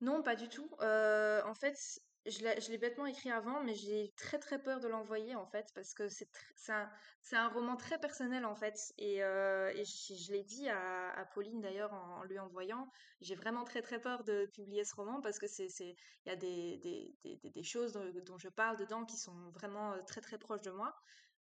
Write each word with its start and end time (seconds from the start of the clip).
Non, 0.00 0.22
pas 0.22 0.34
du 0.34 0.48
tout. 0.48 0.70
Euh, 0.80 1.42
en 1.44 1.54
fait, 1.54 2.00
je 2.24 2.70
l'ai 2.70 2.78
bêtement 2.78 3.06
écrit 3.06 3.30
avant, 3.30 3.62
mais 3.62 3.74
j'ai 3.74 4.12
très 4.16 4.38
très 4.38 4.58
peur 4.58 4.80
de 4.80 4.88
l'envoyer 4.88 5.34
en 5.34 5.46
fait, 5.46 5.70
parce 5.74 5.92
que 5.92 6.08
c'est 6.08 6.26
un, 7.32 7.48
roman 7.48 7.76
très 7.76 7.98
personnel 7.98 8.46
en 8.46 8.54
fait. 8.54 8.94
Et, 8.96 9.22
euh, 9.22 9.70
je, 9.74 10.32
l'ai 10.32 10.42
dit 10.42 10.68
à, 10.70 11.28
Pauline 11.34 11.60
d'ailleurs 11.60 11.92
en, 11.92 12.22
lui 12.24 12.38
envoyant, 12.38 12.90
j'ai 13.20 13.34
vraiment 13.34 13.64
très 13.64 13.82
très 13.82 14.00
peur 14.00 14.24
de 14.24 14.46
publier 14.54 14.84
ce 14.84 14.94
roman 14.94 15.20
parce 15.20 15.38
que 15.38 15.46
c'est, 15.46 15.68
il 15.78 15.96
y 16.26 16.30
a 16.30 16.36
des, 16.36 17.62
choses 17.62 17.92
dont, 17.92 18.10
dont 18.24 18.38
je 18.38 18.48
parle 18.48 18.78
dedans 18.78 19.04
qui 19.04 19.18
sont 19.18 19.50
vraiment 19.50 19.92
euh, 19.92 20.02
très 20.06 20.22
très 20.22 20.38
proches 20.38 20.62
de 20.62 20.70
moi. 20.70 20.94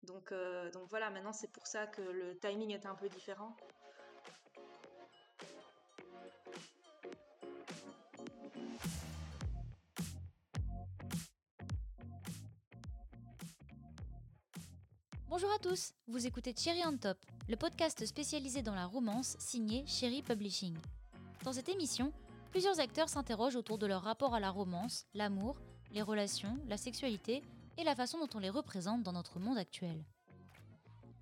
Donc, 0.02 0.32
donc 0.72 0.88
voilà, 0.90 1.10
maintenant 1.10 1.32
c'est 1.32 1.50
pour 1.50 1.66
ça 1.66 1.88
que 1.88 2.02
le 2.02 2.38
timing 2.38 2.70
est 2.70 2.86
un 2.86 2.94
peu 2.94 3.08
différent. 3.08 3.56
Bonjour 15.30 15.52
à 15.52 15.58
tous, 15.58 15.92
vous 16.06 16.26
écoutez 16.26 16.54
Cherry 16.56 16.80
on 16.86 16.96
Top, 16.96 17.18
le 17.50 17.56
podcast 17.56 18.06
spécialisé 18.06 18.62
dans 18.62 18.74
la 18.74 18.86
romance 18.86 19.36
signé 19.38 19.84
Cherry 19.86 20.22
Publishing. 20.22 20.74
Dans 21.44 21.52
cette 21.52 21.68
émission, 21.68 22.14
plusieurs 22.50 22.80
acteurs 22.80 23.10
s'interrogent 23.10 23.56
autour 23.56 23.76
de 23.76 23.86
leur 23.86 24.00
rapport 24.00 24.34
à 24.34 24.40
la 24.40 24.48
romance, 24.48 25.04
l'amour, 25.12 25.60
les 25.92 26.00
relations, 26.00 26.56
la 26.66 26.78
sexualité 26.78 27.42
et 27.76 27.84
la 27.84 27.94
façon 27.94 28.18
dont 28.18 28.36
on 28.36 28.38
les 28.38 28.48
représente 28.48 29.02
dans 29.02 29.12
notre 29.12 29.38
monde 29.38 29.58
actuel. 29.58 30.02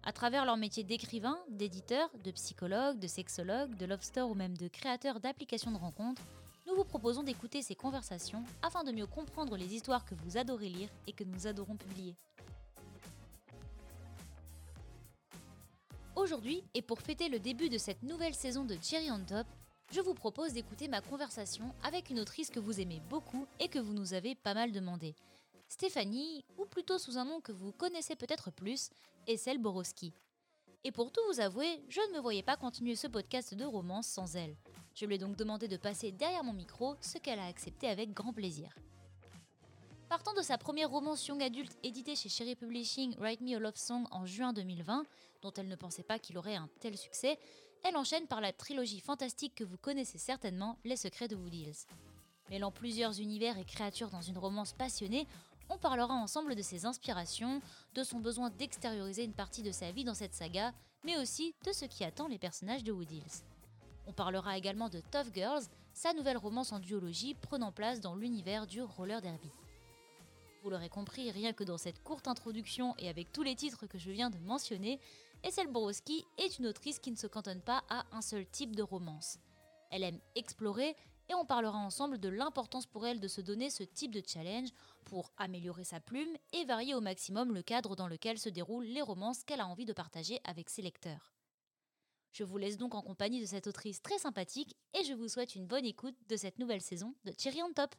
À 0.05 0.12
travers 0.12 0.45
leur 0.45 0.56
métier 0.56 0.84
d'écrivain, 0.84 1.41
d'éditeur, 1.50 2.09
de 2.23 2.30
psychologue, 2.30 3.00
de 3.00 3.09
sexologue, 3.09 3.75
de 3.75 3.86
love 3.86 4.05
store 4.05 4.30
ou 4.30 4.34
même 4.34 4.56
de 4.56 4.69
créateur 4.69 5.19
d'applications 5.19 5.73
de 5.73 5.78
rencontres, 5.78 6.23
nous 6.69 6.77
vous 6.77 6.84
proposons 6.84 7.25
d'écouter 7.25 7.61
ces 7.61 7.75
conversations 7.75 8.45
afin 8.62 8.84
de 8.84 8.92
mieux 8.92 9.09
comprendre 9.09 9.56
les 9.56 9.75
histoires 9.75 10.05
que 10.05 10.14
vous 10.14 10.36
adorez 10.38 10.69
lire 10.69 10.91
et 11.09 11.12
que 11.12 11.25
nous 11.25 11.48
adorons 11.48 11.77
publier. 11.77 12.14
Aujourd'hui, 16.17 16.64
et 16.72 16.81
pour 16.81 17.03
fêter 17.03 17.28
le 17.28 17.39
début 17.39 17.69
de 17.69 17.77
cette 17.77 18.03
nouvelle 18.03 18.34
saison 18.34 18.64
de 18.64 18.78
Cherry 18.81 19.11
on 19.11 19.22
Top, 19.22 19.47
je 19.92 20.00
vous 20.00 20.14
propose 20.14 20.55
d'écouter 20.55 20.89
ma 20.89 21.03
conversation 21.03 21.75
avec 21.84 22.09
une 22.09 22.20
autrice 22.20 22.48
que 22.48 22.59
vous 22.59 22.81
aimez 22.81 23.03
beaucoup 23.11 23.47
et 23.61 23.69
que 23.69 23.78
vous 23.78 23.92
nous 23.92 24.14
avez 24.14 24.34
pas 24.34 24.55
mal 24.55 24.72
demandé. 24.72 25.14
Stéphanie, 25.69 26.42
ou 26.56 26.64
plutôt 26.64 26.97
sous 26.97 27.19
un 27.19 27.27
nom 27.27 27.42
que 27.42 27.53
vous 27.53 27.70
connaissez 27.70 28.17
peut-être 28.17 28.50
plus, 28.50 28.89
Essel 29.27 29.59
Borowski. 29.59 30.14
Et 30.84 30.91
pour 30.91 31.12
tout 31.12 31.20
vous 31.31 31.41
avouer, 31.41 31.83
je 31.91 32.00
ne 32.09 32.17
me 32.17 32.22
voyais 32.22 32.42
pas 32.42 32.56
continuer 32.56 32.97
ce 32.97 33.09
podcast 33.09 33.55
de 33.55 33.67
romance 33.67 34.06
sans 34.06 34.37
elle. 34.37 34.56
Je 34.94 35.05
lui 35.05 35.17
ai 35.17 35.19
donc 35.19 35.37
demandé 35.37 35.69
de 35.69 35.77
passer 35.77 36.12
derrière 36.12 36.44
mon 36.44 36.55
micro, 36.55 36.97
ce 37.03 37.19
qu'elle 37.19 37.39
a 37.39 37.47
accepté 37.47 37.89
avec 37.89 38.14
grand 38.14 38.33
plaisir. 38.33 38.75
Partant 40.09 40.35
de 40.35 40.43
sa 40.43 40.57
première 40.57 40.91
romance 40.91 41.27
young 41.27 41.43
adulte 41.43 41.77
éditée 41.83 42.15
chez 42.15 42.29
Cherry 42.29 42.55
Publishing, 42.55 43.17
Write 43.19 43.41
Me 43.41 43.57
a 43.57 43.59
Love 43.59 43.77
Song 43.77 44.07
en 44.12 44.25
juin 44.25 44.53
2020, 44.53 45.05
dont 45.43 45.53
elle 45.57 45.67
ne 45.67 45.75
pensait 45.75 46.05
pas 46.05 46.21
qu'il 46.21 46.39
aurait 46.39 46.55
un 46.55 46.69
tel 46.79 46.97
succès, 46.97 47.41
elle 47.83 47.97
enchaîne 47.97 48.29
par 48.29 48.41
la 48.41 48.53
trilogie 48.53 49.01
fantastique 49.01 49.57
que 49.57 49.65
vous 49.65 49.77
connaissez 49.77 50.19
certainement, 50.19 50.79
Les 50.84 50.97
Secrets 50.97 51.27
de 51.27 51.34
Woody 51.34 51.62
Hills. 51.62 51.87
Mêlant 52.51 52.71
plusieurs 52.71 53.21
univers 53.21 53.59
et 53.59 53.65
créatures 53.65 54.11
dans 54.11 54.23
une 54.23 54.39
romance 54.39 54.73
passionnée, 54.75 55.27
on 55.69 55.77
parlera 55.77 56.15
ensemble 56.15 56.55
de 56.55 56.62
ses 56.62 56.87
inspirations, 56.87 57.61
de 57.95 58.05
son 58.05 58.21
besoin 58.21 58.51
d'extérioriser 58.51 59.25
une 59.25 59.34
partie 59.34 59.65
de 59.65 59.73
sa 59.73 59.91
vie 59.91 60.05
dans 60.05 60.15
cette 60.15 60.34
saga, 60.34 60.73
mais 61.05 61.19
aussi 61.19 61.53
de 61.65 61.73
ce 61.73 61.84
qui 61.84 62.05
attend 62.05 62.29
les 62.29 62.39
personnages 62.39 62.84
de 62.84 62.93
Woody 62.93 63.17
Hills. 63.17 63.43
On 64.07 64.12
parlera 64.12 64.57
également 64.57 64.89
de 64.89 65.01
Tough 65.01 65.34
Girls, 65.34 65.65
sa 65.95 66.12
nouvelle 66.12 66.37
romance 66.37 66.71
en 66.71 66.79
duologie 66.79 67.34
prenant 67.34 67.73
place 67.73 68.01
dans 68.01 68.15
l'univers 68.15 68.69
du 68.69 68.83
roller 68.83 69.21
derby. 69.21 69.51
Vous 70.67 70.70
l'aurez 70.70 70.89
compris, 70.89 71.31
rien 71.31 71.53
que 71.53 71.62
dans 71.62 71.78
cette 71.78 72.03
courte 72.03 72.27
introduction 72.27 72.97
et 72.98 73.09
avec 73.09 73.31
tous 73.31 73.45
les 73.45 73.55
titres 73.55 73.86
que 73.86 73.98
je 73.98 74.11
viens 74.11 74.31
de 74.31 74.39
mentionner, 74.39 74.98
Essel 75.44 75.69
Borowski 75.69 76.25
est 76.38 76.59
une 76.59 76.66
autrice 76.66 76.99
qui 76.99 77.12
ne 77.12 77.16
se 77.16 77.28
cantonne 77.28 77.60
pas 77.60 77.84
à 77.88 78.04
un 78.10 78.21
seul 78.21 78.44
type 78.44 78.75
de 78.75 78.82
romance. 78.82 79.38
Elle 79.93 80.03
aime 80.03 80.19
explorer 80.34 80.97
et 81.28 81.34
on 81.34 81.44
parlera 81.44 81.78
ensemble 81.78 82.19
de 82.19 82.28
l'importance 82.28 82.84
pour 82.84 83.06
elle 83.06 83.21
de 83.21 83.28
se 83.28 83.41
donner 83.41 83.71
ce 83.71 83.84
type 83.84 84.10
de 84.10 84.21
challenge 84.27 84.71
pour 85.04 85.31
améliorer 85.37 85.84
sa 85.84 86.00
plume 86.00 86.37
et 86.53 86.65
varier 86.65 86.97
au 86.97 87.00
maximum 87.00 87.54
le 87.54 87.62
cadre 87.62 87.94
dans 87.94 88.09
lequel 88.09 88.37
se 88.37 88.48
déroulent 88.48 88.87
les 88.87 89.03
romances 89.03 89.44
qu'elle 89.44 89.60
a 89.60 89.69
envie 89.69 89.84
de 89.84 89.93
partager 89.93 90.41
avec 90.43 90.69
ses 90.69 90.83
lecteurs. 90.83 91.33
Je 92.33 92.43
vous 92.43 92.59
laisse 92.59 92.77
donc 92.77 92.97
en 92.97 93.03
compagnie 93.03 93.41
de 93.41 93.47
cette 93.47 93.69
autrice 93.69 94.03
très 94.03 94.19
sympathique 94.19 94.75
et 94.94 95.04
je 95.04 95.12
vous 95.12 95.28
souhaite 95.28 95.54
une 95.54 95.69
bonne 95.69 95.87
écoute 95.87 96.16
de 96.28 96.37
cette 96.37 96.59
nouvelle 96.59 96.83
saison 96.83 97.15
de 97.25 97.31
Thierry 97.31 97.62
on 97.62 97.72
Top. 97.72 97.94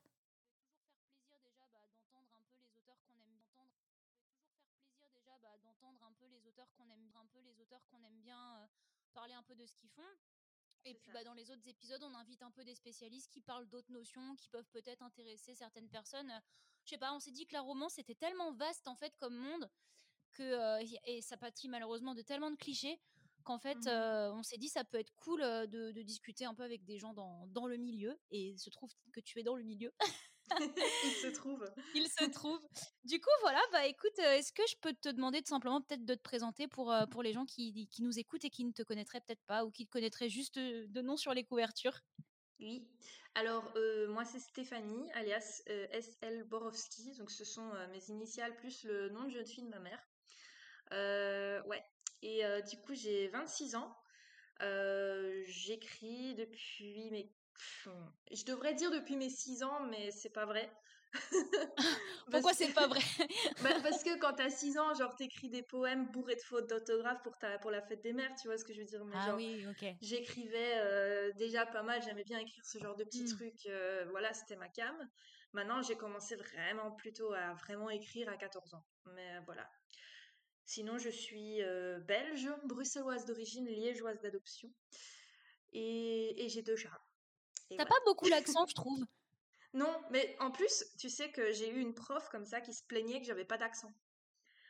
d'entendre 5.63 6.03
un 6.03 6.13
peu 6.13 6.27
les 6.27 6.45
auteurs 6.47 6.67
qu'on 6.77 6.89
aime 6.89 7.11
un 7.15 7.25
peu 7.25 7.39
les 7.39 7.59
auteurs 7.59 7.81
qu'on 7.89 8.03
aime 8.03 8.19
bien 8.21 8.39
euh, 8.57 8.67
parler 9.13 9.33
un 9.33 9.43
peu 9.43 9.55
de 9.55 9.56
ce 9.67 9.75
qu'ils 9.75 9.89
font 9.89 10.03
et 10.87 10.93
puis 10.93 11.11
bah, 11.11 11.23
dans 11.25 11.33
les 11.33 11.51
autres 11.51 11.67
épisodes, 11.67 12.01
on 12.01 12.15
invite 12.15 12.41
un 12.41 12.51
peu 12.51 12.63
des 12.63 12.73
spécialistes 12.73 13.29
qui 13.29 13.41
parlent 13.41 13.67
d'autres 13.67 13.91
notions 13.91 14.37
qui 14.37 14.47
peuvent 14.47 14.69
peut-être 14.71 15.01
intéresser 15.01 15.53
certaines 15.53 15.89
personnes. 15.89 16.31
Je 16.85 16.91
sais 16.91 16.97
pas, 16.97 17.13
on 17.13 17.19
s'est 17.19 17.31
dit 17.31 17.45
que 17.45 17.53
la 17.53 17.61
romance 17.61 17.99
était 17.99 18.15
tellement 18.15 18.53
vaste 18.53 18.87
en 18.87 18.95
fait 18.95 19.13
comme 19.17 19.35
monde 19.35 19.69
que 20.31 20.43
euh, 20.43 20.85
et 21.05 21.21
ça 21.21 21.35
pâtit 21.35 21.67
malheureusement 21.67 22.15
de 22.15 22.21
tellement 22.21 22.51
de 22.51 22.55
clichés 22.55 23.01
qu'en 23.43 23.57
fait 23.57 23.87
euh, 23.87 24.31
on 24.31 24.43
s'est 24.43 24.57
dit 24.57 24.69
ça 24.69 24.85
peut 24.85 24.97
être 24.97 25.13
cool 25.15 25.41
de, 25.41 25.91
de 25.91 26.01
discuter 26.03 26.45
un 26.45 26.53
peu 26.53 26.63
avec 26.63 26.85
des 26.85 26.99
gens 26.99 27.13
dans, 27.13 27.47
dans 27.47 27.65
le 27.67 27.75
milieu 27.75 28.17
et 28.29 28.57
se 28.57 28.69
trouve 28.69 28.91
que 29.11 29.19
tu 29.19 29.39
es 29.39 29.43
dans 29.43 29.55
le 29.55 29.63
milieu. 29.63 29.91
Il 31.03 31.11
se 31.11 31.27
trouve. 31.27 31.65
Il 31.93 32.07
se 32.07 32.29
trouve. 32.29 32.59
Du 33.03 33.19
coup, 33.19 33.29
voilà, 33.41 33.59
bah 33.71 33.85
écoute, 33.85 34.17
euh, 34.19 34.35
est-ce 34.35 34.51
que 34.51 34.63
je 34.69 34.75
peux 34.81 34.93
te 34.93 35.09
demander 35.09 35.41
de 35.41 35.47
simplement 35.47 35.81
peut-être 35.81 36.05
de 36.05 36.15
te 36.15 36.21
présenter 36.21 36.67
pour, 36.67 36.91
euh, 36.91 37.05
pour 37.05 37.23
les 37.23 37.33
gens 37.33 37.45
qui, 37.45 37.87
qui 37.87 38.03
nous 38.03 38.17
écoutent 38.19 38.45
et 38.45 38.49
qui 38.49 38.65
ne 38.65 38.71
te 38.71 38.83
connaîtraient 38.83 39.21
peut-être 39.21 39.43
pas 39.47 39.65
ou 39.65 39.71
qui 39.71 39.85
te 39.85 39.91
connaîtraient 39.91 40.29
juste 40.29 40.57
euh, 40.57 40.85
de 40.87 41.01
nom 41.01 41.17
sur 41.17 41.33
les 41.33 41.43
couvertures? 41.43 41.99
Oui. 42.59 42.87
Alors, 43.35 43.71
euh, 43.75 44.07
moi, 44.07 44.25
c'est 44.25 44.39
Stéphanie, 44.39 45.11
alias 45.13 45.61
euh, 45.69 45.87
S.L. 45.91 46.43
Borowski. 46.45 47.13
Donc, 47.17 47.29
ce 47.29 47.45
sont 47.45 47.69
euh, 47.75 47.87
mes 47.89 48.09
initiales 48.09 48.55
plus 48.55 48.83
le 48.83 49.09
nom 49.09 49.25
de 49.25 49.29
jeune 49.29 49.45
fille 49.45 49.63
de 49.63 49.69
ma 49.69 49.79
mère. 49.79 50.03
Ouais. 51.65 51.83
Et 52.23 52.41
du 52.67 52.77
coup, 52.81 52.95
j'ai 52.95 53.27
26 53.27 53.75
ans. 53.75 53.95
Euh, 54.63 55.43
j'écris 55.47 56.35
depuis 56.35 57.11
mes... 57.11 57.31
Je 58.31 58.43
devrais 58.45 58.73
dire 58.73 58.91
depuis 58.91 59.15
mes 59.15 59.29
6 59.29 59.63
ans, 59.63 59.79
mais 59.87 60.11
c'est 60.11 60.29
pas 60.29 60.45
vrai. 60.45 60.71
Pourquoi 62.31 62.53
c'est 62.53 62.73
pas 62.73 62.87
vrai? 62.87 62.99
Bah, 63.63 63.79
parce 63.81 64.03
que 64.03 64.19
quand 64.19 64.33
t'as 64.33 64.49
6 64.49 64.77
ans, 64.77 64.93
genre, 64.93 65.15
t'écris 65.15 65.49
des 65.49 65.63
poèmes 65.63 66.07
bourrés 66.11 66.35
de 66.35 66.41
fautes 66.41 66.69
d'orthographe 66.69 67.21
pour, 67.23 67.37
ta... 67.37 67.57
pour 67.59 67.71
la 67.71 67.81
fête 67.81 68.01
des 68.01 68.13
mères, 68.13 68.33
tu 68.39 68.47
vois 68.47 68.57
ce 68.57 68.65
que 68.65 68.73
je 68.73 68.79
veux 68.79 68.85
dire? 68.85 69.03
Mais 69.05 69.15
Ah 69.17 69.27
genre, 69.27 69.37
oui, 69.37 69.65
ok. 69.69 69.85
J'écrivais 70.01 70.73
euh, 70.79 71.31
déjà 71.33 71.65
pas 71.65 71.81
mal, 71.83 72.01
j'aimais 72.03 72.23
bien 72.25 72.39
écrire 72.39 72.63
ce 72.65 72.77
genre 72.79 72.95
de 72.95 73.03
petits 73.05 73.23
Mm. 73.23 73.27
trucs. 73.35 73.65
euh, 73.67 74.05
voilà, 74.11 74.33
c'était 74.33 74.57
ma 74.57 74.69
cam. 74.69 74.95
Maintenant, 75.53 75.81
j'ai 75.81 75.95
commencé 75.95 76.35
vraiment 76.35 76.91
plutôt 76.91 77.31
à 77.33 77.53
vraiment 77.53 77.89
écrire 77.89 78.29
à 78.29 78.35
14 78.37 78.73
ans. 78.73 78.85
Mais 79.15 79.39
voilà. 79.45 79.67
Sinon, 80.65 80.97
je 80.97 81.09
suis 81.09 81.63
euh, 81.63 81.99
belge, 81.99 82.49
bruxelloise 82.65 83.25
d'origine, 83.25 83.65
liégeoise 83.65 84.19
d'adoption. 84.19 84.69
Et, 85.71 86.43
et 86.45 86.49
j'ai 86.49 86.61
deux 86.61 86.75
chats. 86.75 87.01
T'as 87.69 87.75
voilà. 87.75 87.89
pas 87.89 87.99
beaucoup 88.05 88.27
l'accent, 88.27 88.65
je 88.67 88.73
trouve. 88.73 89.05
Non, 89.73 90.01
mais 90.11 90.35
en 90.39 90.51
plus, 90.51 90.85
tu 90.97 91.09
sais 91.09 91.31
que 91.31 91.51
j'ai 91.51 91.69
eu 91.69 91.79
une 91.79 91.93
prof 91.93 92.29
comme 92.29 92.45
ça 92.45 92.61
qui 92.61 92.73
se 92.73 92.83
plaignait 92.83 93.19
que 93.19 93.25
j'avais 93.25 93.45
pas 93.45 93.57
d'accent. 93.57 93.91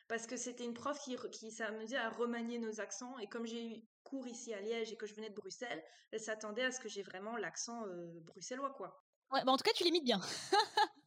Parce 0.08 0.26
que 0.26 0.38
c'était 0.38 0.64
une 0.64 0.74
prof 0.74 0.98
qui, 1.00 1.18
qui 1.32 1.52
s'amusait 1.52 1.98
à 1.98 2.10
remanier 2.10 2.60
nos 2.60 2.80
accents. 2.80 3.18
Et 3.20 3.28
comme 3.28 3.46
j'ai 3.46 3.66
eu 3.66 3.84
cours 4.04 4.28
ici 4.28 4.54
à 4.54 4.62
Liège 4.62 4.92
et 4.92 4.96
que 4.96 5.06
je 5.06 5.14
venais 5.14 5.30
de 5.30 5.36
Bruxelles, 5.36 5.84
elle 6.12 6.20
s'attendait 6.20 6.64
à 6.64 6.72
ce 6.72 6.80
que 6.80 6.88
j'ai 6.88 7.04
vraiment 7.04 7.36
l'accent 7.36 7.86
euh, 7.86 8.20
bruxellois, 8.22 8.72
quoi. 8.72 9.04
Ouais, 9.32 9.44
bah 9.44 9.52
en 9.52 9.58
tout 9.58 9.64
cas, 9.64 9.74
tu 9.74 9.84
l'imites 9.84 10.06
bien. 10.06 10.22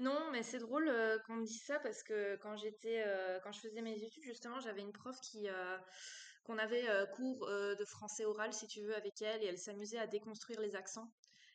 Non, 0.00 0.30
mais 0.30 0.42
c'est 0.42 0.58
drôle 0.58 0.88
euh, 0.88 1.18
qu'on 1.26 1.34
me 1.34 1.44
dise 1.44 1.64
ça 1.64 1.78
parce 1.80 2.02
que 2.02 2.36
quand 2.36 2.56
j'étais, 2.56 3.02
euh, 3.04 3.40
quand 3.42 3.50
je 3.50 3.60
faisais 3.60 3.82
mes 3.82 4.02
études, 4.02 4.22
justement, 4.22 4.60
j'avais 4.60 4.82
une 4.82 4.92
prof 4.92 5.18
qui, 5.20 5.48
qu'on 6.42 6.58
avait 6.58 6.88
euh, 6.88 7.06
cours 7.06 7.46
euh, 7.48 7.74
de 7.74 7.84
français 7.84 8.24
oral, 8.24 8.52
si 8.52 8.66
tu 8.66 8.82
veux, 8.82 8.94
avec 8.96 9.20
elle, 9.22 9.42
et 9.42 9.46
elle 9.46 9.58
s'amusait 9.58 9.98
à 9.98 10.06
déconstruire 10.06 10.60
les 10.60 10.76
accents. 10.76 11.12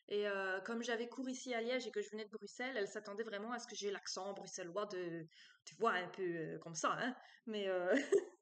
Et 0.08 0.28
euh, 0.28 0.62
comme 0.62 0.84
j'avais 0.84 1.08
cours 1.08 1.28
ici 1.30 1.54
à 1.54 1.62
Liège 1.62 1.88
et 1.88 1.92
que 1.92 2.02
je 2.02 2.10
venais 2.12 2.26
de 2.26 2.30
Bruxelles, 2.30 2.78
elle 2.78 2.88
s'attendait 2.88 3.24
vraiment 3.24 3.52
à 3.52 3.60
ce 3.60 3.66
que 3.68 3.76
j'ai 3.76 3.90
l'accent 3.90 4.34
bruxellois 4.34 4.86
de, 4.86 5.26
tu 5.66 5.76
vois, 5.76 5.94
un 5.94 6.08
peu 6.10 6.60
comme 6.62 6.76
ça, 6.76 6.96
hein. 7.00 7.16
Mais 7.48 7.68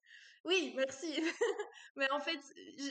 oui, 0.45 0.74
merci. 0.75 1.13
Mais 1.95 2.12
en 2.12 2.19
fait, 2.19 2.40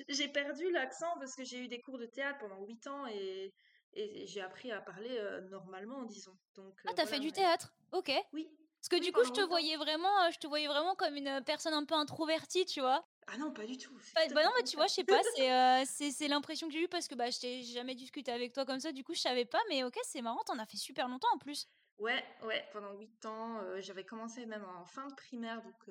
j'ai 0.08 0.28
perdu 0.28 0.70
l'accent 0.70 1.12
parce 1.18 1.34
que 1.36 1.44
j'ai 1.44 1.58
eu 1.58 1.68
des 1.68 1.80
cours 1.80 1.98
de 1.98 2.06
théâtre 2.06 2.38
pendant 2.38 2.64
8 2.64 2.86
ans 2.86 3.06
et, 3.08 3.52
et 3.92 4.26
j'ai 4.26 4.40
appris 4.40 4.72
à 4.72 4.80
parler 4.80 5.20
normalement, 5.50 6.04
disons. 6.04 6.38
Donc 6.54 6.80
Ah, 6.86 6.92
t'as 6.96 7.02
voilà, 7.02 7.16
fait 7.16 7.20
du 7.20 7.30
théâtre? 7.30 7.74
Ok. 7.92 8.10
Oui. 8.32 8.48
Parce 8.80 8.88
que 8.88 8.96
Oui, 8.96 9.06
du 9.06 9.12
coup, 9.12 9.22
je 9.24 9.30
te 9.32 9.40
voyais 9.46 9.76
vraiment, 9.76 10.30
je 10.30 10.38
te 10.38 10.46
voyais 10.46 10.66
vraiment 10.66 10.94
comme 10.94 11.14
une 11.14 11.42
personne 11.44 11.74
un 11.74 11.84
peu 11.84 11.94
introvertie, 11.94 12.64
tu 12.64 12.80
vois. 12.80 13.04
Ah 13.26 13.36
non, 13.38 13.52
pas 13.52 13.64
du 13.64 13.76
tout. 13.78 13.92
Bah, 14.14 14.20
bah 14.32 14.44
non, 14.44 14.50
mais 14.56 14.64
tu 14.64 14.76
vois, 14.76 14.86
je 14.86 14.94
sais 14.94 15.04
pas, 15.04 15.20
c'est 15.86 16.10
c'est 16.10 16.28
l'impression 16.28 16.66
que 16.66 16.72
j'ai 16.72 16.82
eue 16.82 16.88
parce 16.88 17.08
que 17.08 17.14
bah, 17.14 17.30
je 17.30 17.38
t'ai 17.38 17.62
jamais 17.62 17.94
discuté 17.94 18.32
avec 18.32 18.52
toi 18.52 18.64
comme 18.64 18.80
ça, 18.80 18.92
du 18.92 19.04
coup, 19.04 19.14
je 19.14 19.20
savais 19.20 19.44
pas, 19.44 19.60
mais 19.68 19.84
ok, 19.84 19.98
c'est 20.04 20.22
marrant, 20.22 20.42
t'en 20.44 20.58
as 20.58 20.66
fait 20.66 20.76
super 20.76 21.08
longtemps 21.08 21.32
en 21.34 21.38
plus. 21.38 21.68
Ouais, 21.98 22.24
ouais, 22.44 22.64
pendant 22.72 22.92
8 22.94 23.26
ans, 23.26 23.60
j'avais 23.78 24.04
commencé 24.04 24.44
même 24.46 24.64
en 24.64 24.84
fin 24.86 25.06
de 25.06 25.14
primaire, 25.14 25.62
donc 25.62 25.88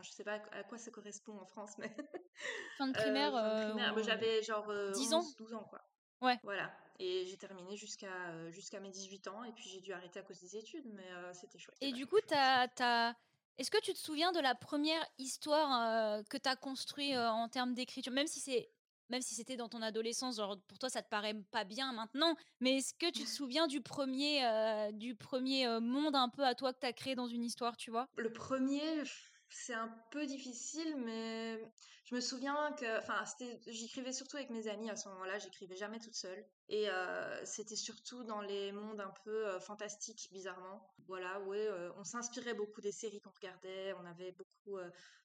je 0.00 0.10
sais 0.10 0.24
pas 0.24 0.40
à 0.52 0.64
quoi 0.64 0.78
ça 0.78 0.90
correspond 0.90 1.38
en 1.38 1.46
France, 1.46 1.78
mais. 1.78 1.94
Fin 2.78 2.88
de 2.88 2.92
primaire, 2.94 3.32
bah, 3.32 4.02
j'avais 4.02 4.42
genre 4.42 4.72
10 4.92 5.14
ans? 5.14 5.24
12 5.38 5.54
ans, 5.54 5.66
quoi. 5.68 5.82
Ouais. 6.20 6.38
Voilà. 6.42 6.72
Et 6.98 7.26
j'ai 7.26 7.36
terminé 7.36 7.76
jusqu'à 7.76 8.50
jusqu'à 8.50 8.80
mes 8.80 8.90
18 8.90 9.28
ans, 9.28 9.44
et 9.44 9.52
puis 9.52 9.68
j'ai 9.68 9.80
dû 9.80 9.92
arrêter 9.92 10.20
à 10.20 10.22
cause 10.22 10.40
des 10.40 10.56
études, 10.56 10.86
mais 10.94 11.08
c'était 11.32 11.58
chouette. 11.58 11.76
Et 11.80 11.92
du 11.92 12.06
coup, 12.06 12.18
t'as. 12.26 12.68
as... 12.80 13.14
Est-ce 13.58 13.70
que 13.70 13.80
tu 13.80 13.92
te 13.92 13.98
souviens 13.98 14.32
de 14.32 14.40
la 14.40 14.54
première 14.54 15.04
histoire 15.18 16.22
que 16.24 16.36
tu 16.36 16.48
as 16.48 16.56
construite 16.56 17.16
en 17.16 17.48
termes 17.48 17.74
d'écriture, 17.74 18.12
même 18.12 18.26
si 18.26 18.40
c'est 18.40 18.70
même 19.10 19.20
si 19.20 19.34
c'était 19.34 19.56
dans 19.56 19.68
ton 19.68 19.82
adolescence, 19.82 20.36
genre 20.36 20.56
pour 20.68 20.78
toi 20.78 20.88
ça 20.88 21.02
te 21.02 21.08
paraît 21.10 21.34
pas 21.50 21.64
bien 21.64 21.92
maintenant, 21.92 22.34
mais 22.60 22.78
est-ce 22.78 22.94
que 22.94 23.10
tu 23.10 23.24
te 23.24 23.28
souviens 23.28 23.66
du 23.66 23.82
premier, 23.82 24.40
du 24.94 25.14
premier 25.14 25.68
monde 25.80 26.16
un 26.16 26.30
peu 26.30 26.44
à 26.44 26.54
toi 26.54 26.72
que 26.72 26.78
tu 26.80 26.86
as 26.86 26.94
créé 26.94 27.14
dans 27.14 27.26
une 27.26 27.44
histoire, 27.44 27.76
tu 27.76 27.90
vois? 27.90 28.08
Le 28.16 28.32
premier, 28.32 29.02
c'est 29.52 29.74
un 29.74 29.94
peu 30.10 30.26
difficile, 30.26 30.96
mais 30.96 31.60
je 32.04 32.14
me 32.14 32.20
souviens 32.20 32.72
que, 32.72 32.98
enfin, 32.98 33.22
j'écrivais 33.66 34.12
surtout 34.12 34.36
avec 34.36 34.50
mes 34.50 34.68
amis 34.68 34.90
à 34.90 34.96
ce 34.96 35.08
moment-là, 35.08 35.38
j'écrivais 35.38 35.76
jamais 35.76 35.98
toute 35.98 36.14
seule. 36.14 36.44
Et 36.68 36.88
euh, 36.88 37.44
c'était 37.44 37.76
surtout 37.76 38.24
dans 38.24 38.40
les 38.40 38.72
mondes 38.72 39.00
un 39.00 39.12
peu 39.24 39.46
euh, 39.46 39.60
fantastiques, 39.60 40.28
bizarrement. 40.32 40.92
Voilà, 41.06 41.40
ouais, 41.40 41.66
euh, 41.66 41.92
on 41.96 42.04
s'inspirait 42.04 42.54
beaucoup 42.54 42.80
des 42.80 42.92
séries 42.92 43.20
qu'on 43.20 43.30
regardait, 43.30 43.92
on 43.94 44.04
avait 44.04 44.32
beaucoup 44.32 44.78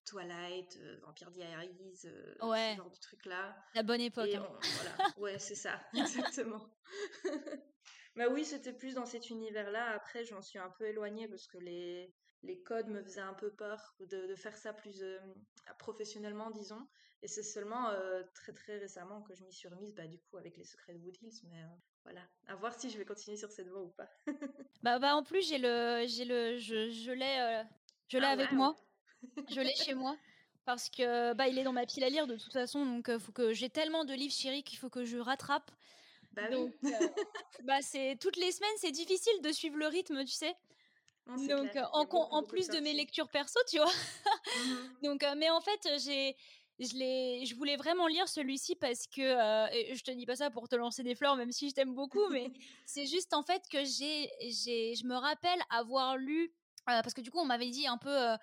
Twilight, 0.06 0.80
Vampire 1.04 1.32
Diaries, 1.32 1.96
ce 1.96 2.08
genre 2.40 2.90
de 2.90 3.00
trucs-là. 3.00 3.56
La 3.76 3.84
bonne 3.84 4.02
époque. 4.02 4.34
Hein. 4.34 4.48
voilà, 4.76 5.14
ouais, 5.18 5.40
c'est 5.40 5.56
ça, 5.56 5.80
exactement. 5.94 6.70
bah 8.16 8.28
oui, 8.30 8.46
c'était 8.46 8.74
plus 8.74 8.94
dans 8.94 9.06
cet 9.06 9.30
univers-là. 9.30 9.92
Après, 9.92 10.24
je 10.24 10.34
m'en 10.34 10.42
suis 10.42 10.60
un 10.60 10.70
peu 10.78 10.86
éloignée 10.86 11.28
parce 11.28 11.48
que 11.48 11.58
les 11.58 12.14
les 12.44 12.62
codes 12.62 12.88
me 12.88 13.02
faisaient 13.02 13.22
un 13.22 13.34
peu 13.34 13.52
peur 13.52 13.96
de, 14.00 14.36
faire 14.36 14.56
ça 14.56 14.74
plus 14.74 15.02
euh, 15.02 15.20
professionnellement, 15.80 16.52
disons. 16.52 16.88
Et 17.24 17.28
c'est 17.28 17.44
seulement 17.44 17.90
euh, 17.90 18.22
très 18.36 18.54
très 18.54 18.78
récemment 18.78 19.22
que 19.24 19.34
je 19.34 19.44
m'y 19.44 19.52
suis 19.52 19.68
remise, 19.68 19.94
bah, 19.96 20.08
du 20.08 20.20
coup, 20.20 20.38
avec 20.38 20.56
les 20.58 20.64
secrets 20.64 20.94
de 20.94 21.00
Wood 21.00 21.18
Hills. 21.22 21.42
Mais 21.50 21.64
euh, 21.64 21.68
voilà, 22.04 22.22
à 22.48 22.56
voir 22.56 22.80
si 22.80 22.90
je 22.90 22.98
vais 22.98 23.06
continuer 23.06 23.38
sur 23.38 23.52
cette 23.52 23.68
voie 23.70 23.82
ou 23.82 23.90
pas. 23.90 24.10
bah, 24.84 25.00
bah, 25.00 25.16
en 25.16 25.24
plus, 25.24 25.48
j'ai 25.48 25.58
le, 25.58 26.06
j'ai 26.08 26.26
le, 26.26 26.58
je, 26.58 26.90
je 26.90 27.12
l'ai, 27.12 27.64
je 28.08 28.18
l'ai 28.18 28.26
ah 28.26 28.32
avec 28.32 28.52
moi. 28.52 28.76
Je 29.50 29.60
l'ai 29.60 29.74
chez 29.74 29.96
moi. 29.96 30.16
Parce 30.64 30.90
que 30.92 31.34
bah, 31.34 31.48
il 31.48 31.58
est 31.58 31.64
dans 31.64 31.74
ma 31.74 31.88
pile 31.88 32.04
à 32.04 32.10
lire 32.10 32.28
de 32.28 32.36
toute 32.36 32.54
façon, 32.54 32.86
donc 32.86 33.18
faut 33.18 33.32
que 33.32 33.52
j'ai 33.52 33.70
tellement 33.70 34.06
de 34.06 34.14
livres 34.14 34.34
chéris 34.34 34.64
qu'il 34.64 34.78
faut 34.78 34.92
que 34.92 35.06
je 35.06 35.18
rattrape. 35.18 35.72
Bah 36.34 36.50
donc, 36.50 36.72
bah 37.64 37.82
c'est 37.82 38.16
toutes 38.22 38.36
les 38.36 38.52
semaines, 38.52 38.70
c'est 38.78 38.92
difficile 38.92 39.42
de 39.42 39.52
suivre 39.52 39.78
le 39.78 39.88
rythme, 39.88 40.24
tu 40.24 40.34
sais. 40.34 40.56
Donc, 41.48 41.70
en, 41.94 42.30
en 42.32 42.44
plus 42.44 42.68
de, 42.68 42.80
mes 42.80 42.94
lectures 42.94 43.30
perso, 43.30 43.60
tu 43.70 43.78
vois. 43.78 43.88
Mmh 43.88 44.76
Donc, 45.04 45.26
mais 45.38 45.50
en 45.50 45.62
fait, 45.62 45.88
j'ai. 46.04 46.36
Je, 46.80 46.86
je 47.44 47.56
voulais 47.56 47.76
vraiment 47.76 48.06
lire 48.06 48.28
celui-ci 48.28 48.76
parce 48.76 49.08
que, 49.08 49.22
je 49.22 50.04
te 50.04 50.12
dis 50.12 50.28
pas 50.28 50.36
ça 50.36 50.52
pour 50.52 50.70
te 50.70 50.76
lancer 50.76 51.02
des 51.02 51.16
fleurs, 51.16 51.36
même 51.36 51.52
si 51.52 51.70
je 51.70 51.74
t'aime 51.74 51.96
beaucoup, 51.96 52.28
mais 52.32 52.52
c'est 52.86 53.08
juste 53.08 53.34
en 53.34 53.42
fait 53.42 53.64
que 53.72 53.80
j'ai, 53.84 54.30
je 54.42 55.08
me 55.08 55.16
rappelle 55.16 55.60
avoir 55.72 56.18
lu, 56.18 56.54
parce 56.86 57.16
que 57.16 57.22
du 57.22 57.32
coup 57.32 57.40
on 57.40 57.46
m'avait 57.46 57.72
dit 57.72 57.88
un 57.88 57.98
peu, 57.98 58.16
euh, 58.16 58.38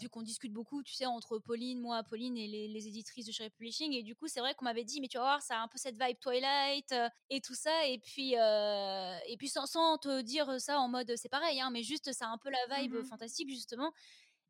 vu 0.00 0.08
qu'on 0.08 0.22
discute 0.22 0.52
beaucoup, 0.52 0.82
tu 0.82 0.94
sais, 0.94 1.06
entre 1.06 1.38
Pauline, 1.38 1.80
moi, 1.80 2.02
Pauline 2.02 2.36
et 2.36 2.46
les, 2.46 2.88
éditrices 2.88 3.26
de 3.26 3.32
chez 3.32 3.50
Publishing. 3.50 3.92
Et 3.92 4.02
du 4.02 4.14
coup, 4.14 4.26
c'est 4.26 4.40
vrai 4.40 4.54
qu'on 4.54 4.64
m'avait 4.64 4.84
dit, 4.84 5.00
mais 5.00 5.08
tu 5.08 5.18
vas 5.18 5.24
voir, 5.24 5.42
ça 5.42 5.58
a 5.58 5.62
un 5.62 5.68
peu 5.68 5.78
cette 5.78 6.00
vibe 6.02 6.18
Twilight 6.18 6.92
euh, 6.92 7.08
et 7.30 7.40
tout 7.40 7.54
ça. 7.54 7.86
Et 7.86 7.98
puis, 7.98 8.38
euh, 8.38 9.18
et 9.26 9.36
puis 9.36 9.48
sans, 9.48 9.66
sans, 9.66 9.98
te 9.98 10.22
dire 10.22 10.60
ça 10.60 10.78
en 10.78 10.88
mode 10.88 11.12
c'est 11.16 11.28
pareil, 11.28 11.60
hein, 11.60 11.70
mais 11.70 11.82
juste 11.82 12.12
ça 12.12 12.26
a 12.26 12.30
un 12.30 12.38
peu 12.38 12.50
la 12.50 12.78
vibe 12.78 12.94
mmh 12.94 13.04
fantastique, 13.04 13.50
justement. 13.50 13.92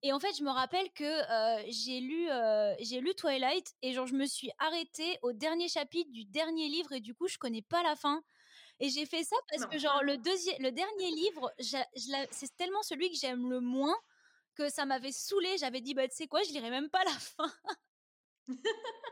Et 0.03 0.13
en 0.13 0.21
fait, 0.21 0.37
je 0.39 0.45
me 0.45 0.51
rappelle 0.51 0.91
que 0.93 1.23
j'ai 1.71 2.01
lu, 2.01 2.29
j'ai 2.81 3.01
lu 3.01 3.15
Twilight 3.15 3.75
et 3.83 3.93
genre 3.93 4.07
je 4.07 4.15
me 4.15 4.27
suis 4.27 4.51
arrêtée 4.59 5.19
au 5.23 5.33
dernier 5.33 5.69
chapitre 5.69 6.11
du 6.13 6.25
dernier 6.25 6.69
livre 6.69 6.93
et 6.93 7.01
du 7.01 7.15
coup 7.15 7.27
je 7.29 7.39
connais 7.39 7.63
pas 7.63 7.83
la 7.83 7.97
fin. 7.97 8.23
Et 8.79 8.91
j'ai 8.91 9.07
fait 9.07 9.25
ça 9.25 9.37
parce 9.51 9.67
que 9.67 9.79
genre 9.79 10.03
le 10.03 10.19
deuxième, 10.19 10.61
le 10.61 10.71
dernier 10.71 11.11
livre, 11.11 11.51
c'est 11.59 12.57
tellement 12.57 12.83
celui 12.83 13.11
que 13.11 13.17
j'aime 13.17 13.49
le 13.49 13.61
moins 13.61 13.97
que 14.57 14.69
ça 14.69 14.85
m'avait 14.87 15.13
saoulé. 15.13 15.57
J'avais 15.59 15.81
dit, 15.81 15.95
bah, 15.95 16.09
tu 16.09 16.17
sais 16.17 16.27
quoi, 16.27 16.43
je 16.43 16.53
lirai 16.53 16.71
même 16.71 16.91
pas 16.91 17.05
la 17.05 17.13
fin. 17.13 17.53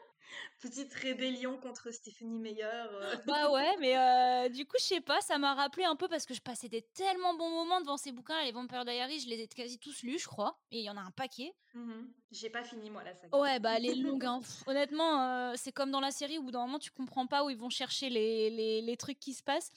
Petite 0.60 0.94
rébellion 0.94 1.58
contre 1.58 1.90
Stephanie 1.90 2.38
Meyer. 2.38 2.64
Euh. 2.64 3.16
Bah 3.26 3.50
ouais, 3.50 3.76
mais 3.80 3.96
euh, 3.96 4.48
du 4.48 4.64
coup, 4.64 4.76
je 4.78 4.84
sais 4.84 5.00
pas, 5.00 5.20
ça 5.20 5.36
m'a 5.38 5.54
rappelé 5.54 5.84
un 5.84 5.94
peu 5.94 6.08
parce 6.08 6.24
que 6.24 6.32
je 6.32 6.40
passais 6.40 6.68
des 6.68 6.82
tellement 6.82 7.34
bons 7.34 7.50
moments 7.50 7.80
devant 7.80 7.96
ces 7.96 8.12
bouquins. 8.12 8.42
Les 8.44 8.52
Vampire 8.52 8.84
Diaries, 8.84 9.20
je 9.20 9.28
les 9.28 9.42
ai 9.42 9.46
quasi 9.46 9.78
tous 9.78 10.02
lus, 10.02 10.18
je 10.18 10.26
crois. 10.26 10.58
Et 10.70 10.78
il 10.78 10.84
y 10.84 10.90
en 10.90 10.96
a 10.96 11.02
un 11.02 11.10
paquet. 11.10 11.54
Mmh 11.74 12.06
J'ai 12.30 12.48
pas 12.48 12.64
fini, 12.64 12.88
moi, 12.88 13.04
la 13.04 13.14
saga. 13.14 13.36
Ouais, 13.36 13.60
bah, 13.60 13.78
les 13.78 13.94
longues. 13.94 14.24
Hein. 14.24 14.40
Honnêtement, 14.66 15.22
euh, 15.22 15.52
c'est 15.56 15.72
comme 15.72 15.90
dans 15.90 16.00
la 16.00 16.10
série 16.10 16.38
où, 16.38 16.50
d'un 16.50 16.60
moment, 16.60 16.78
tu 16.78 16.90
comprends 16.90 17.26
pas 17.26 17.44
où 17.44 17.50
ils 17.50 17.58
vont 17.58 17.70
chercher 17.70 18.08
les, 18.08 18.48
les, 18.48 18.80
les 18.80 18.96
trucs 18.96 19.20
qui 19.20 19.34
se 19.34 19.42
passent. 19.42 19.70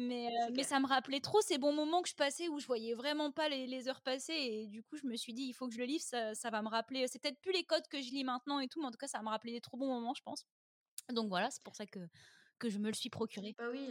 Mais, 0.00 0.28
mais 0.54 0.62
ça 0.62 0.78
me 0.78 0.86
rappelait 0.86 1.18
trop 1.18 1.40
ces 1.40 1.58
bons 1.58 1.72
moments 1.72 2.02
que 2.02 2.08
je 2.08 2.14
passais 2.14 2.48
où 2.48 2.60
je 2.60 2.66
voyais 2.66 2.94
vraiment 2.94 3.32
pas 3.32 3.48
les, 3.48 3.88
heures 3.88 4.00
passer. 4.00 4.32
Et 4.32 4.66
du 4.68 4.84
coup, 4.84 4.96
je 4.96 5.04
me 5.06 5.16
suis 5.16 5.34
dit, 5.34 5.42
il 5.42 5.52
faut 5.52 5.66
que 5.66 5.74
je 5.74 5.78
le 5.78 5.86
livre, 5.86 6.04
ça, 6.04 6.36
ça 6.36 6.50
va 6.50 6.62
me 6.62 6.68
rappeler. 6.68 7.08
C'est 7.08 7.20
peut-être 7.20 7.40
plus 7.40 7.50
les 7.50 7.64
codes 7.64 7.86
que 7.88 8.00
je 8.00 8.10
lis 8.12 8.22
maintenant 8.22 8.60
et 8.60 8.68
tout, 8.68 8.80
mais 8.80 8.86
en 8.86 8.90
tout 8.92 8.98
cas, 8.98 9.08
ça 9.08 9.20
me 9.22 9.28
rappelait 9.28 9.52
des 9.52 9.60
trop 9.60 9.76
bons 9.76 9.88
moments, 9.88 10.14
je 10.14 10.22
pense. 10.22 10.46
Donc 11.10 11.28
voilà, 11.28 11.50
c'est 11.50 11.64
pour 11.64 11.74
ça 11.74 11.84
que, 11.84 11.98
que 12.60 12.70
je 12.70 12.78
me 12.78 12.86
le 12.86 12.94
suis 12.94 13.10
procuré. 13.10 13.56
Bah 13.58 13.64
oui, 13.72 13.90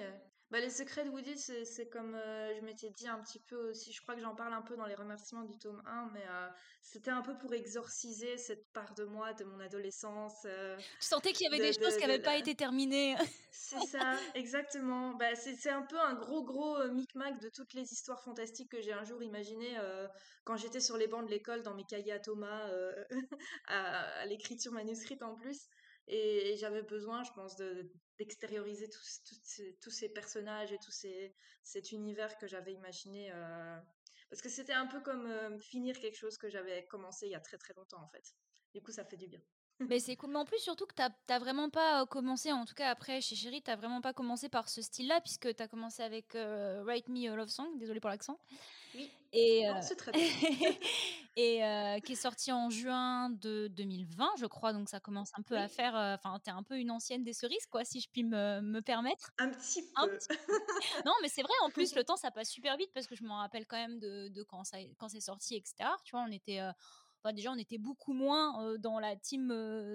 bah, 0.50 0.60
les 0.62 0.70
secrets 0.70 1.04
de 1.04 1.10
Woody, 1.10 1.38
c'est 1.38 1.90
comme 1.90 2.16
euh, 2.16 2.56
je 2.56 2.62
m'étais 2.62 2.90
dit 2.90 3.08
un 3.08 3.20
petit 3.20 3.40
peu 3.40 3.70
aussi, 3.70 3.92
je 3.92 4.02
crois 4.02 4.16
que 4.16 4.22
j'en 4.22 4.34
parle 4.34 4.54
un 4.54 4.62
peu 4.62 4.78
dans 4.78 4.86
les 4.86 4.96
remerciements 4.96 5.44
du 5.44 5.58
tome 5.58 5.82
1, 5.86 6.12
mais 6.14 6.24
euh, 6.30 6.48
c'était 6.82 7.12
un 7.12 7.22
peu 7.22 7.38
pour 7.38 7.54
exorciser 7.54 8.38
cette 8.38 8.72
part 8.72 8.94
de 8.94 9.04
moi, 9.04 9.34
de 9.34 9.44
mon 9.44 9.60
adolescence. 9.60 10.46
Euh, 10.46 10.78
tu 10.78 11.08
sentais 11.08 11.34
qu'il 11.34 11.52
y 11.52 11.54
avait 11.54 11.72
des 11.72 11.74
choses 11.74 11.98
qui 11.98 12.02
n'avaient 12.02 12.22
pas 12.22 12.38
été 12.38 12.56
terminées. 12.56 13.16
c'est 13.52 13.86
ça, 13.88 14.16
exactement. 14.36 15.16
Bah, 15.16 15.36
c'est 15.36 15.70
un 15.70 15.84
peu 15.84 16.00
un 16.00 16.14
gros, 16.14 16.44
gros 16.44 16.88
micmac 16.90 17.40
de 17.42 17.50
toutes 17.50 17.74
les 17.74 17.92
histoires 17.92 18.24
fantastiques 18.24 18.72
que 18.72 18.82
j'ai 18.82 18.94
un 18.94 19.04
jour 19.04 19.22
imaginées 19.22 19.78
quand 20.46 20.56
j'étais 20.56 20.80
sur 20.80 20.96
les 20.96 21.08
bancs 21.08 21.26
de 21.26 21.32
l'école 21.32 21.62
dans 21.62 21.76
mes 21.76 21.84
cahiers 21.84 22.14
à 22.14 22.20
Thomas, 22.20 22.70
à, 23.68 24.02
à 24.22 24.26
l'écriture 24.26 24.72
manuscrite 24.72 25.24
en 25.24 25.36
plus. 25.36 25.68
Et, 26.08 26.56
j'avais 26.58 26.84
besoin, 26.84 27.24
je 27.24 27.32
pense, 27.34 27.58
d'extérioriser 28.18 28.90
tous, 28.90 29.22
tous, 29.82 29.92
ces, 29.92 30.10
personnages 30.10 30.72
et 30.72 30.80
tout 30.80 30.92
ces, 30.92 31.36
cet 31.64 31.92
univers 31.92 32.38
que 32.38 32.48
j'avais 32.48 32.74
imaginé. 32.74 33.32
Euh, 33.32 33.80
parce 34.30 34.42
que 34.42 34.50
c'était 34.50 34.74
un 34.74 34.88
peu 34.88 35.02
comme 35.02 35.26
euh, 35.28 35.60
finir 35.60 36.00
quelque 36.00 36.18
chose 36.18 36.38
que 36.38 36.50
j'avais 36.50 36.86
commencé 36.88 37.28
il 37.28 37.32
y 37.32 37.36
a 37.36 37.40
très 37.40 37.58
très 37.58 37.74
longtemps 37.74 38.02
en 38.02 38.08
fait. 38.08 38.36
Du 38.74 38.82
coup, 38.82 38.92
ça 38.92 39.06
fait 39.06 39.18
du 39.18 39.28
bien. 39.28 39.42
Mais 39.90 40.00
c'est 40.00 40.16
cool. 40.16 40.32
Mais 40.32 40.38
en 40.38 40.46
plus, 40.46 40.60
surtout 40.60 40.86
que 40.86 40.96
tu 40.96 41.02
n'as 41.02 41.40
vraiment 41.40 41.70
pas 41.70 42.06
commencé, 42.06 42.52
en 42.52 42.66
tout 42.66 42.74
cas 42.74 42.90
après 42.90 43.22
chez 43.22 43.36
Chéri, 43.36 43.62
tu 43.62 43.72
vraiment 43.72 44.02
pas 44.02 44.14
commencé 44.14 44.50
par 44.50 44.70
ce 44.70 44.82
style-là, 44.82 45.22
puisque 45.22 45.56
tu 45.56 45.64
as 45.64 45.68
commencé 45.68 46.02
avec 46.02 46.36
Write 46.36 47.10
Me 47.10 47.32
a 47.32 47.36
Love 47.36 47.50
Song, 47.50 47.68
désolé 47.78 48.00
pour 48.00 48.10
l'accent. 48.10 48.40
Oui. 48.96 49.12
Et, 49.34 49.66
c'est 49.82 49.96
très 49.96 50.12
bien. 50.12 50.22
et 51.36 52.02
qui 52.04 52.14
est 52.14 52.16
sorti 52.16 52.52
en 52.52 52.70
juin 52.72 53.30
de 53.30 53.68
2020, 53.68 54.32
je 54.40 54.46
crois. 54.48 54.74
Donc 54.74 54.90
ça 54.90 55.00
commence 55.00 55.32
un 55.38 55.44
peu 55.44 55.56
à 55.56 55.68
faire. 55.68 55.94
Enfin, 55.94 56.40
tu 56.44 56.50
es 56.50 56.54
un 56.54 56.64
peu 56.64 56.78
une 56.80 56.90
ancienne 56.90 57.24
des 57.24 57.34
cerises, 57.34 57.68
quoi, 57.68 57.86
si 57.86 58.00
je 58.00 58.10
puis 58.10 58.24
me, 58.24 58.62
me 58.62 58.82
permettre. 58.82 59.30
Un 59.38 59.50
petit 59.50 59.84
peu. 59.84 60.20
non, 61.06 61.14
mais 61.22 61.30
c'est 61.30 61.44
vrai, 61.44 61.54
en 61.64 61.70
plus, 61.70 61.94
le 61.96 62.04
temps, 62.04 62.16
ça 62.16 62.32
passe 62.32 62.50
super 62.50 62.78
vite 62.78 62.90
parce 62.94 63.06
que 63.06 63.16
je 63.16 63.24
m'en 63.24 63.38
rappelle 63.38 63.68
quand 63.68 63.78
même 63.78 64.00
de, 64.00 64.30
de 64.30 64.44
quand, 64.44 64.64
ça, 64.64 64.78
quand 64.98 65.10
c'est 65.10 65.22
sorti, 65.22 65.56
etc. 65.56 65.90
Tu 66.04 66.12
vois, 66.12 66.26
on 66.28 66.32
était 66.32 66.62
déjà, 67.34 67.52
on 67.52 67.58
était 67.58 67.78
beaucoup 67.78 68.14
moins 68.14 68.78
dans 68.78 69.00
la 69.00 69.16
team 69.16 69.50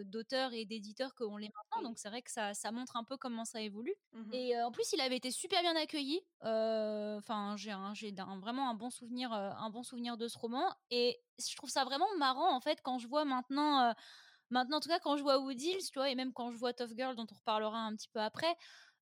d'auteurs 0.05 0.53
et 0.53 0.65
d'éditeurs 0.65 1.15
qu'on 1.15 1.37
l'est 1.37 1.51
maintenant. 1.55 1.89
Donc, 1.89 1.99
c'est 1.99 2.09
vrai 2.09 2.23
que 2.23 2.31
ça, 2.31 2.55
ça, 2.55 2.73
montre 2.73 2.97
un 2.97 3.05
peu 3.05 3.17
comment 3.17 3.45
ça 3.45 3.61
évolue. 3.61 3.95
Mmh 4.13 4.33
et 4.35 4.63
en 4.63 4.71
plus, 4.73 4.93
il 4.93 5.01
avait 5.01 5.17
été 5.17 5.31
super 5.31 5.61
bien 5.63 5.77
accueilli. 5.77 6.21
Enfin, 6.41 7.55
j'ai 7.57 8.13
vraiment 8.41 8.71
un 8.71 8.75
bon 8.75 8.91
souvenir, 8.91 9.33
un 9.33 9.71
bon 9.71 9.83
souvenir 9.83 10.17
de 10.17 10.29
ce 10.29 10.39
roman. 10.39 10.65
Et 10.91 11.21
je 11.39 11.57
trouve 11.57 11.71
ça 11.71 11.85
vraiment 11.85 12.09
marrant, 12.19 12.55
en 12.55 12.61
fait, 12.61 12.81
quand 12.83 12.99
je 12.99 13.09
vois 13.09 13.25
maintenant. 13.25 13.95
Maintenant, 14.53 14.77
en 14.77 14.81
tout 14.81 14.91
cas, 14.91 14.99
quand 14.99 15.17
je 15.17 15.23
vois 15.23 15.39
Wood 15.39 15.57
tu 15.57 15.81
vois, 15.95 16.11
et 16.11 16.15
même 16.15 16.35
quand 16.35 16.51
je 16.51 16.59
vois 16.59 16.75
Tough 16.75 16.91
Girl, 16.95 17.17
dont 17.17 17.27
on 17.31 17.35
reparlera 17.35 17.79
un 17.79 17.97
petit 17.97 18.09
peu 18.09 18.21
après, 18.21 18.55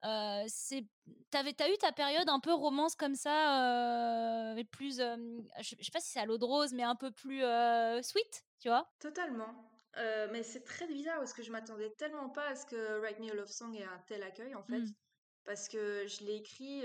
euh, 0.06 0.44
c'est 0.48 0.86
t'avais 1.30 1.54
t'as 1.54 1.70
eu 1.70 1.78
ta 1.78 1.92
période 1.92 2.30
un 2.30 2.40
peu 2.40 2.54
romance 2.54 2.96
comme 2.96 3.16
ça 3.16 4.54
euh, 4.54 4.64
plus 4.72 4.98
je, 4.98 5.62
sais 5.62 5.92
pas 5.92 6.00
si 6.00 6.12
c'est 6.12 6.20
à 6.20 6.26
l'eau 6.26 6.38
de 6.38 6.46
rose 6.46 6.74
mais 6.74 6.84
un 6.84 6.96
peu 6.96 7.12
plus 7.12 7.44
sweet 8.04 8.46
tu 8.60 8.70
vois? 8.70 8.90
Totalement. 9.00 9.54
Mais 10.32 10.44
c'est 10.44 10.64
très 10.64 10.88
bizarre 10.88 11.18
parce 11.18 11.34
que 11.34 11.44
je 11.44 11.52
m'attendais 11.52 11.90
tellement 11.92 12.30
pas 12.30 12.48
à 12.48 12.56
ce 12.56 12.66
que 12.66 13.00
Write 13.00 13.20
Me 13.20 13.32
a 13.32 13.34
Love 13.34 13.50
Song 13.50 13.76
ait 13.76 13.84
un 13.84 14.00
tel 14.08 14.24
accueil 14.24 14.56
en 14.56 14.64
fait. 14.64 14.80
Mmh. 14.80 14.94
parce 15.46 15.68
que 15.68 16.06
je 16.08 16.24
l'ai 16.24 16.36
écrit 16.36 16.84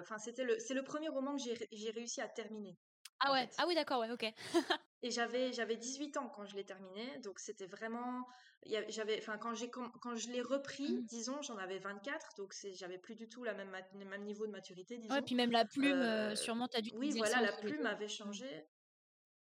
enfin 0.00 0.18
c'était 0.18 0.44
le 0.44 0.58
c'est 0.58 0.74
le 0.74 0.84
premier 0.84 1.08
roman 1.08 1.36
que 1.36 1.42
j'ai 1.42 1.90
réussi 1.90 2.20
à 2.20 2.28
terminer 2.28 2.76
ah 3.20 3.32
ouais. 3.32 3.48
ah 3.58 3.64
oui 3.66 3.74
d'accord 3.74 4.00
ouais 4.00 4.10
ok 4.10 4.32
et 5.04 5.10
j'avais 5.10 5.52
j'avais 5.52 5.76
18 5.76 6.16
ans 6.16 6.30
quand 6.34 6.46
je 6.46 6.56
l'ai 6.56 6.64
terminé, 6.64 7.18
donc 7.18 7.38
c'était 7.38 7.66
vraiment 7.66 8.26
j'avais 8.88 9.18
enfin 9.18 9.36
quand 9.36 9.54
j'ai 9.54 9.70
quand 9.70 10.14
je 10.14 10.30
l'ai 10.30 10.40
repris, 10.40 10.94
mmh. 10.94 11.04
disons, 11.04 11.42
j'en 11.42 11.58
avais 11.58 11.78
24, 11.78 12.36
donc 12.38 12.54
c'est 12.54 12.72
j'avais 12.74 12.96
plus 12.96 13.14
du 13.14 13.28
tout 13.28 13.44
la 13.44 13.52
même 13.52 13.70
le 13.98 14.06
même 14.06 14.24
niveau 14.24 14.46
de 14.46 14.52
maturité, 14.52 14.96
disons. 14.96 15.14
Ouais, 15.14 15.20
puis 15.20 15.34
même 15.34 15.52
la 15.52 15.66
plume, 15.66 16.00
euh, 16.00 16.34
sûrement 16.34 16.68
tu 16.68 16.78
as 16.78 16.80
dû. 16.80 16.90
Oui, 16.94 17.10
voilà, 17.18 17.42
la 17.42 17.52
plume 17.52 17.84
avait 17.84 18.08
changé. 18.08 18.48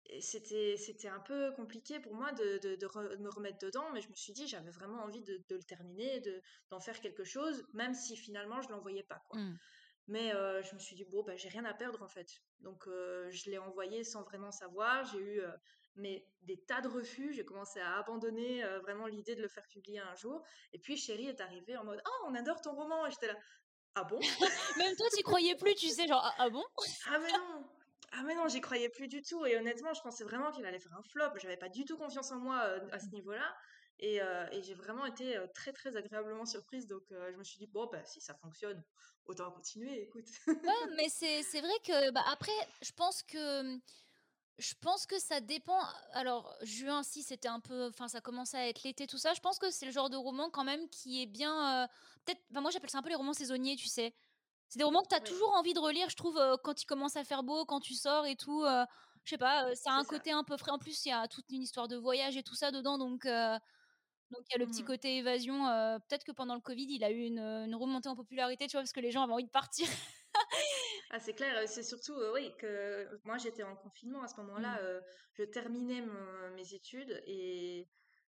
Et 0.08 0.20
c'était 0.20 0.76
c'était 0.76 1.08
un 1.08 1.20
peu 1.20 1.50
compliqué 1.52 2.00
pour 2.00 2.14
moi 2.14 2.32
de, 2.32 2.58
de, 2.58 2.76
de, 2.76 3.16
me 3.16 3.30
remettre 3.30 3.58
dedans, 3.58 3.90
mais 3.94 4.02
je 4.02 4.10
me 4.10 4.14
suis 4.14 4.34
dit 4.34 4.46
j'avais 4.46 4.70
vraiment 4.70 5.02
envie 5.02 5.22
de, 5.22 5.42
le 5.48 5.62
terminer, 5.62 6.20
de 6.20 6.42
d'en 6.68 6.80
faire 6.80 7.00
quelque 7.00 7.24
chose, 7.24 7.66
même 7.72 7.94
si 7.94 8.14
finalement 8.14 8.60
je 8.60 8.68
l'envoyais 8.68 9.02
pas 9.04 9.24
quoi. 9.30 9.40
Mmh. 9.40 9.58
Mais 10.08 10.32
euh, 10.34 10.62
je 10.62 10.74
me 10.74 10.78
suis 10.78 10.94
dit, 10.94 11.04
bon, 11.04 11.22
bah, 11.24 11.36
j'ai 11.36 11.48
rien 11.48 11.64
à 11.64 11.74
perdre 11.74 12.02
en 12.02 12.08
fait. 12.08 12.28
Donc 12.60 12.86
euh, 12.86 13.28
je 13.30 13.50
l'ai 13.50 13.58
envoyé 13.58 14.04
sans 14.04 14.22
vraiment 14.22 14.52
savoir. 14.52 15.04
J'ai 15.04 15.18
eu 15.18 15.40
euh, 15.40 15.50
mais 15.96 16.26
des 16.42 16.58
tas 16.58 16.80
de 16.80 16.88
refus. 16.88 17.32
J'ai 17.32 17.44
commencé 17.44 17.80
à 17.80 17.96
abandonner 17.96 18.62
vraiment 18.82 19.06
l'idée 19.06 19.34
de 19.34 19.42
le 19.42 19.48
faire 19.48 19.66
publier 19.66 19.98
un 19.98 20.14
jour. 20.14 20.42
Et 20.72 20.78
puis 20.78 20.96
Chérie 20.96 21.28
est 21.28 21.40
arrivée 21.40 21.76
en 21.76 21.84
mode, 21.84 22.00
oh, 22.06 22.26
on 22.28 22.34
adore 22.34 22.60
ton 22.60 22.74
roman. 22.74 23.06
Et 23.06 23.10
j'étais 23.10 23.28
là, 23.28 23.36
ah 23.94 24.04
bon? 24.04 24.20
Même 24.78 24.94
toi, 24.94 25.06
tu 25.16 25.22
croyais 25.22 25.56
plus, 25.56 25.74
tu 25.74 25.88
sais, 25.88 26.06
genre, 26.06 26.22
ah, 26.22 26.34
ah 26.38 26.50
bon? 26.50 26.64
Ah 27.08 27.18
mais 27.18 27.32
non 27.32 27.64
ah 28.12 28.22
mais 28.24 28.34
non, 28.34 28.48
j'y 28.48 28.60
croyais 28.62 28.88
plus 28.88 29.08
du 29.08 29.20
tout. 29.20 29.44
Et 29.44 29.58
honnêtement, 29.58 29.92
je 29.92 30.00
pensais 30.00 30.24
vraiment 30.24 30.50
qu'il 30.50 30.64
allait 30.64 30.78
faire 30.78 30.94
un 30.94 31.02
flop. 31.02 31.36
J'avais 31.36 31.56
pas 31.56 31.68
du 31.68 31.84
tout 31.84 31.98
confiance 31.98 32.30
en 32.30 32.38
moi 32.38 32.60
à 32.92 32.98
ce 32.98 33.08
niveau-là. 33.08 33.54
Et, 33.98 34.16
et 34.16 34.62
j'ai 34.62 34.74
vraiment 34.74 35.06
été 35.06 35.38
très 35.54 35.72
très 35.72 35.96
agréablement 35.96 36.44
surprise. 36.44 36.86
Donc 36.86 37.04
je 37.10 37.36
me 37.36 37.44
suis 37.44 37.58
dit, 37.58 37.66
bon, 37.66 37.86
bah, 37.90 38.04
si 38.04 38.20
ça 38.20 38.34
fonctionne, 38.34 38.82
autant 39.28 39.50
continuer, 39.50 40.02
écoute. 40.02 40.26
ouais, 40.46 40.54
mais 40.96 41.08
c'est 41.08 41.60
vrai 41.60 41.78
que, 41.84 42.10
bah, 42.10 42.24
après, 42.30 42.52
je 42.82 42.92
pense 42.92 43.22
que. 43.22 43.78
Je 44.58 44.72
pense 44.80 45.04
que 45.04 45.18
ça 45.18 45.40
dépend. 45.40 45.78
Alors, 46.12 46.56
juin, 46.62 47.02
si 47.02 47.22
c'était 47.22 47.48
un 47.48 47.60
peu. 47.60 47.88
Enfin, 47.88 48.08
ça 48.08 48.22
commençait 48.22 48.56
à 48.56 48.68
être 48.68 48.84
l'été, 48.84 49.06
tout 49.06 49.18
ça. 49.18 49.34
Je 49.34 49.40
pense 49.40 49.58
que 49.58 49.70
c'est 49.70 49.84
le 49.84 49.92
genre 49.92 50.08
de 50.08 50.16
roman, 50.16 50.48
quand 50.48 50.64
même, 50.64 50.88
qui 50.88 51.22
est 51.22 51.26
bien. 51.26 51.84
Euh, 51.84 51.86
peut-être. 52.24 52.40
Enfin, 52.50 52.62
moi, 52.62 52.70
j'appelle 52.70 52.88
ça 52.88 52.98
un 52.98 53.02
peu 53.02 53.10
les 53.10 53.16
romans 53.16 53.34
saisonniers, 53.34 53.76
tu 53.76 53.88
sais. 53.88 54.14
C'est 54.68 54.78
des 54.78 54.84
romans 54.84 55.02
que 55.02 55.08
tu 55.08 55.14
as 55.14 55.20
toujours 55.20 55.52
envie 55.54 55.74
de 55.74 55.78
relire, 55.78 56.08
je 56.08 56.16
trouve, 56.16 56.38
euh, 56.38 56.56
quand 56.56 56.82
il 56.82 56.86
commence 56.86 57.16
à 57.16 57.22
faire 57.22 57.42
beau, 57.42 57.66
quand 57.66 57.80
tu 57.80 57.94
sors 57.94 58.24
et 58.24 58.34
tout. 58.34 58.64
Euh, 58.64 58.84
je 59.24 59.30
sais 59.30 59.38
pas, 59.38 59.74
ça 59.74 59.90
a 59.90 59.94
un 59.94 60.04
côté 60.04 60.32
un 60.32 60.42
peu 60.42 60.56
frais. 60.56 60.70
En 60.70 60.78
plus, 60.78 61.04
il 61.04 61.10
y 61.10 61.12
a 61.12 61.28
toute 61.28 61.50
une 61.50 61.62
histoire 61.62 61.88
de 61.88 61.96
voyage 61.96 62.36
et 62.36 62.42
tout 62.42 62.54
ça 62.54 62.70
dedans. 62.70 62.96
Donc, 62.96 63.26
donc 64.30 64.42
il 64.48 64.52
y 64.52 64.54
a 64.56 64.58
le 64.58 64.66
petit 64.66 64.82
mmh. 64.82 64.86
côté 64.86 65.16
évasion. 65.18 65.66
Euh, 65.66 65.98
peut-être 65.98 66.24
que 66.24 66.32
pendant 66.32 66.54
le 66.54 66.60
Covid, 66.60 66.86
il 66.88 67.04
a 67.04 67.10
eu 67.10 67.24
une, 67.24 67.74
remontée 67.74 68.08
en 68.08 68.16
popularité, 68.16 68.66
tu 68.66 68.72
vois, 68.72 68.82
parce 68.82 68.92
que 68.92 69.00
les 69.00 69.10
gens 69.10 69.22
avaient 69.22 69.32
envie 69.32 69.44
de 69.44 69.50
partir. 69.50 69.86
ah 71.10 71.18
c'est 71.18 71.32
clair, 71.32 71.68
c'est 71.68 71.82
surtout 71.82 72.14
oui 72.34 72.52
que 72.58 73.08
moi 73.24 73.38
j'étais 73.38 73.62
en 73.62 73.76
confinement 73.76 74.22
à 74.22 74.28
ce 74.28 74.36
moment-là. 74.40 74.80
Mmh. 74.80 75.00
je 75.38 75.42
terminais 75.44 76.02
mes 76.54 76.74
études 76.74 77.22
et 77.26 77.88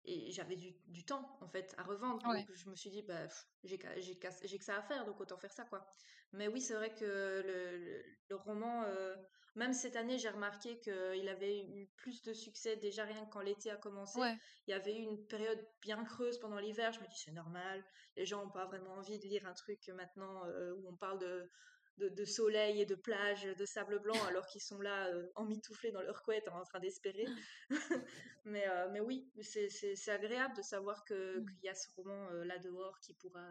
et 0.04 0.30
j'avais 0.32 0.56
du, 0.56 0.72
du, 0.88 1.04
temps 1.04 1.38
en 1.40 1.48
fait 1.48 1.74
à 1.78 1.82
revendre. 1.82 2.22
Donc 2.22 2.52
je 2.52 2.68
me 2.68 2.74
suis 2.74 2.90
dit 2.90 3.02
bah 3.02 3.26
j'ai 3.64 3.78
que 3.78 4.64
ça 4.64 4.76
à 4.76 4.82
faire 4.82 5.04
donc 5.04 5.20
autant 5.20 5.36
faire 5.36 5.52
ça 5.52 5.64
quoi. 5.64 5.86
Mais 6.32 6.48
oui 6.48 6.60
c'est 6.60 6.74
vrai 6.74 6.94
que 6.94 7.04
le, 7.04 8.02
le, 8.28 8.36
roman 8.36 8.84
euh, 8.84 9.14
même 9.54 9.72
cette 9.72 9.96
année 9.96 10.18
j'ai 10.18 10.30
remarqué 10.30 10.80
qu'il 10.80 11.28
avait 11.28 11.64
eu 11.66 11.86
plus 11.96 12.22
de 12.22 12.32
succès 12.32 12.76
déjà 12.76 13.04
rien 13.04 13.24
que 13.26 13.30
quand 13.30 13.42
l'été 13.42 13.70
a 13.70 13.76
commencé. 13.76 14.18
Il 14.66 14.70
y 14.70 14.74
avait 14.74 14.96
eu 14.96 15.02
une 15.02 15.26
période 15.26 15.64
bien 15.80 16.02
creuse 16.04 16.38
pendant 16.38 16.58
l'hiver. 16.58 16.92
Je 16.92 17.00
me 17.00 17.06
dis 17.06 17.18
c'est 17.18 17.32
normal. 17.32 17.84
Les 18.16 18.26
gens 18.26 18.44
ont 18.44 18.50
pas 18.50 18.66
vraiment 18.66 18.94
envie 18.94 19.18
de 19.18 19.24
lire 19.26 19.46
un 19.46 19.54
truc 19.54 19.88
maintenant 19.94 20.44
euh, 20.46 20.74
où 20.76 20.88
on 20.88 20.96
parle 20.96 21.18
de 21.18 21.50
de, 21.98 22.24
soleil 22.24 22.80
et 22.80 22.86
de 22.86 22.94
plage, 22.94 23.44
de 23.44 23.64
sable 23.64 24.00
blanc, 24.00 24.20
alors 24.28 24.46
qu'ils 24.46 24.62
sont 24.62 24.80
là 24.80 25.08
euh, 25.08 25.30
emmitouflés 25.36 25.92
dans 25.92 26.02
leur 26.02 26.22
couette 26.22 26.48
en 26.48 26.64
train 26.64 26.80
d'espérer. 26.80 27.26
mais, 28.44 28.66
euh, 28.68 28.88
mais 28.90 29.00
oui, 29.00 29.30
c'est 29.40 30.10
agréable 30.10 30.56
de 30.56 30.62
savoir 30.62 31.04
mmh. 31.10 31.44
qu'il 31.44 31.60
y 31.62 31.68
a 31.68 31.74
ce 31.74 31.88
roman 31.96 32.28
euh, 32.30 32.44
là 32.44 32.58
dehors 32.58 32.98
qui 33.00 33.14
pourra 33.14 33.46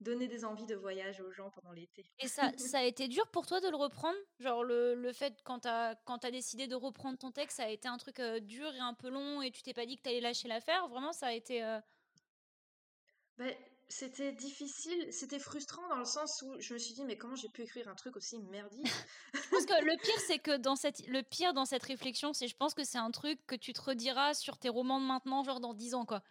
donner 0.00 0.28
des 0.28 0.44
envies 0.44 0.66
de 0.66 0.74
voyage 0.74 1.22
aux 1.22 1.32
gens 1.32 1.50
pendant 1.50 1.72
l'été. 1.72 2.04
Et 2.18 2.28
ça, 2.28 2.52
ça 2.58 2.80
a 2.80 2.82
été 2.82 3.08
dur 3.08 3.26
pour 3.28 3.46
toi 3.46 3.62
de 3.62 3.68
le 3.70 3.76
reprendre? 3.76 4.18
Genre 4.40 4.62
le, 4.62 4.94
le 4.94 5.12
fait 5.14 5.40
quand 5.42 5.60
tu 5.60 5.68
as, 5.68 6.30
décidé 6.30 6.66
de 6.66 6.74
reprendre 6.74 7.16
ton 7.16 7.30
texte, 7.30 7.56
ça 7.56 7.64
a 7.64 7.68
été 7.70 7.88
un 7.88 7.96
truc 7.96 8.20
dur 8.42 8.74
et 8.74 8.80
un 8.80 8.92
peu 8.92 9.08
long 9.08 9.40
et 9.40 9.50
tu 9.50 9.62
t'es 9.62 9.72
pas 9.72 9.86
dit 9.86 9.96
que 9.96 10.02
tu 10.02 10.10
allais 10.10 10.20
lâcher 10.20 10.48
l'affaire? 10.48 10.86
Vraiment, 10.88 11.12
ça 11.12 11.28
a 11.28 11.32
été... 11.32 11.62
Ben, 13.38 13.54
c'était 13.88 14.32
difficile, 14.32 15.12
c'était 15.12 15.38
frustrant 15.38 15.86
dans 15.88 15.98
le 15.98 16.04
sens 16.04 16.42
où 16.42 16.60
je 16.60 16.74
me 16.74 16.78
suis 16.78 16.94
dit 16.94 17.04
mais 17.04 17.16
comment 17.16 17.36
j'ai 17.36 17.48
pu 17.48 17.62
écrire 17.62 17.88
un 17.88 17.94
truc 17.94 18.16
aussi 18.16 18.38
merdique? 18.38 18.86
Je 19.34 19.48
pense 19.50 19.66
que 19.66 19.84
le 19.84 19.96
pire 20.02 20.20
c'est 20.26 20.38
que 20.38 20.56
dans 20.56 20.76
cette 20.76 21.06
le 21.06 21.22
pire 21.22 21.54
dans 21.54 21.64
cette 21.64 21.84
réflexion, 21.84 22.32
c'est 22.32 22.48
je 22.48 22.56
pense 22.56 22.74
que 22.74 22.84
c'est 22.84 22.98
un 22.98 23.10
truc 23.10 23.38
que 23.46 23.54
tu 23.54 23.72
te 23.72 23.80
rediras 23.80 24.34
sur 24.34 24.58
tes 24.58 24.68
romans 24.68 25.00
de 25.00 25.06
maintenant 25.06 25.44
genre 25.44 25.60
dans 25.60 25.74
10 25.74 25.94
ans 25.94 26.04
quoi. 26.04 26.22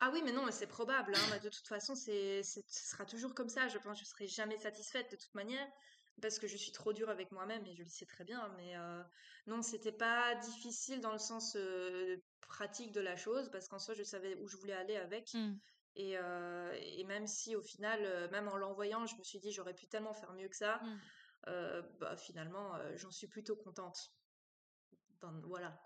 Ah 0.00 0.10
oui, 0.12 0.20
mais 0.22 0.32
non, 0.32 0.44
c'est 0.50 0.66
probable. 0.66 1.14
Hein. 1.16 1.38
de 1.42 1.48
toute 1.48 1.66
façon, 1.66 1.94
c'est, 1.94 2.42
ce 2.42 2.60
sera 2.68 3.06
toujours 3.06 3.32
comme 3.34 3.48
ça. 3.48 3.68
Je 3.68 3.78
pense 3.78 3.98
que 3.98 4.04
je 4.04 4.10
serai 4.10 4.26
jamais 4.26 4.58
satisfaite 4.58 5.10
de 5.10 5.16
toute 5.16 5.34
manière 5.34 5.66
parce 6.22 6.38
que 6.38 6.46
je 6.46 6.56
suis 6.56 6.72
trop 6.72 6.92
dure 6.92 7.10
avec 7.10 7.32
moi-même 7.32 7.64
et 7.66 7.74
je 7.74 7.82
le 7.82 7.88
sais 7.88 8.06
très 8.06 8.24
bien. 8.24 8.52
Mais 8.56 8.76
euh, 8.76 9.02
non, 9.46 9.62
c'était 9.62 9.92
pas 9.92 10.34
difficile 10.36 11.00
dans 11.00 11.12
le 11.12 11.18
sens 11.18 11.56
euh, 11.56 12.16
pratique 12.40 12.92
de 12.92 13.00
la 13.00 13.16
chose 13.16 13.50
parce 13.50 13.68
qu'en 13.68 13.78
soi, 13.78 13.94
je 13.94 14.02
savais 14.02 14.36
où 14.36 14.48
je 14.48 14.56
voulais 14.56 14.74
aller 14.74 14.96
avec. 14.96 15.34
Mmh. 15.34 15.54
Et, 15.96 16.18
euh, 16.18 16.76
et, 16.80 17.04
même 17.04 17.26
si 17.26 17.54
au 17.54 17.62
final, 17.62 18.00
euh, 18.02 18.28
même 18.30 18.48
en 18.48 18.56
l'envoyant, 18.56 19.06
je 19.06 19.16
me 19.16 19.22
suis 19.22 19.38
dit 19.38 19.52
j'aurais 19.52 19.74
pu 19.74 19.86
tellement 19.86 20.12
faire 20.12 20.32
mieux 20.32 20.48
que 20.48 20.56
ça, 20.56 20.80
mmh. 20.82 21.82
bah, 22.00 22.16
finalement, 22.16 22.72
j'en 22.96 23.10
suis 23.10 23.28
plutôt 23.28 23.56
contente. 23.56 24.12
voilà. 25.44 25.78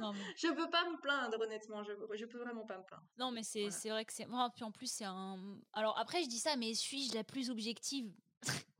Non, 0.00 0.12
mais... 0.12 0.34
je 0.36 0.48
peux 0.48 0.70
pas 0.70 0.88
me 0.90 1.00
plaindre 1.00 1.40
honnêtement, 1.40 1.82
je, 1.84 1.92
je 2.14 2.24
peux 2.24 2.38
vraiment 2.38 2.64
pas 2.64 2.78
me 2.78 2.84
plaindre. 2.84 3.04
Non 3.18 3.30
mais 3.30 3.42
c'est 3.42 3.68
vrai 3.88 4.04
que 4.04 4.12
c'est 4.12 4.26
moi 4.26 4.50
puis 4.52 4.64
en 4.64 4.72
plus 4.72 4.90
c'est 4.90 5.04
un 5.04 5.60
alors 5.72 5.96
après 5.96 6.24
je 6.24 6.28
dis 6.28 6.40
ça 6.40 6.56
mais 6.56 6.74
suis-je 6.74 7.14
la 7.14 7.22
plus 7.22 7.50
objective? 7.50 8.12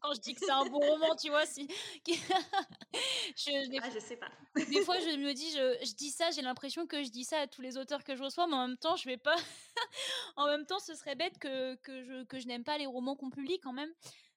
Quand 0.04 0.12
je 0.12 0.20
dis 0.20 0.34
que 0.34 0.40
c'est 0.44 0.50
un 0.50 0.66
bon 0.66 0.80
roman, 0.80 1.16
tu 1.16 1.30
vois, 1.30 1.46
si. 1.46 1.66
je, 2.06 3.80
ah, 3.82 3.90
je 3.92 3.98
sais 3.98 4.16
pas. 4.16 4.28
des 4.54 4.84
fois, 4.84 4.98
je 5.00 5.16
me 5.16 5.32
dis, 5.32 5.50
je, 5.50 5.86
je 5.86 5.94
dis 5.94 6.10
ça, 6.10 6.30
j'ai 6.30 6.42
l'impression 6.42 6.86
que 6.86 7.02
je 7.02 7.08
dis 7.08 7.24
ça 7.24 7.38
à 7.38 7.46
tous 7.46 7.62
les 7.62 7.78
auteurs 7.78 8.04
que 8.04 8.14
je 8.14 8.22
reçois, 8.22 8.46
mais 8.46 8.54
en 8.54 8.68
même 8.68 8.76
temps, 8.76 8.96
je 8.96 9.08
vais 9.08 9.16
pas. 9.16 9.36
en 10.36 10.46
même 10.46 10.66
temps, 10.66 10.78
ce 10.78 10.94
serait 10.94 11.14
bête 11.14 11.38
que, 11.38 11.76
que 11.76 12.04
je, 12.04 12.24
que 12.24 12.38
je 12.38 12.46
n'aime 12.46 12.64
pas 12.64 12.76
les 12.76 12.86
romans 12.86 13.16
qu'on 13.16 13.30
publie 13.30 13.58
quand 13.60 13.72
même. 13.72 13.90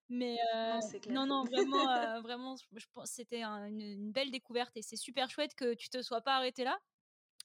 Mais 0.09 0.37
euh, 0.55 0.79
non, 1.09 1.25
non, 1.25 1.43
vraiment, 1.43 1.89
euh, 1.89 2.21
vraiment, 2.21 2.55
je 2.73 2.85
pense 2.93 3.11
c'était 3.11 3.43
une, 3.43 3.81
une, 3.81 4.11
belle 4.13 4.31
découverte 4.31 4.71
et 4.77 4.81
c'est 4.81 4.95
super 4.95 5.29
chouette 5.29 5.53
que 5.53 5.73
tu 5.73 5.89
te 5.89 6.01
sois 6.01 6.21
pas 6.21 6.37
arrêté 6.37 6.63
là. 6.63 6.79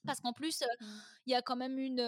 Parce 0.07 0.21
qu'en 0.21 0.33
plus, 0.33 0.63
mmh. 0.63 0.87
il 1.27 1.33
y 1.33 1.35
a 1.35 1.43
quand 1.43 1.57
même 1.57 1.77
une 1.77 2.01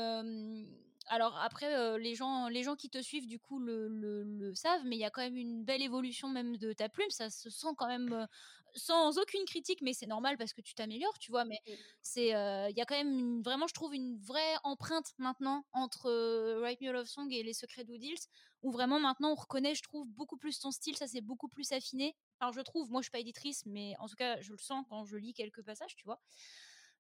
alors 1.07 1.37
après, 1.39 1.99
les, 1.99 2.15
gens, 2.15 2.49
les 2.49 2.63
gens 2.63 2.77
qui 2.77 2.89
te 2.91 3.01
suivent, 3.03 3.27
du 3.27 3.39
coup, 3.39 3.59
le, 3.59 4.53
savent, 4.55 4.85
mais 4.85 4.97
il 4.97 5.01
y 5.01 5.05
a 5.05 5.11
quand 5.11 5.23
même 5.23 5.37
une 5.37 5.65
belle 5.65 5.83
évolution 5.83 6.29
même 6.29 6.57
de 6.57 6.73
ta 6.73 6.89
plume. 6.89 7.11
Ça 7.11 7.31
se 7.31 7.51
sent 7.51 7.69
quand 7.77 7.89
même 7.89 8.27
sans 8.75 9.19
aucune 9.19 9.45
critique, 9.45 9.81
mais 9.83 9.93
c'est 9.93 10.07
normal 10.07 10.37
parce 10.37 10.53
que 10.53 10.61
tu 10.61 10.75
t'améliores, 10.75 11.19
tu 11.19 11.31
vois. 11.31 11.45
Mais 11.45 11.61
c'est, 12.03 12.29
il 12.29 12.77
y 12.77 12.81
a 12.81 12.85
quand 12.87 12.97
même 12.97 13.43
vraiment, 13.43 13.67
je 13.67 13.75
trouve, 13.75 13.95
une 13.95 14.17
vraie 14.19 14.57
empreinte 14.63 15.13
maintenant 15.19 15.65
entre 15.73 16.61
Write 16.61 16.81
Me 16.81 16.89
a 16.89 16.93
Love 16.93 17.07
Song 17.07 17.31
et 17.33 17.43
Les 17.43 17.55
Secrets 17.55 17.85
d'Oodles, 17.85 18.21
où 18.63 18.71
vraiment 18.71 18.99
maintenant 18.99 19.33
on 19.33 19.35
reconnaît, 19.35 19.75
je 19.75 19.83
trouve, 19.83 20.07
beaucoup 20.09 20.37
plus 20.37 20.59
ton 20.59 20.71
style. 20.71 20.97
Ça 20.97 21.07
s'est 21.07 21.21
beaucoup 21.21 21.49
plus 21.49 21.73
affiné. 21.73 22.17
Alors 22.41 22.53
je 22.53 22.61
trouve, 22.61 22.91
moi 22.91 23.01
je 23.01 23.05
suis 23.05 23.13
pas 23.13 23.21
éditrice, 23.21 23.65
mais 23.67 23.95
en 23.99 24.09
tout 24.09 24.17
cas, 24.17 24.41
je 24.41 24.53
le 24.53 24.59
sens 24.59 24.85
quand 24.89 25.05
je 25.05 25.17
lis 25.17 25.35
quelques 25.35 25.63
passages, 25.63 25.95
tu 25.97 26.05
vois. 26.05 26.21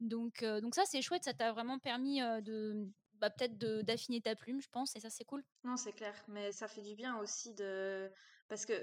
Donc, 0.00 0.42
donc 0.42 0.74
ça, 0.74 0.84
c'est 0.86 1.02
chouette. 1.02 1.24
Ça 1.24 1.34
t'a 1.34 1.52
vraiment 1.52 1.78
permis 1.78 2.20
de 2.20 2.88
bah, 3.20 3.30
peut-être 3.30 3.56
d'affiner 3.58 4.20
ta 4.20 4.34
plume, 4.34 4.60
je 4.60 4.68
pense, 4.68 4.96
et 4.96 5.00
ça 5.00 5.10
c'est 5.10 5.24
cool. 5.24 5.44
Non, 5.64 5.76
c'est 5.76 5.92
clair, 5.92 6.14
mais 6.28 6.52
ça 6.52 6.68
fait 6.68 6.82
du 6.82 6.94
bien 6.94 7.18
aussi 7.18 7.54
de. 7.54 8.10
Parce 8.48 8.66
que 8.66 8.74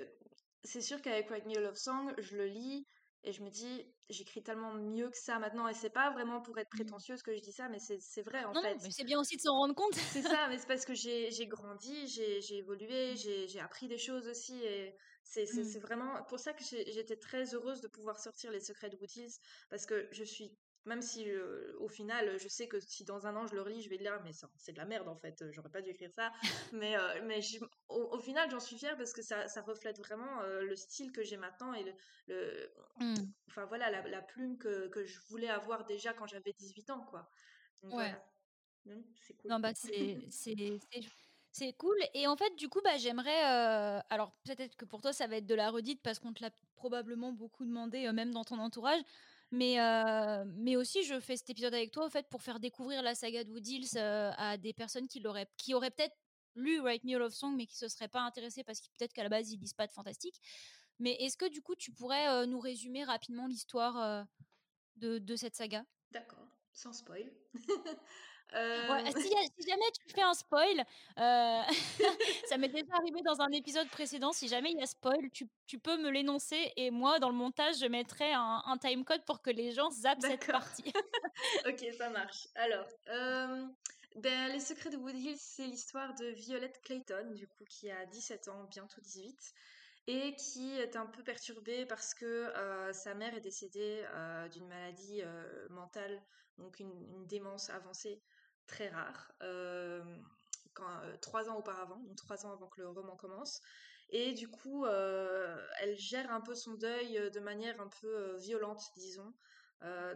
c'est 0.64 0.82
sûr 0.82 1.02
qu'avec 1.02 1.30
Write 1.30 1.46
Me 1.46 1.58
a 1.58 1.62
Love 1.62 1.76
Song, 1.76 2.14
je 2.18 2.36
le 2.36 2.46
lis 2.46 2.86
et 3.24 3.34
je 3.34 3.42
me 3.42 3.50
dis, 3.50 3.86
j'écris 4.10 4.42
tellement 4.42 4.74
mieux 4.74 5.10
que 5.10 5.18
ça 5.18 5.40
maintenant, 5.40 5.68
et 5.68 5.74
c'est 5.74 5.90
pas 5.90 6.12
vraiment 6.12 6.40
pour 6.40 6.58
être 6.60 6.72
mmh. 6.74 6.78
prétentieuse 6.78 7.24
que 7.24 7.36
je 7.36 7.42
dis 7.42 7.52
ça, 7.52 7.68
mais 7.68 7.80
c'est 7.80 8.22
vrai 8.22 8.44
en 8.46 8.54
fait. 8.54 8.78
mais 8.82 8.92
c'est 8.92 9.04
bien 9.04 9.20
aussi 9.20 9.36
de 9.36 9.42
s'en 9.42 9.56
rendre 9.56 9.76
compte. 9.76 9.96
c'est 9.96 10.22
ça, 10.22 10.48
mais 10.48 10.58
c'est 10.58 10.68
parce 10.68 10.86
que 10.86 10.94
j'ai 10.94 11.48
grandi, 11.48 12.08
j'ai 12.08 12.58
évolué, 12.58 13.16
j'ai 13.16 13.60
appris 13.60 13.88
des 13.88 13.98
choses 13.98 14.28
aussi, 14.28 14.64
et 14.64 14.96
c'est 15.24 15.52
mmh. 15.52 15.80
vraiment 15.80 16.24
pour 16.30 16.40
ça 16.40 16.54
que 16.54 16.64
j'étais 16.64 17.18
très 17.18 17.54
heureuse 17.54 17.82
de 17.82 17.88
pouvoir 17.88 18.20
sortir 18.20 18.52
Les 18.52 18.62
Secrets 18.62 18.90
de 18.90 18.96
Woodies, 18.98 19.36
parce 19.70 19.86
que 19.86 20.08
je 20.12 20.24
suis 20.24 20.56
même 20.88 21.02
si 21.02 21.30
euh, 21.30 21.76
au 21.80 21.88
final, 21.88 22.40
je 22.40 22.48
sais 22.48 22.68
que 22.68 22.80
si 22.80 23.04
dans 23.04 23.28
un 23.28 23.36
an 23.36 23.46
je 23.46 23.54
le 23.54 23.62
relis, 23.62 23.82
je 23.82 23.90
vais 23.90 23.98
dire 23.98 24.20
mais 24.24 24.32
c'est 24.56 24.72
de 24.72 24.78
la 24.78 24.86
merde 24.86 25.08
en 25.08 25.16
fait, 25.16 25.44
j'aurais 25.52 25.70
pas 25.70 25.82
dû 25.82 25.90
écrire 25.90 26.12
ça. 26.12 26.32
mais 26.74 26.98
euh, 26.98 27.22
mais 27.26 27.42
au, 27.90 28.20
final, 28.20 28.50
j'en 28.50 28.60
suis 28.60 28.78
fière 28.78 28.98
parce 28.98 29.14
que 29.14 29.22
ça, 29.22 29.48
ça 29.48 29.62
reflète 29.62 30.00
vraiment 30.00 30.42
euh, 30.42 30.62
le 30.62 30.76
style 30.76 31.12
que 31.12 31.24
j'ai 31.24 31.38
maintenant 31.38 31.74
et 31.74 31.84
le, 32.28 32.72
mmh. 33.00 33.16
enfin 33.50 33.66
voilà 33.66 33.92
la, 33.92 34.22
plume 34.22 34.58
que, 34.58 34.88
que, 34.88 35.06
je 35.06 35.20
voulais 35.28 35.50
avoir 35.50 35.86
déjà 35.86 36.14
quand 36.14 36.26
j'avais 36.26 36.54
18 36.54 36.90
ans 36.90 37.02
quoi. 37.02 37.30
ouais. 37.84 38.16
Mmh, 38.86 39.02
c'est 39.22 39.34
cool. 39.36 39.52
Non 39.52 39.60
bah 39.60 39.74
c'est 39.76 40.18
c'est 41.52 41.74
cool. 41.74 41.98
Et 42.14 42.28
en 42.28 42.38
fait, 42.38 42.56
du 42.56 42.70
coup, 42.70 42.82
bah, 42.84 42.98
j'aimerais. 42.98 43.42
alors, 44.12 44.32
peut-être 44.44 44.76
que 44.76 44.86
pour 44.86 45.02
toi, 45.02 45.12
ça 45.12 45.26
va 45.26 45.38
être 45.38 45.48
de 45.48 45.56
la 45.56 45.72
redite 45.72 46.02
parce 46.04 46.20
qu'on 46.20 46.32
te 46.32 46.44
l'a 46.44 46.52
probablement 46.76 47.32
beaucoup 47.32 47.66
demandé, 47.66 48.12
même 48.12 48.32
dans 48.32 48.44
ton 48.44 48.60
entourage. 48.60 49.02
Mais, 49.52 49.78
mais 50.56 50.76
aussi, 50.76 51.04
je 51.04 51.20
fais 51.20 51.38
cet 51.38 51.50
épisode 51.50 51.74
avec 51.74 51.92
toi, 51.92 52.06
en 52.06 52.10
fait, 52.10 52.28
pour 52.30 52.42
faire 52.42 52.60
découvrir 52.60 53.02
la 53.02 53.16
saga 53.16 53.44
de 53.44 53.52
Wood 53.52 53.66
Hills 53.66 53.90
euh, 53.96 54.32
à 54.38 54.58
des 54.58 54.74
personnes 54.74 55.08
qui, 55.08 55.20
l'auraient, 55.20 55.50
qui 55.58 55.74
auraient 55.74 55.92
peut-être 55.92 56.16
lu 56.56 56.80
Write 56.80 57.04
Me 57.04 57.16
a 57.16 57.20
Love 57.20 57.34
Song, 57.34 57.56
mais 57.56 57.66
qui 57.66 57.78
se 57.78 57.88
seraient 57.88 58.08
pas 58.08 58.22
intéressées 58.22 58.64
parce 58.64 58.82
que 58.82 58.88
peut-être 58.98 59.14
qu'à 59.14 59.24
la 59.24 59.30
base, 59.30 59.52
ils 59.52 59.60
lisent 59.60 59.74
pas 59.74 59.88
de 59.88 59.92
fantastique. 59.92 60.40
Mais 61.00 61.14
est-ce 61.14 61.38
que, 61.38 61.48
du 61.50 61.62
coup, 61.62 61.76
tu 61.76 61.92
pourrais 61.92 62.48
nous 62.48 62.60
résumer 62.60 63.04
rapidement 63.04 63.48
l'histoire 63.48 64.26
de, 64.96 65.20
de 65.20 65.36
cette 65.36 65.56
saga? 65.56 65.86
D'accord, 66.12 66.48
sans 66.74 66.94
spoil. 66.94 67.32
Ouais, 68.54 69.12
si, 69.12 69.28
si, 69.60 69.70
jamais 69.70 69.92
tu 69.92 70.14
fais 70.14 70.22
un 70.22 70.34
spoil, 70.34 70.80
euh, 71.20 71.62
ça 72.50 72.58
m'est 72.58 72.70
déjà 72.70 72.96
arrivé 72.96 73.22
dans 73.24 73.42
un 73.42 73.52
épisode 73.52 73.90
précédent, 73.90 74.32
si 74.32 74.48
jamais 74.48 74.72
il 74.72 74.80
y 74.80 74.84
a 74.84 74.86
spoil, 74.86 75.30
tu, 75.32 75.48
tu 75.66 75.80
peux 75.80 75.98
me 75.98 76.10
l'énoncer 76.10 76.72
et 76.76 76.92
moi, 76.92 77.20
dans 77.20 77.30
le 77.30 77.36
montage, 77.36 77.80
je 77.80 77.86
mettrai 77.86 78.32
un, 78.34 78.62
un 78.66 78.78
timecode 78.78 79.24
pour 79.26 79.42
que 79.42 79.50
les 79.50 79.72
gens 79.72 79.90
zappent 79.92 80.22
cette 80.22 80.48
partie. 80.48 80.84
ok, 81.68 81.86
ça 81.98 82.10
marche. 82.10 82.48
Alors, 82.56 82.88
ben, 84.16 84.52
Les 84.52 84.60
Secrets 84.60 84.90
de 84.90 84.98
Wood 84.98 85.16
Hills, 85.16 85.38
c'est 85.40 85.68
l'histoire 85.68 86.14
de 86.16 86.28
Violette 86.28 86.82
Clayton, 86.84 87.32
du 87.34 87.48
coup, 87.48 87.66
qui 87.66 87.92
a 87.92 88.06
17 88.06 88.48
ans, 88.48 88.64
bientôt 88.72 89.02
18 89.02 89.54
et 90.10 90.34
qui 90.38 90.74
est 90.78 90.96
un 90.96 91.06
peu 91.06 91.22
perturbée 91.22 91.86
parce 91.86 92.14
que 92.14 92.50
sa 92.94 93.14
mère 93.14 93.36
est 93.36 93.42
décédée 93.42 94.06
d'une 94.54 94.66
maladie 94.70 95.22
mentale, 95.70 96.24
donc 96.58 96.80
une, 96.80 96.94
une, 97.12 97.28
démence 97.28 97.70
avancée 97.70 98.22
très 98.68 98.90
rare, 98.90 99.32
euh, 99.42 100.04
quand, 100.74 100.88
euh, 101.04 101.18
trois 101.22 101.50
ans 101.50 101.58
auparavant, 101.58 101.98
donc 101.98 102.16
trois 102.16 102.46
ans 102.46 102.52
avant 102.52 102.68
que 102.68 102.82
le 102.82 102.90
roman 102.90 103.16
commence. 103.16 103.62
Et 104.10 104.34
du 104.34 104.48
coup, 104.48 104.86
euh, 104.86 105.58
elle 105.82 105.98
gère 105.98 106.32
un 106.32 106.42
peu 106.42 106.56
son 106.56 106.76
deuil 106.76 107.20
de 107.32 107.40
manière 107.40 107.82
un 107.82 107.90
peu 108.02 108.38
violente, 108.38 108.82
disons. 108.96 109.34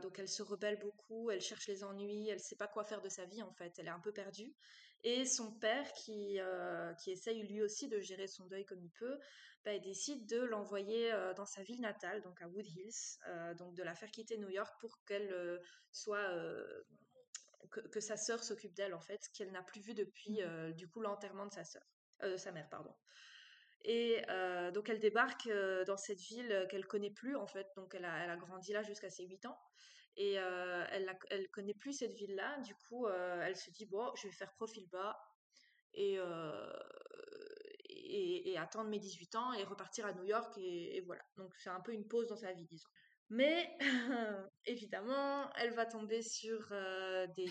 donc 0.01 0.17
elle 0.17 0.29
se 0.29 0.43
rebelle 0.43 0.79
beaucoup, 0.79 1.29
elle 1.29 1.41
cherche 1.41 1.67
les 1.67 1.83
ennuis, 1.83 2.29
elle 2.29 2.39
sait 2.39 2.55
pas 2.55 2.67
quoi 2.67 2.83
faire 2.83 3.01
de 3.01 3.09
sa 3.09 3.25
vie 3.25 3.43
en 3.43 3.51
fait, 3.51 3.77
elle 3.77 3.87
est 3.87 3.97
un 3.99 3.99
peu 3.99 4.13
perdue. 4.13 4.53
Et 5.03 5.25
son 5.25 5.51
père, 5.59 5.91
qui, 5.93 6.39
qui 6.99 7.11
essaye 7.11 7.43
lui 7.43 7.61
aussi 7.61 7.87
de 7.89 7.99
gérer 7.99 8.27
son 8.27 8.45
deuil 8.45 8.65
comme 8.65 8.81
il 8.81 8.91
peut, 8.91 9.19
bah, 9.65 9.73
il 9.73 9.81
décide 9.81 10.25
de 10.25 10.39
l'envoyer 10.39 11.11
dans 11.35 11.45
sa 11.45 11.61
ville 11.61 11.81
natale, 11.81 12.21
donc 12.21 12.41
à 12.41 12.47
Wood 12.47 12.65
Hills, 12.65 13.19
donc 13.57 13.75
de 13.75 13.83
la 13.83 13.93
faire 13.93 14.09
quitter 14.09 14.37
New 14.37 14.49
York 14.49 14.73
pour 14.79 15.03
qu'elle 15.03 15.59
soit 15.91 16.29
que, 17.69 17.99
sa 17.99 18.17
sœur 18.17 18.43
s'occupe 18.43 18.73
d'elle 18.73 18.93
en 18.93 18.99
fait, 18.99 19.29
qu'elle 19.33 19.51
n'a 19.51 19.63
plus 19.63 19.81
vu 19.81 19.93
depuis 19.93 20.41
mmh 20.41 20.45
euh, 20.45 20.71
du 20.71 20.87
coup 20.87 21.01
l'enterrement 21.01 21.45
de 21.45 21.51
sa 21.51 21.63
sœur, 21.63 21.83
euh, 22.23 22.37
sa 22.37 22.51
mère 22.51 22.69
pardon. 22.69 22.93
Et 23.83 24.21
euh, 24.29 24.71
donc 24.71 24.89
elle 24.89 24.99
débarque 24.99 25.49
dans 25.87 25.97
cette 25.97 26.19
ville 26.19 26.67
qu'elle 26.69 26.85
connaît 26.85 27.11
plus 27.11 27.35
en 27.35 27.47
fait, 27.47 27.67
donc 27.75 27.95
elle 27.95 28.05
a, 28.05 28.23
elle 28.23 28.29
a 28.29 28.37
grandi 28.37 28.73
là 28.73 28.83
jusqu'à 28.83 29.09
ses 29.09 29.25
8 29.25 29.45
ans 29.45 29.57
et 30.17 30.33
elle, 30.33 31.05
ne 31.05 31.13
elle 31.29 31.49
connaît 31.49 31.73
plus 31.73 31.93
cette 31.93 32.13
ville 32.13 32.35
là, 32.35 32.59
du 32.59 32.75
coup 32.75 33.07
elle 33.07 33.55
se 33.55 33.71
dit 33.71 33.85
bon 33.85 34.11
je 34.15 34.27
vais 34.27 34.33
faire 34.33 34.53
profil 34.53 34.87
bas 34.89 35.17
et, 35.93 36.19
et, 37.89 38.57
attendre 38.57 38.89
mes 38.89 38.99
18 38.99 39.35
ans 39.35 39.53
et 39.53 39.63
repartir 39.63 40.05
à 40.05 40.13
New 40.13 40.25
York 40.25 40.55
et, 40.57 40.97
et 40.97 41.01
voilà. 41.01 41.23
Donc 41.37 41.55
c'est 41.57 41.69
un 41.69 41.79
peu 41.79 41.93
une 41.93 42.07
pause 42.07 42.27
dans 42.27 42.37
sa 42.37 42.53
vie 42.53 42.65
disons. 42.65 42.89
Mais 43.31 43.73
évidemment, 44.65 45.49
elle 45.53 45.73
va 45.73 45.85
tomber 45.85 46.21
sur 46.21 46.67
euh, 46.73 47.25
des, 47.27 47.49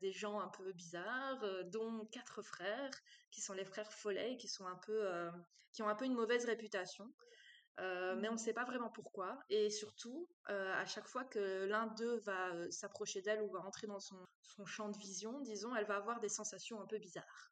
des, 0.00 0.12
gens 0.12 0.40
un 0.40 0.48
peu 0.48 0.72
bizarres, 0.72 1.44
dont 1.66 2.06
quatre 2.06 2.40
frères, 2.40 2.90
qui 3.30 3.42
sont 3.42 3.52
les 3.52 3.66
frères 3.66 3.92
Follet, 3.92 4.38
qui, 4.38 4.48
sont 4.48 4.66
un 4.66 4.76
peu, 4.76 5.30
qui 5.74 5.82
ont 5.82 5.88
un 5.88 5.94
peu 5.94 6.06
une 6.06 6.14
mauvaise 6.14 6.46
réputation. 6.46 7.12
mais 7.78 8.30
on 8.30 8.32
ne 8.32 8.38
sait 8.38 8.54
pas 8.54 8.64
vraiment 8.64 8.88
pourquoi. 8.88 9.38
Et 9.50 9.68
surtout, 9.68 10.26
à 10.46 10.86
chaque 10.86 11.06
fois 11.06 11.24
que 11.24 11.66
l'un 11.66 11.88
d'eux 11.88 12.16
va 12.20 12.70
s'approcher 12.70 13.20
d'elle 13.20 13.42
ou 13.42 13.50
va 13.50 13.60
entrer 13.60 13.86
dans 13.86 14.00
son, 14.00 14.26
son, 14.40 14.64
champ 14.64 14.88
de 14.88 14.96
vision, 14.96 15.38
disons, 15.40 15.76
elle 15.76 15.84
va 15.84 15.96
avoir 15.96 16.20
des 16.20 16.30
sensations 16.30 16.80
un 16.80 16.86
peu 16.86 16.96
bizarres. 16.96 17.50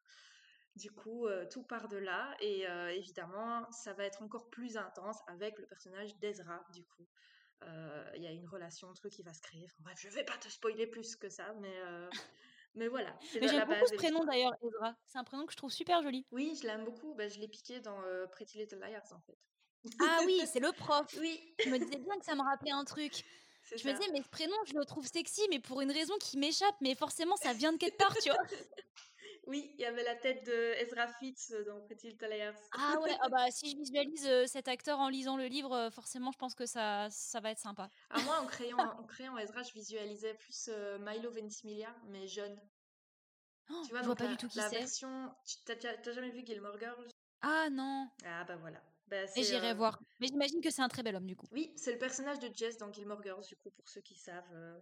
Du 0.75 0.89
coup, 0.89 1.27
tout 1.51 1.63
part 1.63 1.87
de 1.87 1.97
là. 1.97 2.35
Et 2.39 2.65
évidemment, 2.95 3.69
ça 3.69 3.93
va 3.93 4.05
être 4.05 4.23
encore 4.23 4.49
plus 4.49 4.75
intense 4.75 5.19
avec 5.27 5.59
le 5.59 5.67
personnage 5.67 6.17
d'Ezra, 6.17 6.65
du 6.73 6.83
coup. 6.83 7.07
Euh, 7.63 8.11
il 8.15 8.23
y 8.23 8.27
a 8.27 8.31
une 8.31 8.47
relation 8.47 8.87
entre 8.87 9.07
eux 9.07 9.09
qui 9.09 9.21
va 9.21 9.33
se 9.33 9.41
créer. 9.41 9.65
Enfin, 9.65 9.75
bref, 9.79 9.97
je 9.99 10.09
vais 10.09 10.23
pas 10.23 10.37
te 10.37 10.47
spoiler 10.47 10.87
plus 10.87 11.15
que 11.15 11.29
ça, 11.29 11.53
mais, 11.59 11.73
euh, 11.81 12.09
mais 12.75 12.87
voilà. 12.87 13.17
Mais 13.39 13.47
j'aime 13.47 13.67
beaucoup 13.67 13.87
ce 13.87 13.95
prénom 13.95 14.23
d'ailleurs, 14.23 14.53
Ezra. 14.63 14.95
C'est 15.05 15.17
un 15.17 15.23
prénom 15.23 15.45
que 15.45 15.51
je 15.51 15.57
trouve 15.57 15.71
super 15.71 16.01
joli. 16.01 16.25
Oui, 16.31 16.57
je 16.61 16.67
l'aime 16.67 16.85
beaucoup. 16.85 17.13
Bah, 17.15 17.27
je 17.27 17.39
l'ai 17.39 17.47
piqué 17.47 17.79
dans 17.81 18.01
euh, 18.03 18.27
Pretty 18.27 18.57
Little 18.57 18.79
Liars 18.79 19.11
en 19.11 19.19
fait. 19.21 19.37
Ah 19.99 20.19
oui, 20.25 20.41
c'est 20.51 20.59
le 20.59 20.71
prof. 20.71 21.05
Oui. 21.19 21.53
Je 21.63 21.69
me 21.69 21.79
disais 21.79 21.97
bien 21.97 22.17
que 22.17 22.25
ça 22.25 22.35
me 22.35 22.41
rappelait 22.41 22.71
un 22.71 22.85
truc. 22.85 23.23
Je 23.75 23.87
me 23.87 23.93
disais, 23.93 24.11
mais 24.11 24.23
ce 24.23 24.29
prénom, 24.29 24.55
je 24.65 24.73
le 24.73 24.83
trouve 24.83 25.05
sexy, 25.05 25.45
mais 25.51 25.59
pour 25.59 25.81
une 25.81 25.91
raison 25.91 26.17
qui 26.17 26.39
m'échappe. 26.39 26.73
Mais 26.81 26.95
forcément, 26.95 27.35
ça 27.35 27.53
vient 27.53 27.71
de 27.71 27.77
quelque 27.77 27.97
part, 27.97 28.15
tu 28.17 28.29
vois. 28.29 28.39
Oui, 29.49 29.73
il 29.79 29.81
y 29.81 29.85
avait 29.85 30.03
la 30.03 30.15
tête 30.15 30.45
de 30.45 30.75
Ezra 30.77 31.07
Fitz 31.07 31.51
euh, 31.51 31.65
dans 31.65 31.81
Pretty 31.81 32.09
Little 32.09 32.29
Liars. 32.29 32.53
Ah 32.71 32.99
ouais, 33.01 33.17
ah 33.19 33.29
bah, 33.29 33.49
si 33.49 33.71
je 33.71 33.77
visualise 33.77 34.27
euh, 34.27 34.45
cet 34.45 34.67
acteur 34.67 34.99
en 34.99 35.09
lisant 35.09 35.37
le 35.37 35.47
livre, 35.47 35.73
euh, 35.73 35.89
forcément, 35.89 36.31
je 36.31 36.37
pense 36.37 36.53
que 36.53 36.67
ça, 36.67 37.07
ça 37.09 37.39
va 37.39 37.49
être 37.49 37.57
sympa. 37.57 37.89
Ah, 38.11 38.21
moi, 38.21 38.39
en 38.41 38.45
créant, 38.47 38.77
en 38.77 39.03
créant 39.05 39.39
Ezra, 39.39 39.63
je 39.63 39.73
visualisais 39.73 40.35
plus 40.35 40.69
Milo 40.99 41.31
Ventimiglia, 41.31 41.95
mais 42.09 42.27
jeune. 42.27 42.59
Oh, 43.71 43.81
tu 43.83 43.89
vois, 43.89 44.01
je 44.01 44.05
vois 44.05 44.15
pas 44.15 44.27
du 44.27 44.37
tout 44.37 44.47
qui 44.47 44.59
c'est. 44.59 44.69
version... 44.69 45.33
T'as 45.65 46.11
jamais 46.13 46.29
vu 46.29 46.45
Gilmore 46.45 46.77
Girls? 46.77 47.09
Ah 47.41 47.69
non 47.71 48.07
Ah 48.25 48.43
bah 48.43 48.57
voilà. 48.57 48.79
Bah, 49.07 49.23
Et 49.35 49.43
j'irai 49.43 49.73
voir. 49.73 49.99
Mais 50.19 50.27
j'imagine 50.27 50.61
que 50.61 50.69
c'est 50.69 50.83
un 50.83 50.89
très 50.89 51.01
bel 51.01 51.15
homme, 51.15 51.25
du 51.25 51.35
coup. 51.35 51.47
Oui, 51.51 51.73
c'est 51.75 51.93
le 51.93 51.97
personnage 51.97 52.37
de 52.37 52.51
Jess 52.53 52.77
dans 52.77 52.93
Gilmore 52.93 53.23
Girls, 53.23 53.43
du 53.47 53.55
coup, 53.55 53.71
pour 53.71 53.89
ceux 53.89 54.01
qui 54.01 54.13
savent. 54.13 54.79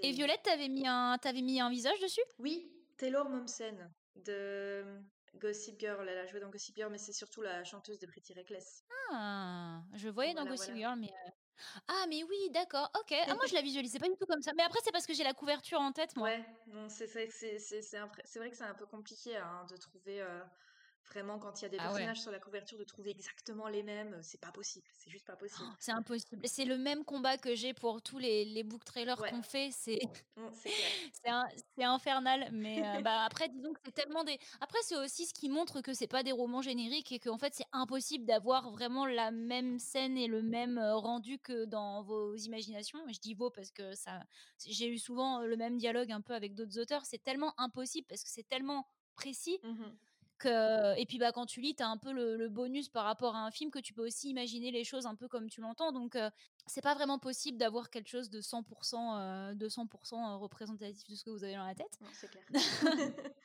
Et 0.00 0.10
Violette, 0.10 0.42
t'avais 0.42 0.68
mis, 0.68 0.88
un... 0.88 1.16
avais 1.22 1.42
mis 1.42 1.60
un 1.60 1.70
visage 1.70 2.00
dessus? 2.00 2.22
Oui, 2.40 2.68
Taylor 2.96 3.28
Momsen 3.28 3.90
de 4.16 4.84
Gossip 5.34 5.78
Girl. 5.78 6.08
Elle 6.08 6.18
a 6.18 6.26
joué 6.26 6.40
dans 6.40 6.50
Gossip 6.50 6.76
Girl, 6.76 6.90
mais 6.90 6.98
c'est 6.98 7.12
surtout 7.12 7.42
la 7.42 7.64
chanteuse 7.64 7.98
de 7.98 8.06
Pretty 8.06 8.34
Reckless. 8.34 8.84
Ah, 9.10 9.82
je 9.94 10.08
voyais 10.08 10.34
dans 10.34 10.44
Gossip 10.44 10.74
Girl, 10.74 10.98
mais. 10.98 11.08
Euh, 11.08 11.30
ah, 11.88 12.04
mais 12.08 12.22
oui, 12.24 12.50
d'accord, 12.50 12.90
ok. 12.98 13.14
Ah, 13.28 13.34
moi, 13.34 13.46
je 13.46 13.54
la 13.54 13.62
visualisais 13.62 13.98
pas 13.98 14.08
du 14.08 14.16
tout 14.16 14.26
comme 14.26 14.42
ça. 14.42 14.52
Mais 14.56 14.62
après, 14.62 14.80
c'est 14.84 14.92
parce 14.92 15.06
que 15.06 15.14
j'ai 15.14 15.24
la 15.24 15.34
couverture 15.34 15.80
en 15.80 15.92
tête, 15.92 16.16
moi. 16.16 16.28
Ouais, 16.28 16.44
non, 16.66 16.88
c'est 16.88 17.06
vrai 17.06 17.28
que 17.28 17.58
c'est 17.58 18.64
un 18.64 18.74
peu 18.74 18.86
compliqué 18.86 19.36
hein, 19.36 19.66
de 19.70 19.76
trouver. 19.76 20.22
Euh, 20.22 20.40
Vraiment, 21.10 21.38
quand 21.38 21.60
il 21.60 21.64
y 21.64 21.66
a 21.66 21.68
des 21.68 21.78
ah 21.78 21.88
personnages 21.88 22.20
sur 22.20 22.30
la 22.30 22.38
couverture, 22.38 22.78
de 22.78 22.84
trouver 22.84 23.10
exactement 23.10 23.68
les 23.68 23.82
mêmes, 23.82 24.18
c'est 24.22 24.40
pas 24.40 24.52
possible. 24.52 24.86
C'est 24.94 25.10
juste 25.10 25.26
pas 25.26 25.36
possible. 25.36 25.68
Oh, 25.68 25.74
c'est 25.78 25.92
impossible. 25.92 26.40
C'est 26.46 26.64
le 26.64 26.78
même 26.78 27.04
combat 27.04 27.36
que 27.36 27.54
j'ai 27.54 27.74
pour 27.74 28.00
tous 28.00 28.18
les, 28.18 28.44
les 28.44 28.62
book 28.62 28.84
trailers 28.84 29.16
qu'on 29.16 29.42
fait. 29.42 29.70
C'est 29.72 29.98
c'est 31.76 31.84
infernal. 31.84 32.48
Mais 32.52 32.82
euh, 32.86 33.00
bah, 33.02 33.24
après, 33.24 33.48
disons 33.48 33.72
que 33.72 33.80
c'est 33.84 33.92
tellement 33.92 34.24
des. 34.24 34.38
Après, 34.60 34.78
c'est 34.82 34.96
aussi 34.96 35.26
ce 35.26 35.34
qui 35.34 35.48
montre 35.48 35.80
que 35.80 35.92
c'est 35.92 36.06
pas 36.06 36.22
des 36.22 36.32
romans 36.32 36.62
génériques 36.62 37.12
et 37.12 37.18
qu'en 37.18 37.38
fait, 37.38 37.54
c'est 37.54 37.66
impossible 37.72 38.24
d'avoir 38.24 38.70
vraiment 38.70 39.04
la 39.04 39.30
même 39.30 39.78
scène 39.78 40.16
et 40.16 40.28
le 40.28 40.42
même 40.42 40.78
euh, 40.78 40.96
rendu 40.96 41.38
que 41.38 41.64
dans 41.64 42.02
vos 42.02 42.36
imaginations. 42.36 43.00
Je 43.08 43.18
dis 43.18 43.34
vos 43.34 43.50
parce 43.50 43.70
que 43.70 43.94
ça, 43.94 44.20
j'ai 44.66 44.88
eu 44.88 44.98
souvent 44.98 45.40
le 45.40 45.56
même 45.56 45.76
dialogue 45.76 46.12
un 46.12 46.20
peu 46.20 46.34
avec 46.34 46.54
d'autres 46.54 46.78
auteurs. 46.78 47.04
C'est 47.04 47.22
tellement 47.22 47.52
impossible 47.58 48.06
parce 48.08 48.22
que 48.22 48.30
c'est 48.30 48.48
tellement 48.48 48.86
précis. 49.14 49.58
Et 50.46 51.06
puis 51.06 51.18
bah 51.18 51.32
quand 51.32 51.46
tu 51.46 51.60
lis, 51.60 51.74
tu 51.74 51.82
as 51.82 51.88
un 51.88 51.96
peu 51.96 52.12
le, 52.12 52.48
bonus 52.48 52.88
par 52.88 53.04
rapport 53.04 53.34
à 53.36 53.44
un 53.44 53.50
film 53.50 53.70
que 53.70 53.78
tu 53.78 53.92
peux 53.92 54.04
aussi 54.04 54.30
imaginer 54.30 54.70
les 54.70 54.84
choses 54.84 55.06
un 55.06 55.14
peu 55.14 55.28
comme 55.28 55.48
tu 55.48 55.60
l'entends. 55.60 55.92
Donc 55.92 56.16
c'est 56.66 56.82
pas 56.82 56.94
vraiment 56.94 57.18
possible 57.18 57.58
d'avoir 57.58 57.90
quelque 57.90 58.08
chose 58.08 58.30
de 58.30 58.40
100%, 58.40 59.54
de 59.54 59.68
100% 59.68 60.38
représentatif 60.38 61.08
de 61.08 61.14
ce 61.14 61.24
que 61.24 61.30
vous 61.30 61.44
avez 61.44 61.54
dans 61.54 61.66
la 61.66 61.74
tête. 61.74 61.98
c'est 62.12 62.30
clair. 62.30 62.44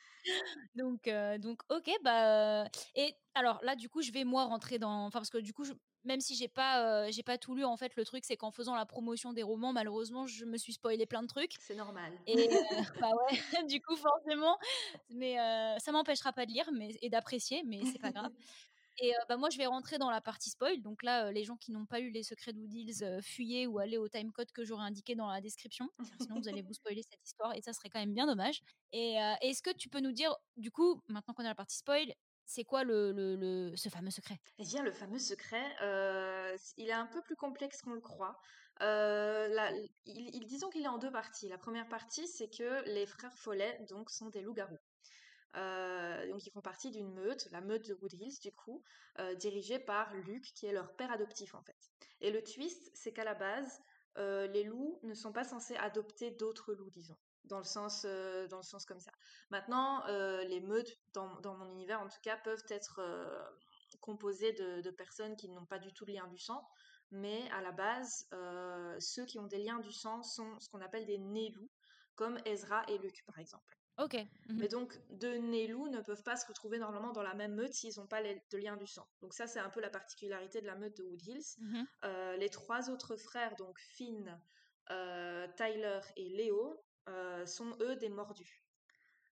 donc, 0.74 1.08
donc 1.40 1.62
ok, 1.68 1.90
bah 2.02 2.64
et 2.94 3.14
alors 3.34 3.60
là 3.62 3.76
du 3.76 3.88
coup 3.88 4.02
je 4.02 4.12
vais 4.12 4.24
moi 4.24 4.44
rentrer 4.44 4.78
dans, 4.78 5.06
enfin 5.06 5.20
parce 5.20 5.30
que 5.30 5.38
du 5.38 5.52
coup 5.52 5.64
je, 5.64 5.72
même 6.04 6.20
si 6.20 6.34
j'ai 6.34 6.48
pas 6.48 7.10
j'ai 7.10 7.22
pas 7.22 7.38
tout 7.38 7.54
lu 7.54 7.64
en 7.64 7.76
fait 7.76 7.94
le 7.96 8.04
truc 8.04 8.24
c'est 8.24 8.36
qu'en 8.36 8.50
faisant 8.50 8.74
la 8.74 8.86
promotion 8.86 9.32
des 9.32 9.42
romans 9.42 9.72
malheureusement 9.72 10.26
je 10.26 10.44
me 10.44 10.56
suis 10.56 10.72
spoilé 10.72 11.06
plein 11.06 11.22
de 11.22 11.28
trucs 11.28 11.52
c'est 11.60 11.74
normal. 11.74 12.12
et 12.26 12.48
bah 13.00 13.10
ouais 13.10 13.38
du 13.68 13.80
coup 13.80 13.96
forcément 13.96 14.58
mais 15.10 15.36
ça 15.78 15.92
m'empêchera 15.92 16.32
pas 16.32 16.46
de 16.46 16.52
lire 16.52 16.68
mais 16.72 16.96
et 17.02 17.10
d'apprécier 17.10 17.62
mais 17.66 17.80
c'est 17.84 18.00
pas 18.00 18.12
grave 18.12 18.32
et 19.00 19.12
bah 19.28 19.36
moi 19.36 19.50
je 19.50 19.58
vais 19.58 19.66
rentrer 19.66 19.98
dans 19.98 20.10
la 20.10 20.20
partie 20.20 20.50
spoil 20.50 20.80
donc 20.82 21.02
là 21.02 21.30
les 21.32 21.44
gens 21.44 21.56
qui 21.56 21.72
n'ont 21.72 21.86
pas 21.86 22.00
lu 22.00 22.10
les 22.10 22.22
secrets 22.22 22.52
Wood 22.52 23.22
fuyez 23.22 23.66
ou 23.66 23.78
allez 23.78 23.98
au 23.98 24.08
timecode 24.08 24.50
que 24.52 24.64
j'aurai 24.64 24.84
indiqué 24.84 25.14
dans 25.14 25.28
la 25.28 25.40
description 25.40 25.88
sinon 26.20 26.40
vous 26.40 26.48
allez 26.48 26.62
vous 26.62 26.74
spoiler 26.74 27.02
cette 27.02 27.24
histoire 27.24 27.54
et 27.54 27.60
ça 27.62 27.72
serait 27.72 27.88
quand 27.90 28.00
même 28.00 28.14
bien 28.14 28.26
dommage 28.26 28.60
et 28.92 29.16
est-ce 29.42 29.62
que 29.62 29.74
tu 29.74 29.88
peux 29.88 30.00
nous 30.00 30.12
dire 30.12 30.34
du 30.56 30.70
coup 30.70 31.02
maintenant 31.08 31.34
qu'on 31.34 31.44
a 31.44 31.48
la 31.48 31.54
partie 31.54 31.76
spoil 31.76 32.12
c'est 32.48 32.64
quoi 32.64 32.82
le, 32.82 33.72
ce 33.76 33.90
fameux 33.90 34.10
secret? 34.10 34.40
Eh 34.58 34.64
bien, 34.64 34.82
le 34.82 34.90
fameux 34.90 35.18
secret, 35.18 35.62
il 36.78 36.88
est 36.88 36.92
un 36.92 37.06
peu 37.06 37.20
plus 37.20 37.36
complexe 37.36 37.82
qu'on 37.82 37.92
le 37.92 38.00
croit. 38.00 38.40
Il, 38.80 40.44
disons 40.46 40.70
qu'il 40.70 40.82
est 40.82 40.88
en 40.88 40.98
deux 40.98 41.12
parties. 41.12 41.48
La 41.48 41.58
première 41.58 41.88
partie, 41.88 42.26
c'est 42.26 42.48
que 42.48 42.82
les 42.86 43.06
frères 43.06 43.34
Follet 43.34 43.78
donc, 43.90 44.10
sont 44.10 44.30
des 44.30 44.40
loups-garous. 44.40 44.78
Euh, 45.56 46.28
donc 46.28 46.46
ils 46.46 46.50
font 46.50 46.60
partie 46.60 46.90
d'une 46.90 47.12
meute, 47.12 47.48
la 47.50 47.60
meute 47.60 47.88
de 47.88 47.94
Wood 47.94 48.12
Hills 48.12 48.38
du 48.40 48.52
coup, 48.52 48.82
dirigée 49.36 49.78
par 49.78 50.14
Luke 50.14 50.52
qui 50.54 50.66
est 50.66 50.72
leur 50.72 50.94
père 50.94 51.10
adoptif 51.10 51.54
en 51.54 51.62
fait. 51.62 51.76
Et 52.20 52.30
le 52.30 52.42
twist, 52.42 52.90
c'est 52.94 53.12
qu'à 53.12 53.24
la 53.24 53.34
base, 53.34 53.82
les 54.16 54.64
loups 54.64 55.00
ne 55.02 55.14
sont 55.14 55.32
pas 55.32 55.44
censés 55.44 55.76
adopter 55.76 56.30
d'autres 56.32 56.74
loups, 56.74 56.90
disons 56.90 57.16
dans 57.44 57.58
le 57.58 57.64
sens, 57.64 58.02
dans 58.04 58.58
le 58.58 58.62
sens 58.62 58.84
comme 58.84 59.00
ça. 59.00 59.10
Maintenant, 59.50 60.04
les 60.06 60.60
meutes, 60.60 60.98
dans, 61.14 61.54
mon 61.56 61.70
univers 61.70 62.00
en 62.00 62.08
tout 62.08 62.20
cas, 62.22 62.36
peuvent 62.36 62.64
être 62.68 63.00
composées 64.00 64.52
de, 64.52 64.90
personnes 64.90 65.36
qui 65.36 65.48
n'ont 65.48 65.66
pas 65.66 65.78
du 65.78 65.92
tout 65.92 66.04
de 66.04 66.12
lien 66.12 66.26
du 66.28 66.38
sang, 66.38 66.66
mais 67.10 67.50
à 67.50 67.62
la 67.62 67.72
base, 67.72 68.28
ceux 69.00 69.24
qui 69.24 69.38
ont 69.38 69.46
des 69.46 69.58
liens 69.58 69.80
du 69.80 69.92
sang 69.92 70.22
sont 70.22 70.58
ce 70.60 70.68
qu'on 70.68 70.80
appelle 70.80 71.06
des 71.06 71.18
nélous, 71.18 71.70
comme 72.14 72.38
Ezra 72.44 72.84
et 72.88 72.98
Luke 72.98 73.22
par 73.26 73.38
exemple. 73.38 73.78
Ok. 73.98 74.14
Mmh 74.14 74.54
mais 74.58 74.68
donc, 74.68 74.98
deux 75.10 75.36
nélous 75.36 75.88
ne 75.88 76.00
peuvent 76.00 76.22
pas 76.22 76.36
se 76.36 76.46
retrouver 76.46 76.78
normalement 76.78 77.12
dans 77.12 77.22
la 77.22 77.34
même 77.34 77.54
meute 77.54 77.72
s'ils 77.72 77.98
n'ont 77.98 78.06
pas 78.06 78.20
les, 78.20 78.40
de 78.50 78.58
lien 78.58 78.76
du 78.76 78.86
sang. 78.86 79.06
Donc 79.20 79.34
ça, 79.34 79.46
c'est 79.46 79.58
un 79.58 79.70
peu 79.70 79.80
la 79.80 79.90
particularité 79.90 80.60
de 80.60 80.66
la 80.66 80.76
meute 80.76 80.96
de 80.96 81.02
Wood 81.02 81.22
Hills. 81.26 81.56
Mmh 81.58 81.82
les 82.38 82.48
trois 82.50 82.90
autres 82.90 83.16
frères, 83.16 83.56
donc 83.56 83.78
Finn, 83.80 84.40
Tyler 85.56 86.00
et 86.16 86.28
Léo, 86.28 86.80
euh, 87.08 87.46
sont 87.46 87.76
eux 87.80 87.96
des 87.96 88.10
mordus. 88.10 88.62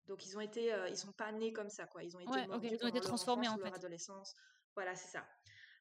Donc 0.07 0.25
ils 0.25 0.37
ont 0.37 0.41
été, 0.41 0.73
euh, 0.73 0.89
ils 0.89 0.97
sont 0.97 1.13
pas 1.13 1.31
nés 1.33 1.53
comme 1.53 1.69
ça 1.69 1.87
quoi. 1.87 2.03
Ils 2.03 2.17
ont 2.17 2.21
été 2.21 2.47
mordus 2.47 2.69
ils 2.73 2.85
ont 2.85 2.89
été 2.89 3.01
transformés 3.01 3.49
en 3.49 3.57
fait. 3.57 3.65
Leur 3.65 3.75
adolescence. 3.75 4.35
Voilà, 4.75 4.95
c'est 4.95 5.09
ça. 5.09 5.27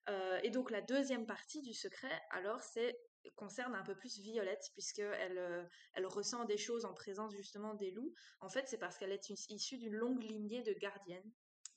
Euh, 0.09 0.39
et 0.43 0.49
donc 0.49 0.71
la 0.71 0.81
deuxième 0.81 1.25
partie 1.25 1.61
du 1.61 1.73
secret, 1.73 2.21
alors 2.31 2.61
c'est 2.61 2.97
concerne 3.35 3.75
un 3.75 3.83
peu 3.83 3.95
plus 3.95 4.19
Violette 4.19 4.69
puisque 4.73 4.99
elle, 4.99 5.69
elle 5.93 6.05
ressent 6.05 6.45
des 6.45 6.57
choses 6.57 6.85
en 6.85 6.93
présence 6.93 7.33
justement 7.33 7.73
des 7.73 7.91
loups. 7.91 8.13
En 8.41 8.49
fait, 8.49 8.67
c'est 8.67 8.77
parce 8.77 8.97
qu'elle 8.97 9.11
est 9.11 9.29
issue 9.29 9.77
d'une 9.77 9.95
longue 9.95 10.23
lignée 10.23 10.63
de 10.63 10.73
gardiennes. 10.73 11.31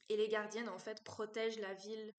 Et 0.09 0.17
les 0.17 0.29
gardiennes 0.29 0.69
en 0.69 0.79
fait 0.79 1.03
protègent 1.05 1.61
la 1.61 1.75
ville 1.75 2.15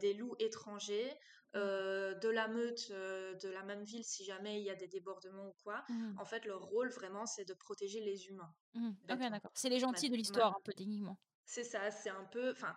des 0.00 0.14
loups 0.14 0.34
étrangers 0.38 1.16
euh, 1.54 2.14
de 2.16 2.28
la 2.28 2.46
meute 2.46 2.90
euh, 2.90 3.34
de 3.36 3.48
la 3.48 3.62
même 3.62 3.82
ville 3.82 4.04
si 4.04 4.22
jamais 4.22 4.60
il 4.60 4.64
y 4.66 4.70
a 4.70 4.74
des 4.74 4.86
débordements 4.86 5.48
ou 5.48 5.54
quoi. 5.64 5.82
Mmh. 5.88 6.18
En 6.18 6.26
fait, 6.26 6.44
leur 6.44 6.60
rôle 6.60 6.90
vraiment, 6.90 7.24
c'est 7.24 7.46
de 7.46 7.54
protéger 7.54 8.00
les 8.00 8.26
humains. 8.26 8.54
Mmh. 8.74 8.90
d'accord. 9.06 9.50
C'est 9.54 9.70
les 9.70 9.78
gentils 9.78 10.10
de 10.10 10.16
l'histoire, 10.16 10.50
un 10.50 10.60
peu 10.62 10.74
techniquement. 10.74 11.18
C'est 11.46 11.64
ça, 11.64 11.90
c'est 11.90 12.10
un 12.10 12.24
peu, 12.24 12.50
enfin, 12.50 12.74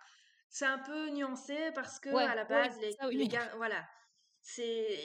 c'est 0.48 0.64
un 0.64 0.78
peu 0.78 1.10
nuancé 1.10 1.70
parce 1.74 2.00
que 2.00 2.08
à 2.08 2.34
la 2.34 2.46
base, 2.46 2.78
les, 2.80 2.96
voilà, 3.56 3.86
c'est, 4.42 4.98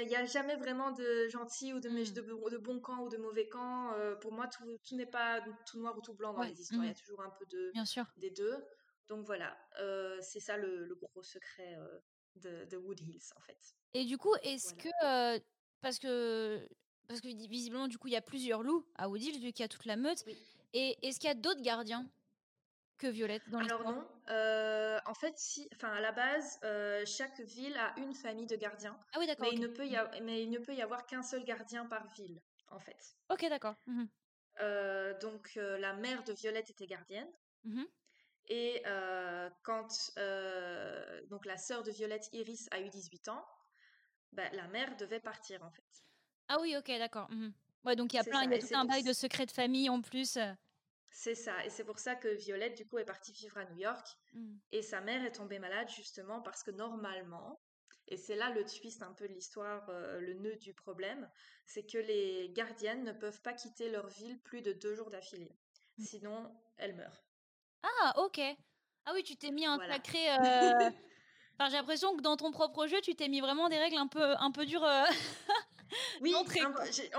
il 0.00 0.06
n'y 0.06 0.16
a 0.16 0.24
jamais 0.24 0.56
vraiment 0.56 0.90
de 0.90 1.28
gentils 1.28 1.74
ou 1.74 1.80
de, 1.80 1.88
mmh. 1.88 2.12
de, 2.14 2.50
de 2.50 2.58
bon 2.58 2.80
camp 2.80 3.02
ou 3.04 3.08
de 3.08 3.18
mauvais 3.18 3.48
camp. 3.48 3.92
Euh, 3.92 4.16
pour 4.16 4.32
moi, 4.32 4.48
tout, 4.48 4.64
tout 4.86 4.96
n'est 4.96 5.06
pas 5.06 5.40
tout 5.66 5.78
noir 5.78 5.96
ou 5.96 6.00
tout 6.00 6.14
blanc 6.14 6.32
dans 6.32 6.42
les 6.42 6.60
histoires. 6.60 6.84
Il 6.84 6.88
y 6.88 6.90
a 6.90 6.94
toujours 6.94 7.20
un 7.20 7.30
peu 7.38 7.44
de, 7.46 7.70
Bien 7.72 7.84
sûr. 7.84 8.04
des 8.16 8.30
deux. 8.30 8.56
Donc 9.08 9.24
voilà, 9.24 9.56
c'est 10.20 10.40
ça 10.40 10.56
le, 10.56 10.84
le, 10.84 10.94
gros 10.94 11.22
secret 11.22 11.78
de, 12.36 12.76
Wood 12.76 13.00
Hills 13.00 13.30
en 13.36 13.40
fait. 13.40 13.58
Et 13.94 14.04
du 14.04 14.18
coup, 14.18 14.34
est-ce 14.42 14.74
que 14.74 15.40
parce 15.80 15.98
que 15.98 16.66
parce 17.06 17.20
que 17.20 17.28
visiblement 17.48 17.88
du 17.88 17.96
coup 17.98 18.08
il 18.08 18.12
y 18.12 18.16
a 18.16 18.20
plusieurs 18.20 18.62
loups 18.62 18.84
à 18.96 19.08
Wood 19.08 19.22
Hills 19.22 19.40
vu 19.40 19.52
qu'il 19.52 19.62
y 19.62 19.64
a 19.64 19.68
toute 19.68 19.86
la 19.86 19.96
meute. 19.96 20.24
Et 20.74 20.98
est-ce 21.02 21.18
qu'il 21.18 21.28
y 21.28 21.30
a 21.30 21.34
d'autres 21.34 21.62
gardiens? 21.62 22.06
Que 22.98 23.06
Violette 23.06 23.48
dans 23.48 23.60
Alors 23.60 23.82
non. 23.84 24.06
en 25.06 25.14
fait, 25.14 25.38
si, 25.38 25.68
enfin 25.74 25.90
à 25.92 26.00
la 26.00 26.12
base, 26.12 26.60
chaque 27.06 27.40
ville 27.40 27.76
a 27.76 27.94
une 27.98 28.14
famille 28.14 28.46
de 28.46 28.56
gardiens. 28.56 28.98
Ah 29.12 29.18
oui, 29.18 29.26
d'accord. 29.26 29.46
Mais, 29.48 29.54
il 29.54 29.60
ne 29.60 29.68
peut 29.68 29.86
y 29.86 29.96
mmh. 29.96 30.24
mais 30.24 30.42
il 30.42 30.50
ne 30.50 30.58
peut 30.58 30.74
y 30.74 30.82
avoir 30.82 31.06
qu'un 31.06 31.22
seul 31.22 31.44
gardien 31.44 31.86
par 31.86 32.06
ville, 32.14 32.40
en 32.68 32.78
fait. 32.78 33.16
Ok, 33.30 33.48
d'accord. 33.48 33.76
Mmh 33.86 34.04
donc 35.20 35.54
la 35.54 35.94
mère 35.94 36.24
de 36.24 36.32
Violette 36.32 36.70
était 36.70 36.86
gardienne. 36.86 37.30
Mmh 37.64 37.84
et 38.48 38.82
quand 39.62 39.88
donc 41.30 41.44
la 41.44 41.56
sœur 41.56 41.82
de 41.82 41.90
Violette, 41.90 42.28
Iris, 42.32 42.68
a 42.72 42.80
eu 42.80 42.88
18 42.88 43.28
ans, 43.28 43.44
bah, 44.32 44.48
la 44.52 44.66
mère 44.68 44.96
devait 44.96 45.20
partir 45.20 45.62
en 45.64 45.70
fait. 45.70 45.84
Ah 46.48 46.56
oui, 46.60 46.74
ok, 46.76 46.88
d'accord. 46.98 47.30
Mmh 47.30 47.50
ouais, 47.84 47.94
donc 47.94 48.12
il 48.12 48.16
y 48.16 48.18
a 48.18 48.24
plein, 48.24 48.42
il 48.44 48.50
y 48.50 48.54
a 48.54 48.58
tout 48.58 48.74
un 48.74 48.84
bail 48.84 49.02
de 49.02 49.12
secret 49.12 49.46
de 49.46 49.52
famille 49.52 49.88
en 49.88 50.00
plus. 50.00 50.38
C'est 51.10 51.34
ça, 51.34 51.64
et 51.64 51.70
c'est 51.70 51.84
pour 51.84 51.98
ça 51.98 52.14
que 52.14 52.28
Violette, 52.28 52.76
du 52.76 52.86
coup, 52.86 52.98
est 52.98 53.04
partie 53.04 53.32
vivre 53.32 53.58
à 53.58 53.64
New 53.64 53.78
York. 53.78 54.06
Mmh. 54.34 54.56
Et 54.72 54.82
sa 54.82 55.00
mère 55.00 55.24
est 55.24 55.32
tombée 55.32 55.58
malade 55.58 55.88
justement 55.88 56.40
parce 56.40 56.62
que 56.62 56.70
normalement, 56.70 57.60
et 58.06 58.16
c'est 58.16 58.36
là 58.36 58.50
le 58.50 58.64
twist 58.64 59.02
un 59.02 59.12
peu 59.12 59.28
de 59.28 59.32
l'histoire, 59.32 59.90
le 59.90 60.34
nœud 60.34 60.56
du 60.56 60.74
problème, 60.74 61.28
c'est 61.66 61.84
que 61.84 61.98
les 61.98 62.50
gardiennes 62.50 63.04
ne 63.04 63.12
peuvent 63.12 63.40
pas 63.42 63.52
quitter 63.52 63.90
leur 63.90 64.08
ville 64.08 64.40
plus 64.40 64.62
de 64.62 64.72
deux 64.72 64.94
jours 64.94 65.10
d'affilée. 65.10 65.56
Mmh. 65.98 66.04
Sinon, 66.04 66.54
elles 66.76 66.94
meurent. 66.94 67.24
Ah, 67.82 68.14
ok. 68.18 68.40
Ah 69.04 69.12
oui, 69.14 69.22
tu 69.22 69.36
t'es 69.36 69.50
mis 69.50 69.66
un 69.66 69.78
sacré. 69.78 70.30
Euh, 70.30 70.90
enfin, 71.58 71.70
j'ai 71.70 71.76
l'impression 71.76 72.16
que 72.16 72.22
dans 72.22 72.36
ton 72.36 72.50
propre 72.50 72.86
jeu, 72.86 73.00
tu 73.02 73.14
t'es 73.14 73.28
mis 73.28 73.40
vraiment 73.40 73.68
des 73.68 73.78
règles 73.78 73.96
un 73.96 74.06
peu, 74.06 74.34
un 74.38 74.50
peu 74.50 74.66
dures. 74.66 74.84
Euh, 74.84 75.04
oui, 76.20 76.34
en 76.34 76.44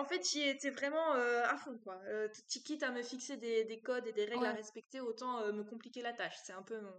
fait, 0.06 0.30
j'y 0.30 0.42
étais 0.42 0.70
vraiment 0.70 1.14
euh, 1.16 1.44
à 1.46 1.58
fond, 1.58 1.78
quoi. 1.84 2.00
quitte 2.48 2.84
à 2.84 2.92
me 2.92 3.02
fixer 3.02 3.38
des, 3.38 3.66
des, 3.66 3.80
codes 3.80 4.08
et 4.08 4.14
des 4.14 4.26
règles 4.26 4.46
à 4.46 4.54
respecter, 4.54 5.00
autant 5.00 5.52
me 5.52 5.64
compliquer 5.64 6.02
la 6.02 6.14
tâche. 6.14 6.36
C'est 6.44 6.54
un 6.54 6.64
peu 6.64 6.80
mon. 6.80 6.94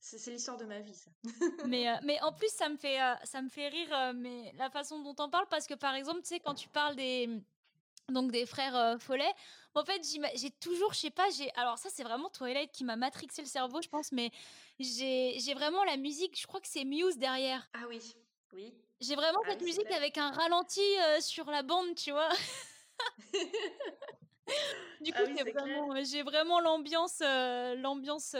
C'est 0.00 0.30
l'histoire 0.30 0.56
de 0.56 0.64
ma 0.64 0.78
vie, 0.78 0.94
ça. 0.94 1.10
mais, 1.66 1.86
mais 2.04 2.20
en 2.22 2.32
plus, 2.32 2.50
ça 2.50 2.68
me 2.68 2.76
fait, 2.76 2.98
ça 3.24 3.42
me 3.42 3.48
fait 3.48 3.66
rire 3.66 4.12
mais 4.14 4.52
la 4.56 4.70
façon 4.70 5.02
dont 5.02 5.16
on 5.18 5.28
parle, 5.28 5.46
parce 5.48 5.66
que 5.66 5.74
par 5.74 5.94
exemple, 5.96 6.20
tu 6.22 6.28
sais, 6.28 6.40
quand 6.40 6.54
tu 6.54 6.68
parles 6.68 6.94
des, 6.94 7.28
donc 8.08 8.32
des 8.32 8.46
frères 8.46 8.96
Follet, 9.00 9.32
en 9.74 9.84
fait, 9.84 10.02
j'ai 10.34 10.50
toujours, 10.50 10.92
je 10.92 10.98
sais 10.98 11.10
pas, 11.10 11.28
j'ai. 11.30 11.50
Alors, 11.54 11.78
ça, 11.78 11.88
c'est 11.90 12.02
vraiment 12.02 12.28
Twilight 12.30 12.72
qui 12.72 12.84
m'a 12.84 12.96
matrixé 12.96 13.42
le 13.42 13.48
cerveau, 13.48 13.80
je 13.80 13.88
pense, 13.88 14.12
mais 14.12 14.30
j'ai 14.80 15.54
vraiment 15.54 15.84
la 15.84 15.96
musique, 15.96 16.38
je 16.38 16.46
crois 16.46 16.60
que 16.60 16.68
c'est 16.68 16.84
Muse 16.84 17.16
derrière. 17.18 17.68
Ah 17.74 17.86
oui, 17.88 18.00
oui. 18.52 18.74
J'ai 19.00 19.14
vraiment 19.14 19.38
ah 19.44 19.50
cette 19.50 19.62
musique 19.62 19.90
avec 19.92 20.18
un 20.18 20.32
ralenti 20.32 20.80
sur 21.20 21.48
la 21.50 21.62
bande, 21.62 21.94
tu 21.94 22.10
vois. 22.10 22.28
du 25.00 25.12
coup, 25.12 25.18
ah 25.20 26.02
j'ai 26.02 26.22
vraiment 26.24 26.60
l'ambiance, 26.60 27.20
l'ambiance, 27.20 28.34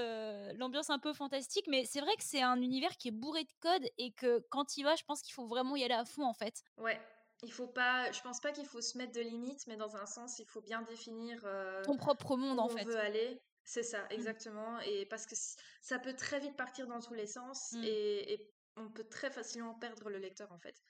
l'ambiance 0.57 0.91
un 0.91 0.99
peu 0.99 1.13
fantastique, 1.13 1.67
mais 1.69 1.85
c'est 1.85 2.01
vrai 2.01 2.17
que 2.17 2.25
c'est 2.25 2.43
un 2.43 2.61
univers 2.61 2.97
qui 2.97 3.09
est 3.09 3.13
bourré 3.13 3.45
de 3.45 3.53
codes 3.61 3.89
et 3.99 4.11
que 4.11 4.45
quand 4.51 4.77
il 4.77 4.83
va, 4.83 4.97
je 4.97 5.05
pense 5.05 5.23
qu'il 5.23 5.33
faut 5.33 5.47
vraiment 5.47 5.77
y 5.77 5.85
aller 5.85 5.95
à 5.95 6.05
fond, 6.05 6.25
en 6.25 6.35
fait. 6.35 6.65
Ouais, 6.79 7.01
il 7.42 7.53
faut 7.53 7.68
pas, 7.68 8.11
je 8.11 8.20
pense 8.22 8.40
pas 8.40 8.53
qu'il 8.53 8.66
faut 8.66 8.81
se 8.81 8.98
mettre 8.98 9.12
de 9.12 9.20
limites, 9.20 9.66
mais 9.66 9.77
dans 9.77 9.96
un 9.96 10.07
sens, 10.07 10.38
il 10.38 10.46
faut 10.46 10.61
bien 10.61 10.83
définir 10.83 11.40
euh, 11.44 11.83
ton 11.85 11.96
propre 11.96 12.37
monde 12.37 12.59
où 12.59 12.61
en 12.61 12.66
on 12.66 12.68
fait. 12.68 12.85
veut 12.85 12.98
aller. 12.98 13.40
C'est 13.64 13.83
ça, 13.83 14.03
mmh. 14.03 14.12
exactement. 14.12 14.81
Et 14.81 15.07
parce 15.07 15.27
que 15.27 15.35
ça 15.83 15.98
peut 15.98 16.14
très 16.14 16.40
vite 16.40 16.57
partir 16.57 16.87
dans 16.87 17.01
tous 17.01 17.14
les 17.14 17.27
sens 17.27 17.72
mmh. 17.72 17.85
et, 17.85 18.51
on 18.77 18.88
peut 18.90 19.05
très 19.05 19.29
facilement 19.31 19.74
perdre 19.74 20.09
le 20.09 20.18
lecteur 20.18 20.53
en 20.53 20.59
fait. 20.59 20.81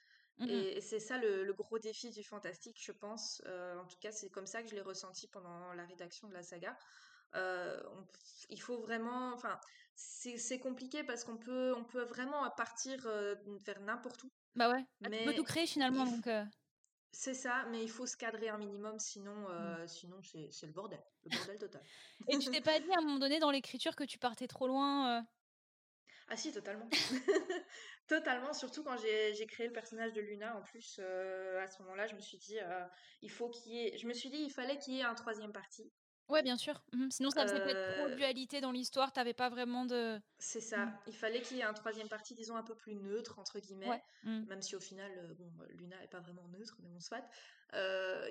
Mmh 0.40 0.44
et, 0.50 0.80
c'est 0.82 1.00
ça 1.00 1.16
le, 1.16 1.50
gros 1.54 1.78
défi 1.78 2.10
du 2.10 2.22
fantastique, 2.22 2.78
je 2.80 2.92
pense. 2.92 3.42
Euh, 3.46 3.78
en 3.78 3.86
tout 3.86 3.96
cas, 3.98 4.12
c'est 4.12 4.28
comme 4.28 4.46
ça 4.46 4.62
que 4.62 4.68
je 4.68 4.74
l'ai 4.74 4.82
ressenti 4.82 5.26
pendant 5.26 5.72
la 5.72 5.86
rédaction 5.86 6.28
de 6.28 6.34
la 6.34 6.42
saga. 6.42 6.76
Euh, 7.34 7.82
il 8.50 8.60
faut 8.60 8.78
vraiment, 8.78 9.32
enfin, 9.32 9.58
c'est 9.94 10.60
compliqué 10.60 11.02
parce 11.02 11.24
qu'on 11.24 11.38
peut, 11.38 11.74
on 11.76 11.84
peut 11.84 12.04
vraiment 12.04 12.48
partir 12.50 13.00
vers 13.64 13.80
n'importe 13.80 14.22
où. 14.24 14.30
Bah 14.58 14.68
ouais, 14.68 14.84
mais 15.08 15.18
tu 15.20 15.24
peux 15.24 15.34
tout 15.34 15.44
créer 15.44 15.68
finalement. 15.68 16.04
Donc 16.04 16.26
euh. 16.26 16.44
C'est 17.12 17.34
ça, 17.34 17.64
mais 17.70 17.80
il 17.82 17.88
faut 17.88 18.06
se 18.06 18.16
cadrer 18.16 18.48
un 18.48 18.58
minimum, 18.58 18.98
sinon, 18.98 19.48
euh, 19.48 19.84
mmh. 19.84 19.88
sinon 19.88 20.20
c'est 20.22 20.66
le 20.66 20.72
bordel, 20.72 21.00
le 21.24 21.36
bordel 21.36 21.58
total. 21.58 21.82
Et 22.26 22.38
tu 22.38 22.50
t'es 22.50 22.60
pas 22.60 22.78
dit 22.80 22.90
à 22.92 22.98
un 22.98 23.02
moment 23.02 23.20
donné 23.20 23.38
dans 23.38 23.52
l'écriture 23.52 23.94
que 23.94 24.02
tu 24.02 24.18
partais 24.18 24.48
trop 24.48 24.66
loin 24.66 25.18
euh? 25.18 25.22
Ah 26.28 26.36
si, 26.36 26.52
totalement. 26.52 26.88
totalement, 28.08 28.52
surtout 28.52 28.82
quand 28.82 28.96
j'ai 28.98 29.46
créé 29.46 29.68
le 29.68 29.72
personnage 29.72 30.12
de 30.12 30.20
Luna. 30.20 30.58
En 30.58 30.62
plus, 30.62 30.98
à 30.98 31.66
ce 31.68 31.80
moment-là, 31.82 32.06
je 32.06 32.16
me 32.16 32.20
suis 32.20 32.36
dit, 32.36 32.58
il 33.22 33.30
faut 33.30 33.48
qu'il 33.48 33.72
y 33.72 33.86
ait... 33.86 33.96
Je 33.96 34.06
me 34.06 34.12
suis 34.12 34.28
dit, 34.28 34.36
il 34.36 34.50
fallait 34.50 34.76
qu'il 34.76 34.92
y 34.92 35.00
ait 35.00 35.04
un 35.04 35.14
troisième 35.14 35.52
parti. 35.52 35.90
Ouais, 36.28 36.42
bien 36.42 36.56
sûr. 36.56 36.82
Mmh 36.92 37.10
Sinon, 37.10 37.30
ça 37.30 37.46
faisait 37.46 37.60
peut-être 37.60 37.96
trop 37.96 38.08
de 38.08 38.14
dualité 38.14 38.60
dans 38.60 38.72
l'histoire. 38.72 39.12
T'avais 39.12 39.34
pas 39.34 39.48
vraiment 39.48 39.84
de. 39.84 40.20
C'est 40.38 40.60
ça. 40.60 40.86
Mmh. 40.86 40.98
Il 41.06 41.14
fallait 41.14 41.40
qu'il 41.40 41.56
y 41.56 41.60
ait 41.60 41.64
un 41.64 41.72
troisième 41.72 42.08
parti, 42.08 42.34
disons, 42.34 42.56
un 42.56 42.62
peu 42.62 42.74
plus 42.74 42.94
neutre, 42.94 43.38
entre 43.38 43.58
guillemets. 43.58 44.02
Mmh. 44.24 44.44
Même 44.46 44.62
si 44.62 44.76
au 44.76 44.80
final, 44.80 45.10
bon, 45.38 45.50
Luna 45.70 45.96
est 46.02 46.08
pas 46.08 46.20
vraiment 46.20 46.46
neutre, 46.48 46.76
mais 46.82 46.88
bon, 46.88 47.00
soit. 47.00 47.24
Euh, 47.74 48.30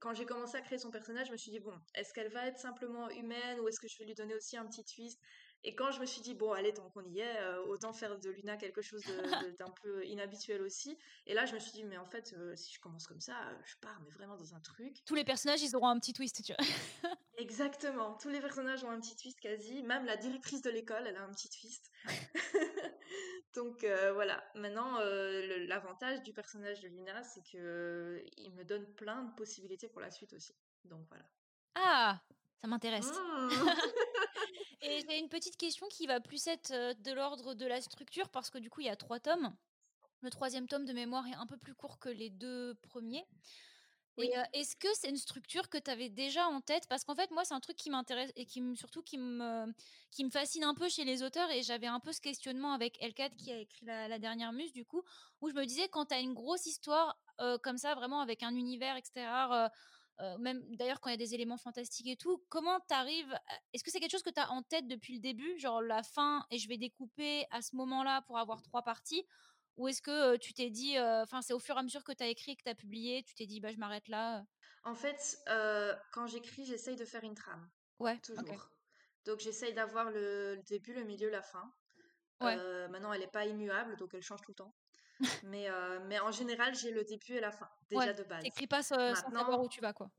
quand 0.00 0.14
j'ai 0.14 0.26
commencé 0.26 0.56
à 0.56 0.60
créer 0.60 0.78
son 0.78 0.90
personnage, 0.90 1.28
je 1.28 1.32
me 1.32 1.36
suis 1.36 1.50
dit, 1.50 1.60
bon, 1.60 1.72
est-ce 1.94 2.12
qu'elle 2.12 2.28
va 2.28 2.46
être 2.46 2.58
simplement 2.58 3.08
humaine 3.10 3.60
ou 3.60 3.68
est-ce 3.68 3.80
que 3.80 3.88
je 3.88 3.98
vais 3.98 4.04
lui 4.04 4.14
donner 4.14 4.34
aussi 4.34 4.56
un 4.56 4.66
petit 4.66 4.84
twist? 4.84 5.20
Et 5.64 5.74
quand 5.74 5.90
je 5.90 6.00
me 6.00 6.06
suis 6.06 6.20
dit, 6.20 6.34
bon, 6.34 6.52
allez, 6.52 6.72
tant 6.72 6.88
qu'on 6.90 7.04
y 7.06 7.20
est, 7.20 7.40
euh, 7.40 7.64
autant 7.64 7.92
faire 7.92 8.18
de 8.18 8.30
Luna 8.30 8.56
quelque 8.56 8.82
chose 8.82 9.02
d'un 9.58 9.70
peu 9.82 10.04
inhabituel 10.06 10.62
aussi. 10.62 10.96
Et 11.26 11.34
là, 11.34 11.46
je 11.46 11.54
me 11.54 11.58
suis 11.58 11.72
dit, 11.72 11.84
mais 11.84 11.96
en 11.96 12.04
fait, 12.04 12.34
euh, 12.36 12.54
si 12.54 12.74
je 12.74 12.80
commence 12.80 13.06
comme 13.06 13.20
ça, 13.20 13.34
je 13.64 13.74
pars, 13.80 14.00
mais 14.04 14.10
vraiment 14.10 14.36
dans 14.36 14.54
un 14.54 14.60
truc. 14.60 15.02
Tous 15.06 15.14
les 15.14 15.24
personnages, 15.24 15.62
ils 15.62 15.74
auront 15.74 15.88
un 15.88 15.98
petit 15.98 16.12
twist, 16.12 16.42
tu 16.44 16.52
vois. 16.52 16.64
Exactement. 17.38 18.14
Tous 18.14 18.28
les 18.30 18.40
personnages 18.40 18.82
ont 18.84 18.90
un 18.90 19.00
petit 19.00 19.16
twist 19.16 19.38
quasi. 19.40 19.82
Même 19.82 20.06
la 20.06 20.16
directrice 20.16 20.62
de 20.62 20.70
l'école, 20.70 21.06
elle 21.06 21.16
a 21.16 21.22
un 21.22 21.30
petit 21.30 21.50
twist. 21.50 21.90
Donc 23.54 23.84
euh, 23.84 24.12
voilà. 24.12 24.42
Maintenant, 24.54 24.98
l'avantage 25.68 26.22
du 26.22 26.32
personnage 26.32 26.80
de 26.80 26.88
Luna, 26.88 27.22
c'est 27.22 27.42
que 27.50 28.24
il 28.38 28.52
me 28.54 28.64
donne 28.64 28.86
plein 28.94 29.22
de 29.22 29.34
possibilités 29.34 29.88
pour 29.88 30.00
la 30.00 30.10
suite 30.10 30.32
aussi. 30.32 30.54
Donc 30.84 31.06
voilà. 31.08 31.24
Ah, 31.74 32.20
ça 32.60 32.68
m'intéresse. 32.68 33.10
Mmh. 33.10 33.48
Et 34.82 35.04
j'ai 35.08 35.18
une 35.18 35.28
petite 35.28 35.56
question 35.56 35.86
qui 35.88 36.06
va 36.06 36.20
plus 36.20 36.46
être 36.46 36.72
de 37.02 37.12
l'ordre 37.12 37.54
de 37.54 37.66
la 37.66 37.80
structure, 37.80 38.28
parce 38.28 38.50
que 38.50 38.58
du 38.58 38.70
coup, 38.70 38.80
il 38.80 38.86
y 38.86 38.90
a 38.90 38.96
trois 38.96 39.20
tomes. 39.20 39.54
Le 40.22 40.30
troisième 40.30 40.66
tome 40.66 40.84
de 40.84 40.92
mémoire 40.92 41.26
est 41.26 41.34
un 41.34 41.46
peu 41.46 41.56
plus 41.56 41.74
court 41.74 41.98
que 41.98 42.08
les 42.08 42.30
deux 42.30 42.74
premiers. 42.82 43.26
Et 44.18 44.32
est-ce 44.52 44.76
que 44.76 44.88
c'est 44.94 45.10
une 45.10 45.16
structure 45.16 45.68
que 45.68 45.78
tu 45.78 45.90
avais 45.90 46.08
déjà 46.08 46.46
en 46.48 46.60
tête? 46.60 46.86
Parce 46.88 47.04
qu'en 47.04 47.14
fait, 47.14 47.30
moi, 47.30 47.44
c'est 47.44 47.54
un 47.54 47.60
truc 47.60 47.76
qui 47.76 47.90
m'intéresse 47.90 48.32
et 48.36 48.46
qui 48.46 48.60
me, 48.60 48.74
surtout 48.74 49.02
qui 49.02 49.18
me, 49.18 49.72
qui 50.10 50.24
me 50.24 50.30
fascine 50.30 50.64
un 50.64 50.74
peu 50.74 50.88
chez 50.88 51.04
les 51.04 51.22
auteurs. 51.22 51.50
Et 51.50 51.62
j'avais 51.62 51.86
un 51.86 52.00
peu 52.00 52.12
ce 52.12 52.20
questionnement 52.20 52.72
avec 52.72 52.96
Elkat 53.02 53.30
qui 53.30 53.52
a 53.52 53.58
écrit 53.58 53.84
la, 53.84 54.18
dernière 54.18 54.52
muse, 54.52 54.72
du 54.72 54.84
coup, 54.84 55.02
où 55.40 55.50
je 55.50 55.54
me 55.54 55.64
disais, 55.66 55.88
quand 55.88 56.06
tu 56.06 56.14
as 56.14 56.20
une 56.20 56.34
grosse 56.34 56.66
histoire 56.66 57.18
comme 57.62 57.76
ça, 57.76 57.94
vraiment 57.94 58.20
avec 58.20 58.42
un 58.42 58.54
univers, 58.54 58.96
etc., 58.96 59.68
même 60.38 60.62
d'ailleurs 60.76 61.00
quand 61.00 61.10
il 61.10 61.12
y 61.12 61.14
a 61.14 61.18
des 61.18 61.34
éléments 61.34 61.58
fantastiques 61.58 62.06
et 62.06 62.16
tout, 62.16 62.42
comment 62.48 62.80
tu 62.88 62.94
arrives 62.94 63.38
Est-ce 63.72 63.84
que 63.84 63.90
c'est 63.90 64.00
quelque 64.00 64.12
chose 64.12 64.22
que 64.22 64.30
tu 64.30 64.40
as 64.40 64.50
en 64.50 64.62
tête 64.62 64.88
depuis 64.88 65.14
le 65.14 65.20
début 65.20 65.58
Genre 65.58 65.82
la 65.82 66.02
fin 66.02 66.46
et 66.50 66.58
je 66.58 66.68
vais 66.68 66.78
découper 66.78 67.44
à 67.50 67.60
ce 67.60 67.76
moment-là 67.76 68.22
pour 68.22 68.38
avoir 68.38 68.62
trois 68.62 68.82
parties? 68.82 69.24
Ou 69.76 69.88
est-ce 69.88 70.02
que 70.02 70.36
tu 70.36 70.54
t'es 70.54 70.70
dit, 70.70 70.98
enfin, 70.98 71.42
c'est 71.42 71.52
au 71.52 71.58
fur 71.58 71.76
et 71.76 71.78
à 71.78 71.82
mesure 71.82 72.04
que 72.04 72.12
tu 72.12 72.22
as 72.22 72.28
écrit, 72.28 72.56
que 72.56 72.62
tu 72.62 72.70
as 72.70 72.74
publié, 72.74 73.22
tu 73.22 73.34
t'es 73.34 73.46
dit, 73.46 73.60
bah, 73.60 73.70
je 73.72 73.78
m'arrête 73.78 74.08
là 74.08 74.44
En 74.84 74.94
fait, 74.94 75.38
quand 76.12 76.26
j'écris, 76.26 76.64
j'essaye 76.64 76.96
de 76.96 77.04
faire 77.04 77.24
une 77.24 77.34
trame. 77.34 77.68
Ouais. 77.98 78.18
Toujours. 78.18 78.70
Donc, 79.24 79.40
j'essaye 79.40 79.74
d'avoir 79.74 80.10
le, 80.10 80.62
début, 80.66 80.92
le 80.94 81.04
milieu, 81.04 81.30
la 81.30 81.42
fin. 81.42 81.72
Ouais. 82.40 82.56
maintenant, 82.88 83.12
elle 83.12 83.20
n'est 83.20 83.26
pas 83.26 83.46
immuable, 83.46 83.96
donc 83.96 84.14
elle 84.14 84.22
change 84.22 84.42
tout 84.42 84.52
le 84.52 84.56
temps. 84.56 84.74
mais, 85.44 85.68
mais 86.06 86.18
en 86.20 86.30
général, 86.30 86.74
j'ai 86.74 86.90
le 86.90 87.04
début 87.04 87.34
et 87.34 87.40
la 87.40 87.52
fin, 87.52 87.68
déjà 87.88 88.12
de 88.12 88.22
base. 88.22 88.42
T'écris 88.42 88.66
pas 88.66 88.82
sans 88.82 89.14
savoir 89.14 89.60
où 89.60 89.68
tu 89.68 89.80
vas, 89.80 89.92
quoi. 89.92 90.10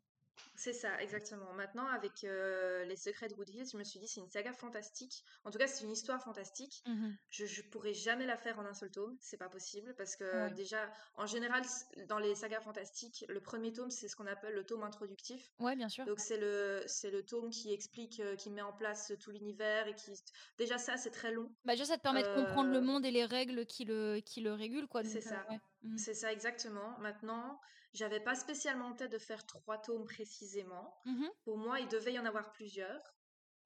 C'est 0.56 0.74
ça, 0.74 1.02
exactement. 1.02 1.52
Maintenant, 1.54 1.88
avec 1.88 2.22
Les 2.22 2.96
Secrets 2.96 3.28
de 3.28 3.34
Wood 3.36 3.48
je 3.50 3.78
me 3.78 3.84
suis 3.84 4.00
dit, 4.00 4.08
c'est 4.08 4.20
une 4.20 4.30
saga 4.30 4.54
fantastique. 4.54 5.24
En 5.46 5.52
tout 5.52 5.58
cas, 5.58 5.68
c'est 5.68 5.84
une 5.84 5.92
histoire 5.92 6.22
fantastique. 6.22 6.84
Mmh 6.86 7.12
je, 7.30 7.46
je 7.46 7.62
pourrais 7.62 7.94
jamais 7.94 8.26
la 8.26 8.38
faire 8.38 8.60
en 8.60 8.66
un 8.66 8.74
seul 8.74 8.92
tome. 8.92 9.16
C'est 9.22 9.38
pas 9.38 9.50
possible. 9.50 9.94
Parce 9.98 10.16
que, 10.16 10.54
déjà, 10.54 10.92
en 11.16 11.26
général, 11.26 11.64
dans 12.08 12.20
les 12.20 12.36
sagas 12.36 12.62
fantastiques, 12.62 13.26
le 13.30 13.40
premier 13.40 13.72
tome, 13.72 13.90
c'est 13.90 14.08
ce 14.08 14.16
qu'on 14.16 14.28
appelle 14.28 14.54
le 14.54 14.64
tome 14.66 14.84
introductif. 14.84 15.52
Ouais, 15.60 15.76
bien 15.76 15.90
sûr. 15.90 16.06
Donc, 16.06 16.20
c'est 16.20 16.38
le, 16.38 16.84
c'est 16.88 17.12
le 17.12 17.24
tome 17.24 17.50
qui 17.50 17.74
explique, 17.74 18.22
qui 18.38 18.50
met 18.50 18.62
en 18.62 18.74
place 18.74 19.14
tout 19.20 19.32
l'univers 19.32 19.88
et 19.88 19.96
qui. 19.96 20.12
Déjà, 20.58 20.78
ça, 20.78 20.98
c'est 20.98 21.12
très 21.12 21.32
long. 21.32 21.52
Bah, 21.66 21.74
déjà, 21.74 21.86
ça 21.86 21.98
te 21.98 22.02
permet 22.02 22.24
de 22.24 22.34
comprendre 22.34 22.72
le 22.72 22.82
monde 22.82 23.06
et 23.06 23.12
les 23.12 23.26
règles 23.26 23.66
qui 23.66 23.86
le, 23.86 24.20
qui 24.20 24.42
le 24.42 24.54
régulent, 24.54 24.88
quoi. 24.88 25.04
C'est 25.04 25.22
ça. 25.22 25.46
Mmh 25.84 25.98
c'est 25.98 26.16
ça, 26.16 26.34
exactement. 26.34 26.98
Maintenant, 27.00 27.60
j'avais 27.94 28.20
pas 28.20 28.36
spécialement 28.36 28.88
en 28.88 28.94
tête 28.94 29.12
de 29.12 29.18
faire 29.18 29.46
trois 29.46 29.78
tomes 29.78 30.06
précisément. 30.06 31.00
Mmh 31.06 31.28
Pour 31.44 31.58
moi, 31.58 31.80
il 31.80 31.88
devait 31.88 32.14
y 32.14 32.20
en 32.20 32.26
avoir 32.26 32.52
plusieurs. 32.52 33.02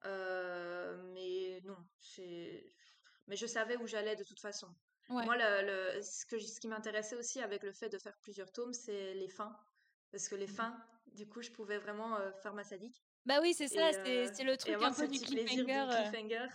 Euh, 0.04 0.96
mais 1.14 1.60
non. 1.64 1.76
Mais 3.28 3.36
je 3.36 3.46
savais 3.46 3.76
où 3.76 3.86
j'allais 3.86 4.16
de 4.16 4.24
toute 4.24 4.40
façon. 4.40 4.68
Moi, 5.08 5.36
le, 5.36 6.00
ce, 6.00 6.24
que, 6.26 6.38
ce 6.38 6.58
qui 6.58 6.68
m'intéressait 6.68 7.16
aussi 7.16 7.40
avec 7.40 7.62
le 7.62 7.72
fait 7.72 7.88
de 7.88 7.98
faire 7.98 8.16
plusieurs 8.20 8.50
tomes, 8.50 8.72
c'est 8.72 9.14
les 9.14 9.28
fins. 9.28 9.54
Parce 10.10 10.28
que 10.28 10.34
les 10.34 10.46
mmh 10.46 10.50
fins, 10.50 10.86
du 11.06 11.28
coup, 11.28 11.42
je 11.42 11.50
pouvais 11.50 11.78
vraiment 11.78 12.16
euh, 12.16 12.32
faire 12.42 12.54
ma 12.54 12.64
sadique. 12.64 13.02
Bah 13.24 13.40
oui, 13.40 13.54
c'est 13.54 13.68
ça, 13.68 13.92
c'est 13.92 14.44
le 14.44 14.56
truc 14.56 14.74
un 14.80 14.92
peu 14.92 15.08
du 15.08 15.20
cliffhanger. 15.20 16.46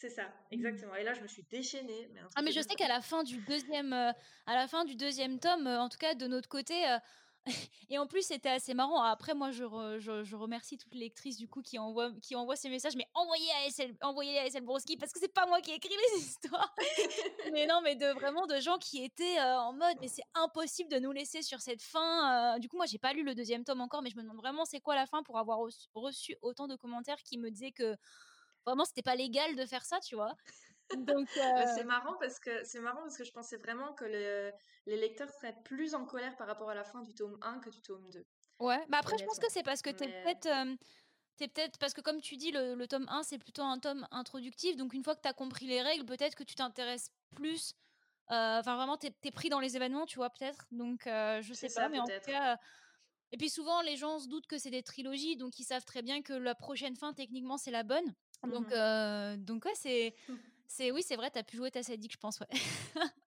C'est 0.00 0.08
ça, 0.08 0.24
mmh. 0.24 0.52
exactement. 0.52 0.94
Et 0.94 1.04
là, 1.04 1.12
je 1.12 1.20
me 1.20 1.26
suis 1.26 1.42
déchaînée. 1.42 2.08
Mais 2.14 2.20
ah, 2.34 2.40
mais 2.40 2.52
je 2.52 2.62
sais 2.62 2.74
qu'à 2.74 2.88
la 2.88 3.02
fin 3.02 3.22
du 3.22 3.36
deuxième, 3.42 3.92
euh, 3.92 4.12
à 4.46 4.54
la 4.54 4.66
fin 4.66 4.86
du 4.86 4.94
deuxième 4.94 5.38
tome, 5.38 5.66
euh, 5.66 5.78
en 5.78 5.90
tout 5.90 5.98
cas 5.98 6.14
de 6.14 6.26
notre 6.26 6.48
côté, 6.48 6.88
euh, 6.88 6.96
et 7.90 7.98
en 7.98 8.06
plus 8.06 8.22
c'était 8.22 8.48
assez 8.48 8.72
marrant. 8.72 9.02
Après, 9.02 9.34
moi, 9.34 9.50
je, 9.50 9.62
je, 9.98 10.36
remercie 10.36 10.78
toutes 10.78 10.94
les 10.94 11.00
lectrices 11.00 11.36
du 11.36 11.48
coup 11.48 11.60
qui 11.60 11.78
envoient, 11.78 12.12
qui 12.22 12.34
envoient 12.34 12.56
ces 12.56 12.70
messages, 12.70 12.96
mais 12.96 13.06
envoyez 13.12 13.50
à 13.50 13.68
SL, 13.68 13.94
envoyez 14.00 14.38
à 14.38 14.48
SL 14.48 14.64
Broski 14.64 14.96
parce 14.96 15.12
que 15.12 15.20
c'est 15.20 15.34
pas 15.34 15.44
moi 15.44 15.60
qui 15.60 15.70
ai 15.70 15.74
écrit 15.74 15.92
les 16.14 16.18
histoires. 16.22 16.74
mais 17.52 17.66
non, 17.66 17.82
mais 17.84 17.94
de 17.94 18.06
vraiment 18.14 18.46
de 18.46 18.58
gens 18.58 18.78
qui 18.78 19.04
étaient 19.04 19.38
en 19.38 19.74
mode, 19.74 19.98
mais 20.00 20.08
c'est 20.08 20.24
impossible 20.32 20.90
de 20.90 20.98
nous 20.98 21.12
laisser 21.12 21.42
sur 21.42 21.60
cette 21.60 21.82
fin. 21.82 22.58
du 22.58 22.70
coup, 22.70 22.78
moi, 22.78 22.86
j'ai 22.86 22.98
pas 22.98 23.12
lu 23.12 23.22
le 23.22 23.34
deuxième 23.34 23.64
tome 23.64 23.82
encore, 23.82 24.00
mais 24.00 24.08
je 24.08 24.16
me 24.16 24.22
demande 24.22 24.38
vraiment 24.38 24.64
c'est 24.64 24.80
quoi 24.80 24.94
la 24.94 25.04
fin 25.04 25.22
pour 25.22 25.38
avoir 25.38 25.58
reçu 25.92 26.36
autant 26.40 26.68
de 26.68 26.76
commentaires 26.76 27.22
qui 27.22 27.36
me 27.36 27.50
disaient 27.50 27.72
que 27.72 27.98
vraiment 28.66 28.84
c'était 28.84 29.02
pas 29.02 29.16
légal 29.16 29.56
de 29.56 29.64
faire 29.66 29.84
ça 29.84 30.00
tu 30.00 30.14
vois? 30.14 30.34
Donc 30.96 31.28
c'est 31.74 31.84
marrant 31.84 32.14
parce 32.18 32.40
que 32.40 32.64
c'est 32.64 32.80
marrant 32.80 33.02
parce 33.02 33.16
que 33.16 33.24
je 33.24 33.32
pensais 33.32 33.56
vraiment 33.58 33.92
que 33.92 34.04
les 34.04 34.96
lecteurs 34.96 35.30
seraient 35.30 35.56
plus 35.64 35.94
en 35.94 36.04
colère 36.04 36.36
par 36.36 36.46
rapport 36.46 36.70
à 36.70 36.74
la 36.74 36.84
fin 36.84 37.02
du 37.02 37.14
tome 37.14 37.38
1 37.42 37.60
que 37.60 37.70
du 37.70 37.80
tome 37.80 38.08
2 38.10 38.26
ouais 38.60 38.84
mais 38.88 38.96
après 38.96 39.16
je 39.18 39.24
pense 39.24 39.38
que 39.38 39.50
c'est 39.50 39.62
parce 39.62 39.82
que 39.82 39.90
tu 39.90 40.04
es 40.04 40.22
peut-être 40.22 40.48
es 41.40 41.48
peut-être 41.48 41.78
parce 41.78 41.94
que 41.94 42.00
comme 42.00 42.20
tu 42.20 42.36
dis 42.36 42.50
le, 42.50 42.84
tome 42.86 43.06
1 43.08 43.22
c'est 43.22 43.38
plutôt 43.38 43.62
un 43.62 43.78
tome 43.78 44.06
introductif 44.10 44.76
donc 44.76 44.92
une 44.92 45.04
fois 45.04 45.14
que 45.14 45.22
tu 45.22 45.28
as 45.28 45.32
compris 45.32 45.66
les 45.66 45.80
règles 45.80 46.04
peut-être 46.04 46.34
que 46.34 46.44
tu 46.44 46.54
t'intéresses 46.54 47.10
plus 47.34 47.74
enfin 48.26 48.76
vraiment 48.76 48.96
tu 48.96 49.06
es, 49.06 49.30
pris 49.30 49.48
dans 49.48 49.60
les 49.60 49.76
événements 49.76 50.06
tu 50.06 50.16
vois 50.16 50.30
peut-être 50.30 50.66
donc 50.72 51.02
je 51.04 51.52
sais 51.54 51.68
pas 51.72 51.88
mais 51.88 52.00
en 52.00 52.06
tout 52.06 52.12
cas 52.26 52.58
et 53.32 53.36
puis 53.36 53.48
souvent 53.48 53.80
les 53.82 53.96
gens 53.96 54.18
se 54.18 54.28
doutent 54.28 54.46
que 54.46 54.58
c'est 54.58 54.70
des 54.70 54.82
trilogies 54.82 55.36
donc 55.36 55.58
ils 55.58 55.64
savent 55.64 55.84
très 55.84 56.02
bien 56.02 56.20
que 56.22 56.32
la 56.32 56.54
prochaine 56.54 56.96
fin 56.96 57.12
techniquement 57.12 57.56
c'est 57.56 57.70
la 57.70 57.84
bonne 57.84 58.14
donc, 58.48 58.66
mmh 58.70 59.36
donc 59.44 59.64
ouais, 59.64 59.74
c'est, 59.74 60.14
c'est, 60.66 60.90
oui, 60.90 61.02
c'est 61.02 61.16
vrai, 61.16 61.30
t'as 61.30 61.42
pu 61.42 61.56
jouer 61.56 61.70
ta 61.70 61.82
sadique, 61.82 62.12
je 62.12 62.18
pense, 62.18 62.40
ouais. 62.40 62.48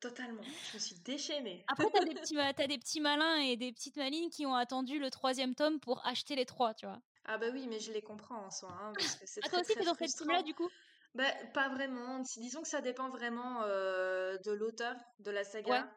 Totalement, 0.00 0.42
je 0.42 0.74
me 0.74 0.78
suis 0.78 0.94
déchaînée. 1.00 1.64
Après, 1.66 1.86
t'as 1.92 2.04
des, 2.04 2.14
petits, 2.14 2.38
as 2.38 2.66
des 2.68 2.78
petits 2.78 3.00
malins 3.00 3.38
et 3.38 3.56
des 3.56 3.72
petites 3.72 3.96
malines 3.96 4.30
qui 4.30 4.46
ont 4.46 4.54
attendu 4.54 5.00
le 5.00 5.10
troisième 5.10 5.56
tome 5.56 5.80
pour 5.80 6.06
acheter 6.06 6.36
les 6.36 6.46
trois, 6.46 6.72
tu 6.72 6.86
vois. 6.86 7.00
Ah 7.24 7.36
bah 7.36 7.48
oui, 7.52 7.66
mais 7.68 7.80
je 7.80 7.92
les 7.92 8.00
comprends 8.00 8.46
en 8.46 8.50
soi. 8.50 8.70
Hein, 8.80 8.92
parce 8.94 9.16
que 9.16 9.26
c'est 9.26 9.40
ah, 9.44 9.48
toi 9.48 9.60
aussi, 9.60 9.74
t'es 9.74 9.84
dans 9.84 9.94
cette 9.94 10.14
team-là, 10.14 10.42
du 10.42 10.54
coup? 10.54 10.68
Bah, 11.16 11.24
Pas 11.52 11.68
vraiment. 11.68 12.20
Disons 12.20 12.62
que 12.62 12.68
ça 12.68 12.80
dépend 12.80 13.08
vraiment 13.08 13.62
de 13.62 14.52
l'auteur 14.52 14.94
de 15.18 15.30
la 15.30 15.44
saga. 15.44 15.90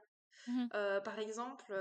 Mmh 0.47 0.67
par 1.03 1.19
exemple, 1.19 1.73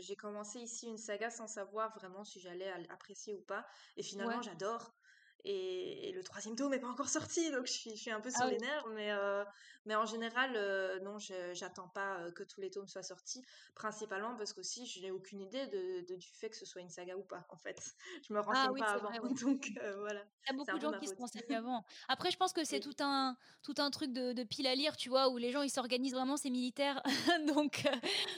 j'ai 0.00 0.16
commencé 0.16 0.60
ici 0.60 0.86
une 0.86 0.98
saga 0.98 1.30
sans 1.30 1.46
savoir 1.46 1.96
vraiment 1.98 2.24
si 2.24 2.38
j'allais 2.38 2.70
apprécier 2.90 3.34
ou 3.34 3.40
pas. 3.40 3.66
Et 3.96 4.02
finalement, 4.02 4.42
j'adore. 4.42 4.94
Et, 5.44 6.12
le 6.14 6.22
troisième 6.22 6.56
tome 6.56 6.70
n'est 6.70 6.80
pas 6.80 6.88
encore 6.88 7.08
sorti, 7.08 7.50
donc 7.50 7.66
je 7.66 7.72
suis, 7.72 7.90
je 7.90 8.00
suis 8.00 8.10
un 8.10 8.20
peu 8.20 8.30
ah 8.34 8.38
sur 8.38 8.46
les 8.46 8.58
nerfs. 8.58 8.86
Mais, 8.94 9.12
euh, 9.12 9.44
mais 9.86 9.94
en 9.94 10.04
général, 10.04 10.52
euh, 10.56 11.00
non, 11.00 11.18
j'attends 11.52 11.88
pas 11.88 12.18
euh, 12.18 12.32
que 12.32 12.42
tous 12.42 12.60
les 12.60 12.70
tomes 12.70 12.88
soient 12.88 13.02
sortis. 13.02 13.44
Principalement 13.74 14.34
parce 14.36 14.52
qu'aussi, 14.52 14.84
je 14.86 15.00
n'ai 15.00 15.10
aucune 15.10 15.40
idée 15.40 15.66
de, 15.68 16.14
du 16.14 16.28
fait 16.28 16.50
que 16.50 16.56
ce 16.56 16.66
soit 16.66 16.82
une 16.82 16.90
saga 16.90 17.16
ou 17.16 17.22
pas, 17.22 17.46
en 17.50 17.56
fait. 17.56 17.80
Je 18.28 18.32
me 18.32 18.40
ah 18.40 18.42
renseigne 18.42 18.78
pas 18.78 18.92
avant. 18.92 19.10
Donc 19.40 19.72
voilà. 19.98 20.24
Il 20.44 20.52
y 20.52 20.54
a 20.54 20.56
beaucoup 20.56 20.76
de 20.76 20.82
gens 20.82 20.98
qui 20.98 21.06
se 21.06 21.14
renseignent 21.14 21.54
avant. 21.54 21.84
Après, 22.08 22.30
je 22.30 22.36
pense 22.36 22.52
que 22.52 22.64
c'est 22.64 22.80
tout, 22.80 22.96
un, 23.00 23.36
tout 23.62 23.74
un 23.78 23.90
truc 23.90 24.12
de, 24.12 24.32
de, 24.32 24.42
pile 24.42 24.66
à 24.66 24.74
lire, 24.74 24.96
tu 24.96 25.08
vois, 25.08 25.28
où 25.28 25.36
les 25.36 25.52
gens 25.52 25.62
ils 25.62 25.70
s'organisent 25.70 26.14
vraiment, 26.14 26.36
ces 26.36 26.50
militaires. 26.50 27.00
donc. 27.46 27.84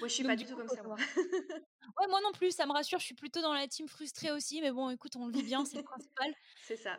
Moi, 0.00 0.08
je 0.08 0.14
suis 0.14 0.24
pas 0.24 0.36
du 0.36 0.44
tout 0.44 0.56
comme 0.56 0.68
ça, 0.68 0.82
moi. 0.82 0.96
Ouais, 1.98 2.06
moi 2.08 2.20
non 2.22 2.32
plus, 2.32 2.52
ça 2.52 2.66
me 2.66 2.72
rassure. 2.72 2.98
Je 2.98 3.06
suis 3.06 3.14
plutôt 3.14 3.40
dans 3.40 3.54
la 3.54 3.66
team 3.66 3.88
frustrée 3.88 4.30
aussi, 4.30 4.60
mais 4.60 4.70
bon, 4.70 4.90
écoute, 4.90 5.16
on 5.16 5.26
le 5.26 5.32
vit 5.32 5.42
bien, 5.42 5.64
c'est 5.64 5.78
le 5.78 5.82
principal. 5.82 6.32
C'est 6.62 6.76
ça. 6.76 6.98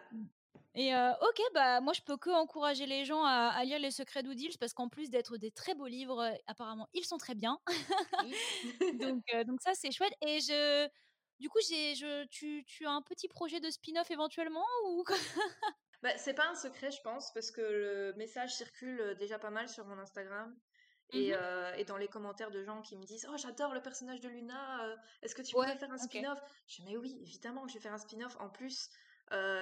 Et 0.75 0.93
ok, 0.93 1.41
bah 1.53 1.81
moi 1.81 1.93
je 1.93 2.01
peux 2.01 2.15
que 2.15 2.29
encourager 2.29 2.85
les 2.85 3.03
gens 3.03 3.23
à, 3.25 3.63
lire 3.65 3.79
Les 3.79 3.91
Secrets 3.91 4.23
d'Oudils 4.23 4.57
parce 4.59 4.73
qu'en 4.73 4.88
plus 4.88 5.09
d'être 5.09 5.38
des 5.38 5.51
très 5.51 5.75
beaux 5.75 5.88
livres, 5.88 6.31
apparemment 6.47 6.88
ils 6.93 7.05
sont 7.05 7.17
très 7.17 7.35
bien. 7.35 7.59
donc, 9.01 9.23
donc 9.45 9.62
ça 9.62 9.73
c'est 9.73 9.91
chouette. 9.91 10.13
Et 10.21 10.39
je, 10.39 10.88
du 11.39 11.49
coup, 11.49 11.59
j'ai, 11.67 11.95
je, 11.95 12.25
tu, 12.25 12.63
tu 12.65 12.85
as 12.85 12.91
un 12.91 13.01
petit 13.01 13.27
projet 13.27 13.59
de 13.59 13.69
spin-off 13.69 14.12
éventuellement 14.12 14.65
ou 14.88 15.03
bah, 16.01 16.17
c'est 16.17 16.33
pas 16.33 16.47
un 16.49 16.55
secret, 16.55 16.91
je 16.91 17.01
pense, 17.01 17.33
parce 17.33 17.51
que 17.51 17.62
le 17.62 18.13
message 18.17 18.55
circule 18.55 19.15
déjà 19.17 19.39
pas 19.39 19.49
mal 19.49 19.69
sur 19.69 19.85
mon 19.85 19.97
Instagram. 19.97 20.55
Et, 21.12 21.31
mmh 21.31 21.38
et, 21.77 21.85
dans 21.85 21.97
les 21.97 22.07
commentaires 22.07 22.51
de 22.51 22.62
gens 22.62 22.83
qui 22.83 22.95
me 22.95 23.03
disent 23.03 23.27
Oh, 23.31 23.38
j'adore 23.38 23.73
le 23.73 23.81
personnage 23.81 24.19
de 24.19 24.29
Luna, 24.29 24.95
est-ce 25.23 25.33
que 25.33 25.41
tu 25.41 25.53
pourrais 25.53 25.75
faire 25.75 25.91
un 25.91 25.97
spin-off? 25.97 26.39
Je 26.67 26.75
dis 26.75 26.83
Mais 26.83 26.97
oui, 26.97 27.17
évidemment 27.21 27.63
que 27.63 27.69
je 27.69 27.75
vais 27.75 27.79
faire 27.79 27.93
un 27.93 27.97
spin-off. 27.97 28.35
En 28.39 28.49
plus, 28.49 28.89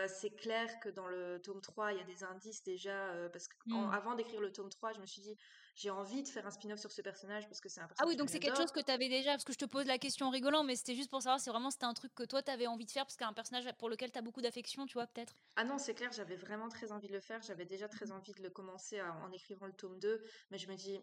c'est 0.08 0.36
clair 0.36 0.80
que 0.80 0.90
dans 0.90 1.08
le 1.08 1.40
tome 1.42 1.62
3, 1.62 1.94
il 1.94 1.98
y 1.98 2.02
a 2.02 2.06
des 2.06 2.24
indices 2.24 2.64
déjà, 2.64 3.12
parce 3.32 3.48
qu'avant 3.48 4.14
mmh. 4.14 4.16
d'écrire 4.18 4.42
le 4.42 4.52
tome 4.52 4.70
3, 4.70 4.94
je 4.94 5.00
me 5.00 5.06
suis 5.06 5.22
dit, 5.22 5.38
j'ai 5.76 5.92
envie 5.92 6.24
de 6.24 6.28
faire 6.28 6.48
un 6.48 6.50
spin-off 6.50 6.80
sur 6.80 6.92
ce 6.92 7.02
personnage 7.04 7.46
parce 7.48 7.62
que 7.62 7.70
c'est 7.70 7.82
un 7.82 7.88
personnage. 7.88 8.08
Ah 8.08 8.10
oui, 8.10 8.16
donc 8.16 8.30
c'est 8.30 8.40
quelque 8.40 8.58
chose 8.58 8.72
que 8.72 8.80
tu 8.80 8.92
avais 8.92 9.10
déjà, 9.10 9.32
parce 9.32 9.44
que 9.44 9.54
je 9.54 9.60
te 9.60 9.66
pose 9.66 9.86
la 9.86 10.00
question 10.00 10.26
en 10.26 10.30
rigolant, 10.32 10.64
mais 10.64 10.76
c'était 10.76 10.96
juste 10.96 11.12
pour 11.12 11.22
savoir 11.22 11.40
si 11.40 11.50
vraiment 11.50 11.70
c'était 11.70 11.86
un 11.86 11.94
truc 11.94 12.16
que 12.16 12.24
toi 12.24 12.42
tu 12.42 12.50
avais 12.50 12.66
envie 12.66 12.86
de 12.86 12.92
faire, 12.92 13.06
parce 13.06 13.16
qu'un 13.16 13.34
personnage 13.34 13.72
pour 13.78 13.90
lequel 13.90 14.12
tu 14.12 14.18
as 14.18 14.24
beaucoup 14.24 14.42
d'affection, 14.42 14.88
tu 14.88 14.94
vois, 14.94 15.06
peut-être. 15.06 15.36
Ah 15.56 15.64
non, 15.64 15.78
c'est 15.78 15.94
clair, 15.94 16.12
j'avais 16.12 16.36
vraiment 16.36 16.68
très 16.70 16.92
envie 16.92 17.08
de 17.08 17.14
le 17.14 17.20
faire, 17.20 17.42
j'avais 17.44 17.66
déjà 17.66 17.88
très 17.88 18.12
envie 18.12 18.34
de 18.34 18.42
le 18.42 18.50
commencer 18.50 19.00
en 19.02 19.32
écrivant 19.32 19.68
le 19.68 19.74
tome 19.74 20.00
2, 20.00 20.24
mais 20.50 20.58
je 20.58 20.68
me 20.68 20.76
dis, 20.76 21.00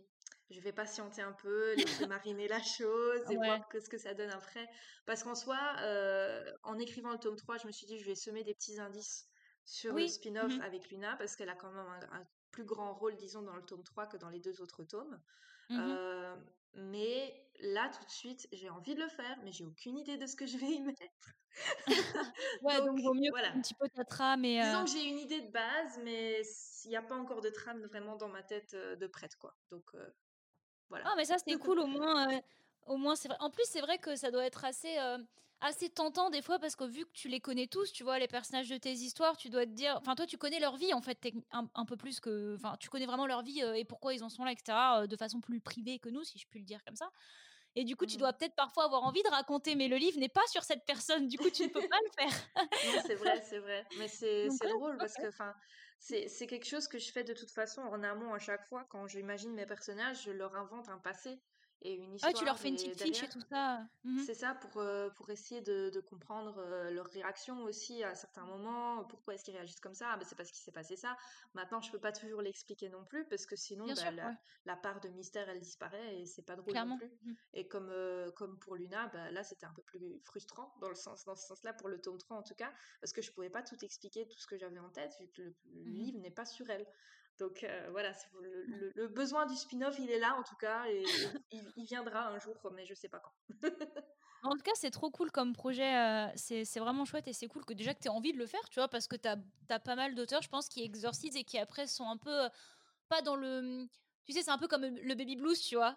je 0.51 0.61
vais 0.61 0.73
patienter 0.73 1.23
un 1.23 1.33
peu, 1.33 1.75
laisser 1.75 2.07
mariner 2.07 2.49
la 2.49 2.63
chose 2.63 3.23
et 3.31 3.37
voir 3.37 3.61
ce 3.73 3.89
que 3.89 3.99
ça 3.99 4.15
donne 4.15 4.31
après. 4.31 4.69
Parce 5.07 5.23
qu'en 5.23 5.35
soi, 5.35 5.59
euh, 5.81 6.45
en 6.63 6.79
écrivant 6.79 7.13
le 7.13 7.19
tome 7.19 7.37
3, 7.37 7.59
je 7.59 7.67
me 7.67 7.73
suis 7.73 7.87
dit, 7.87 7.99
je 7.99 8.05
vais 8.05 8.15
semer 8.15 8.45
des 8.45 8.55
petits 8.55 8.79
indices 8.79 9.27
sur 9.65 9.95
le 9.95 10.07
spin-off 10.07 10.55
mmh 10.57 10.61
avec 10.61 10.91
Luna, 10.91 11.17
parce 11.17 11.37
qu'elle 11.37 11.49
a 11.49 11.55
quand 11.55 11.71
même 11.71 11.87
un, 12.13 12.25
plus 12.51 12.65
grand 12.65 12.95
rôle, 12.95 13.17
disons, 13.17 13.43
dans 13.43 13.57
le 13.57 13.65
tome 13.65 13.83
3 13.83 14.07
que 14.07 14.17
dans 14.17 14.29
les 14.29 14.41
deux 14.41 14.61
autres 14.61 14.85
tomes. 14.85 15.21
Mmh 15.71 15.81
euh, 15.81 16.37
mais 16.77 17.33
là, 17.61 17.89
tout 17.89 18.05
de 18.05 18.11
suite, 18.11 18.49
j'ai 18.53 18.69
envie 18.69 18.95
de 18.95 19.01
le 19.01 19.09
faire, 19.09 19.39
mais 19.45 19.53
j'ai 19.53 19.65
aucune 19.65 19.97
idée 19.97 20.17
de 20.17 20.27
ce 20.27 20.35
que 20.35 20.45
je 20.45 20.59
vais 20.59 20.67
y 20.67 20.81
mettre. 20.81 21.03
ouais, 22.63 22.79
donc, 22.85 23.01
vaut 23.01 23.15
mieux 23.15 23.31
voilà. 23.31 23.53
un 23.53 23.61
petit 23.61 23.75
peu 23.75 23.89
ta 23.89 24.05
trame. 24.05 24.45
Et, 24.45 24.61
Disons 24.61 24.81
euh 24.81 24.85
que 24.85 24.91
j'ai 24.91 25.05
une 25.05 25.21
idée 25.21 25.41
de 25.41 25.53
base, 25.53 26.01
mais 26.03 26.43
il 26.85 26.89
n'y 26.89 26.97
a 26.97 27.03
pas 27.03 27.15
encore 27.15 27.41
de 27.41 27.49
trame 27.49 27.81
vraiment 27.85 28.17
dans 28.17 28.29
ma 28.29 28.43
tête 28.43 28.75
de 28.75 29.07
prête, 29.07 29.37
quoi. 29.37 29.57
Donc, 29.71 29.85
Voilà. 30.95 31.11
Ah, 31.11 31.15
mais 31.17 31.25
ça, 31.25 31.37
c'est 31.45 31.57
cool, 31.57 31.81
au 31.81 31.87
moins, 31.87 32.29
au 32.87 32.97
moins, 32.97 33.17
c'est 33.17 33.29
vrai. 33.29 33.37
En 33.41 33.51
plus, 33.51 33.65
c'est 33.67 33.81
vrai 33.81 33.99
que 33.99 34.17
ça 34.17 34.31
doit 34.31 34.45
être 34.45 34.65
assez, 34.65 34.97
assez 35.61 35.89
tentant 35.89 36.31
des 36.31 36.43
fois 36.43 36.59
parce 36.59 36.77
que 36.77 36.85
vu 36.85 37.05
que 37.05 37.13
tu 37.13 37.29
les 37.29 37.41
connais 37.41 37.67
tous, 37.67 37.93
tu 37.93 38.05
vois, 38.05 38.19
les 38.19 38.29
personnages 38.29 38.69
de 38.69 38.77
tes 38.77 38.93
histoires, 38.93 39.37
tu 39.37 39.49
dois 39.51 39.67
te 39.67 39.71
dire. 39.73 39.97
Enfin, 40.01 40.15
toi, 40.15 40.27
tu 40.27 40.39
connais 40.39 40.61
leur 40.61 40.77
vie, 40.77 40.93
en 40.95 41.01
fait, 41.01 41.19
un, 41.51 41.69
un 41.75 41.85
peu 41.85 41.97
plus 41.97 42.21
que. 42.21 42.55
Enfin, 42.55 42.77
tu 42.79 42.89
connais 42.89 43.07
vraiment 43.07 43.27
leur 43.27 43.43
vie 43.43 43.61
et 43.61 43.85
pourquoi 43.85 44.15
ils 44.15 44.23
en 44.23 44.29
sont 44.29 44.45
là, 44.45 44.53
etc., 44.53 45.07
de 45.07 45.17
façon 45.17 45.41
plus 45.41 45.61
privée 45.61 45.99
que 45.99 46.09
nous, 46.09 46.23
si 46.25 46.39
je 46.39 46.47
puis 46.47 46.61
le 46.61 46.65
dire 46.67 46.85
comme 46.85 46.97
ça. 46.97 47.11
Et 47.77 47.85
du 47.85 47.97
coup, 47.97 48.07
tu 48.07 48.17
dois 48.17 48.33
Mmh. 48.33 48.35
peut-être 48.35 48.55
parfois 48.55 48.85
avoir 48.85 49.03
envie 49.05 49.23
de 49.23 49.29
raconter, 49.29 49.75
mais 49.75 49.89
le 49.89 49.97
livre 49.97 50.19
n'est 50.19 50.29
pas 50.29 50.47
sur 50.49 50.63
cette 50.65 50.85
personne. 50.87 51.29
Du 51.29 51.39
coup, 51.39 51.51
tu 51.51 51.65
ne 51.65 51.69
peux 51.69 51.83
pas 51.83 51.97
le 52.05 52.11
faire. 52.25 52.67
Non, 52.83 52.99
c'est 53.01 53.15
vrai, 53.17 53.41
c'est 53.43 53.59
vrai. 53.59 53.87
Mais 53.95 54.09
c'est 54.09 54.49
drôle 54.69 54.99
parce 54.99 55.17
que, 55.17 55.27
enfin, 55.29 55.55
c'est 55.99 56.47
quelque 56.47 56.67
chose 56.67 56.89
que 56.89 56.99
je 56.99 57.11
fais 57.11 57.25
de 57.25 57.33
toute 57.33 57.51
façon 57.51 57.81
en 57.83 58.03
amont 58.03 58.35
à 58.35 58.39
chaque 58.39 58.67
fois. 58.69 58.85
Quand 58.91 59.07
j'imagine 59.07 59.55
mes 59.55 59.67
personnages, 59.67 60.23
je 60.25 60.31
leur 60.31 60.55
invente 60.55 60.89
un 60.89 60.99
passé 60.99 61.41
et 61.83 61.95
une 61.95 62.17
Ah, 62.23 62.33
tu 62.33 62.45
leur 62.45 62.59
fais 62.59 62.69
une 62.69 62.75
et 62.75 62.79
petite 62.79 63.03
fiche 63.03 63.23
et 63.23 63.29
tout 63.29 63.41
ça. 63.41 63.87
Mmh 64.05 64.21
C'est 64.21 64.35
ça 64.35 64.55
pour, 64.55 64.79
euh, 64.81 65.11
pour 65.11 65.29
essayer 65.31 65.61
de, 65.61 65.91
de 65.91 66.01
comprendre 66.01 66.57
euh, 66.59 66.91
leur 66.91 67.07
réaction 67.07 67.63
aussi 67.65 68.03
à 68.03 68.15
certains 68.15 68.45
moments. 68.45 69.05
Pourquoi 69.05 69.35
est-ce 69.35 69.45
qu'ils 69.45 69.55
réagissent 69.55 69.81
comme 69.81 69.95
ça? 69.95 70.11
Ah, 70.13 70.17
ben, 70.17 70.25
c'est 70.25 70.35
parce 70.37 70.51
qu'il 70.51 70.63
s'est 70.63 70.73
passé 70.73 70.97
ça. 70.97 71.17
Maintenant, 71.53 71.81
je 71.81 71.91
peux 71.91 71.99
pas 72.01 72.13
toujours 72.13 72.41
l'expliquer 72.43 72.89
non 72.89 73.05
plus 73.05 73.27
parce 73.27 73.45
que 73.47 73.57
sinon, 73.57 73.87
ben, 73.87 73.95
sûr, 73.95 74.11
la, 74.13 74.29
ouais, 74.29 74.35
la 74.65 74.77
part 74.77 75.01
de 75.01 75.09
mystère, 75.09 75.49
elle 75.49 75.61
disparaît 75.61 76.19
et 76.21 76.27
c'est 76.27 76.43
pas 76.43 76.57
drôle 76.57 76.75
non 76.75 76.97
plus. 76.97 77.11
Mmh. 77.23 77.33
Et 77.55 77.69
comme, 77.69 77.91
euh, 77.91 78.31
comme 78.33 78.59
pour 78.59 78.77
Luna, 78.77 79.09
ben, 79.09 79.31
là, 79.31 79.43
c'était 79.43 79.67
un 79.67 79.73
peu 79.75 79.83
plus 79.83 80.19
frustrant 80.23 80.75
dans 80.81 80.89
le 80.89 80.95
sens, 80.95 81.25
dans 81.25 81.37
ce 81.37 81.47
sens-là, 81.47 81.73
pour 81.75 81.89
le 81.89 82.01
tome 82.01 82.19
3 82.19 82.37
en 82.39 82.43
tout 82.43 82.55
cas, 82.55 82.73
parce 83.01 83.13
que 83.13 83.21
je 83.23 83.31
pouvais 83.33 83.51
pas 83.51 83.63
tout 83.63 83.83
expliquer, 83.85 84.27
tout 84.27 84.39
ce 84.39 84.47
que 84.47 84.57
j'avais 84.57 84.79
en 84.79 84.91
tête, 84.91 85.15
vu 85.21 85.29
que 85.29 85.43
le, 85.43 85.55
le 85.73 85.91
Mmh 85.91 85.93
livre 85.93 86.19
n'est 86.21 86.31
pas 86.31 86.45
sur 86.47 86.69
elle. 86.71 86.87
Donc 87.39 87.65
euh, 87.65 87.89
voilà, 87.91 88.13
le, 88.41 88.65
le, 88.67 88.93
le, 88.95 89.09
besoin 89.09 89.47
du 89.47 89.57
spin-off, 89.57 89.99
il 89.99 90.11
est 90.11 90.21
là 90.21 90.37
en 90.39 90.45
tout 90.45 90.57
cas, 90.57 90.87
et, 90.87 91.03
et 91.51 91.57
il, 91.57 91.73
il, 91.77 91.85
viendra 91.85 92.29
un 92.29 92.39
jour, 92.39 92.57
mais 92.75 92.87
je 92.87 92.95
sais 92.95 93.09
pas 93.09 93.21
quand. 93.21 93.33
En 94.45 94.51
tout 94.51 94.63
cas, 94.63 94.73
c'est 94.75 94.91
trop 94.91 95.11
cool 95.11 95.31
comme 95.31 95.55
projet. 95.55 95.97
Euh, 95.97 96.27
c'est 96.37 96.79
vraiment 96.79 97.07
chouette 97.07 97.27
et 97.29 97.33
c'est 97.33 97.49
cool 97.49 97.65
que 97.65 97.73
déjà 97.73 97.95
que 97.95 98.01
tu 98.01 98.09
aies 98.09 98.11
envie 98.11 98.33
de 98.33 98.39
le 98.39 98.47
faire, 98.47 98.69
tu 98.69 98.79
vois, 98.79 98.89
parce 98.89 99.09
que 99.09 99.17
tu 99.17 99.27
as, 99.27 99.39
as, 99.71 99.81
pas 99.81 99.97
mal 99.97 100.15
d'auteurs, 100.15 100.43
je 100.43 100.51
pense, 100.51 100.69
qui 100.69 100.83
exorcisent 100.83 101.37
et 101.37 101.45
qui 101.45 101.59
après 101.59 101.87
sont 101.87 102.09
un 102.09 102.19
peu. 102.19 102.45
Euh, 102.45 102.49
pas 103.09 103.23
dans 103.23 103.37
le. 103.37 103.87
Tu 104.27 104.33
sais, 104.33 104.43
c'est 104.43 104.51
un 104.51 104.59
peu 104.59 104.69
comme 104.69 104.85
le 104.85 105.15
baby 105.15 105.37
blues, 105.37 105.59
tu 105.61 105.77
vois. 105.77 105.97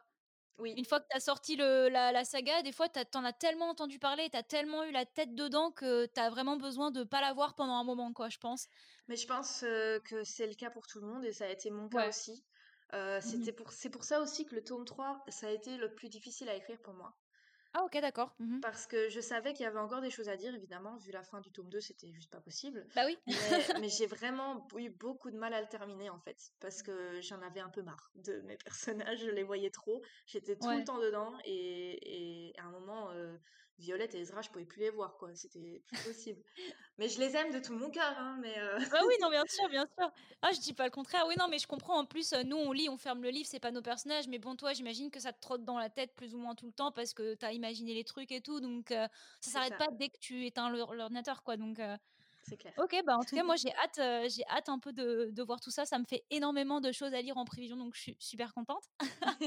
Oui. 0.60 0.74
Une 0.76 0.86
fois 0.86 1.00
que 1.00 1.06
tu 1.10 1.16
as 1.16 1.20
sorti 1.20 1.56
le, 1.56 1.88
la, 1.90 2.12
la, 2.12 2.26
saga, 2.26 2.64
des 2.64 2.72
fois, 2.72 2.90
tu 2.90 3.00
en 3.16 3.24
as 3.24 3.34
tellement 3.34 3.70
entendu 3.70 4.00
parler, 4.00 4.30
tu 4.30 4.38
as 4.38 4.44
tellement 4.44 4.84
eu 4.84 4.92
la 4.92 5.06
tête 5.06 5.36
dedans 5.36 5.72
que 5.72 6.08
tu 6.08 6.20
as 6.20 6.30
vraiment 6.30 6.58
besoin 6.58 6.90
de 6.90 7.04
pas 7.04 7.22
l'avoir 7.22 7.56
pendant 7.56 7.74
un 7.74 7.84
moment, 7.84 8.12
quoi, 8.14 8.30
je 8.30 8.40
pense. 8.40 8.68
Mais 9.08 9.16
je 9.16 9.28
pense 9.28 9.64
euh, 9.64 10.00
que 10.00 10.24
c'est 10.24 10.48
le 10.48 10.56
cas 10.56 10.72
pour 10.72 10.88
tout 10.88 11.00
le 11.00 11.08
monde 11.08 11.24
et 11.26 11.32
ça 11.32 11.46
a 11.46 11.50
été 11.50 11.70
mon 11.70 11.88
cas 11.90 12.00
ouais. 12.00 12.08
aussi. 12.10 12.44
Euh, 12.94 13.20
mmh 13.20 13.44
c'est 13.44 13.52
pour, 13.52 13.72
pour 13.92 14.04
ça 14.04 14.22
aussi 14.22 14.46
que 14.46 14.56
le 14.56 14.64
tome 14.64 14.86
3, 14.86 15.24
ça 15.28 15.48
a 15.48 15.52
été 15.52 15.78
le 15.78 15.94
plus 15.94 16.10
difficile 16.10 16.50
à 16.50 16.56
écrire 16.56 16.80
pour 16.82 16.94
moi. 16.94 17.14
Ah 17.80 17.84
ok, 17.84 18.02
d'accord. 18.02 18.34
Mmh 18.40 18.60
Parce 18.60 18.88
que 18.88 19.08
je 19.08 19.22
savais 19.22 19.54
qu'il 19.54 19.64
y 19.64 19.68
avait 19.68 19.78
encore 19.78 20.02
des 20.02 20.10
choses 20.10 20.30
à 20.30 20.36
dire, 20.36 20.56
évidemment, 20.56 20.98
vu 20.98 21.12
la 21.12 21.22
fin 21.22 21.42
du 21.42 21.52
tome 21.52 21.70
2, 21.70 21.80
c'était 21.80 22.12
juste 22.12 22.32
pas 22.32 22.42
possible. 22.42 22.88
Bah 22.96 23.04
oui. 23.06 23.16
mais, 23.28 23.36
mais 23.86 23.90
j'ai 23.90 24.08
vraiment 24.08 24.68
eu 24.76 24.90
beaucoup 24.90 25.30
de 25.30 25.38
mal 25.38 25.54
à 25.54 25.62
le 25.62 25.68
terminer, 25.68 26.10
en 26.10 26.18
fait, 26.18 26.54
parce 26.60 26.82
que 26.82 27.22
j'en 27.22 27.40
avais 27.44 27.60
un 27.60 27.70
peu 27.70 27.84
marre 27.84 28.10
de 28.16 28.42
mes 28.42 28.58
personnages, 28.66 29.20
je 29.20 29.30
les 29.30 29.44
voyais 29.44 29.70
trop, 29.70 30.02
j'étais 30.26 30.56
tout 30.56 30.68
ouais. 30.68 30.80
le 30.80 30.86
temps 30.86 30.98
dedans, 30.98 31.38
et, 31.46 32.50
et 32.50 32.60
à 32.60 32.64
un 32.64 32.72
moment, 32.72 33.12
euh, 33.12 33.38
Violette 33.78 34.16
et 34.16 34.22
Ezra, 34.22 34.42
je 34.42 34.50
pouvais 34.50 34.66
plus 34.66 34.80
les 34.82 34.90
voir, 34.90 35.16
quoi, 35.18 35.36
c'était 35.36 35.84
plus 35.86 36.04
possible. 36.04 36.42
mais 36.98 37.10
je 37.10 37.20
les 37.20 37.36
aime 37.36 37.52
de 37.52 37.60
tout 37.60 37.74
mon 37.74 37.90
cœur, 37.90 38.16
hein, 38.18 38.38
mais... 38.42 38.58
Euh... 38.58 38.80
Ah 38.92 39.02
oui, 39.08 39.14
non, 39.22 39.30
bien 39.30 39.44
sûr, 39.48 39.68
bien 39.70 39.86
sûr. 39.98 40.12
Ah, 40.42 40.52
je 40.52 40.60
dis 40.60 40.74
pas 40.74 40.86
le 40.86 40.92
contraire. 40.92 41.26
Oui, 41.28 41.36
non, 41.38 41.48
mais 41.48 41.60
je 41.60 41.68
comprends. 41.68 42.00
En 42.00 42.06
plus, 42.06 42.34
nous, 42.46 42.58
on 42.58 42.72
lit, 42.72 42.90
on 42.90 42.98
ferme 42.98 43.22
le 43.24 43.30
livre, 43.30 43.48
c'est 43.48 43.60
pas 43.60 43.72
nos 43.72 43.82
personnages. 43.82 44.28
Mais 44.28 44.40
bon, 44.40 44.56
toi, 44.56 44.74
j'imagine 44.74 45.12
que 45.12 45.20
ça 45.20 45.34
te 45.34 45.40
trotte 45.40 45.64
dans 45.64 45.78
la 45.78 45.90
tête 45.90 46.14
plus 46.16 46.34
ou 46.34 46.38
moins 46.38 46.56
tout 46.56 46.66
le 46.66 46.72
temps 46.72 46.92
parce 46.92 47.14
que 47.14 47.36
t'as 47.36 47.52
imaginé 47.52 47.94
les 47.94 48.04
trucs 48.04 48.32
et 48.32 48.42
tout. 48.42 48.60
Donc, 48.60 48.92
euh, 48.92 49.08
ça 49.42 49.52
s'arrête 49.52 49.78
pas 49.78 49.88
dès 49.92 50.10
que 50.10 50.18
tu 50.20 50.46
éteins 50.46 50.70
l'ordinateur, 50.70 51.44
quoi. 51.44 51.58
Donc, 51.58 51.80
euh... 51.80 51.98
c'est 52.48 52.58
clair. 52.58 52.74
Ok, 52.78 52.96
bah 53.06 53.18
en 53.18 53.24
tout 53.24 53.36
cas, 53.36 53.44
moi, 53.44 53.56
j'ai 53.62 53.74
hâte, 53.76 54.00
euh, 54.00 54.28
j'ai 54.30 54.46
hâte 54.48 54.70
un 54.70 54.80
peu 54.80 54.94
de, 54.94 55.30
de, 55.32 55.44
voir 55.44 55.60
tout 55.60 55.72
ça. 55.72 55.86
Ça 55.86 56.00
me 56.00 56.06
fait 56.06 56.24
énormément 56.30 56.82
de 56.82 56.92
choses 56.92 57.14
à 57.14 57.22
lire 57.22 57.38
en 57.38 57.46
prévision, 57.46 57.76
donc 57.78 57.96
je 57.96 58.02
suis 58.02 58.18
super 58.20 58.54
contente. 58.54 58.84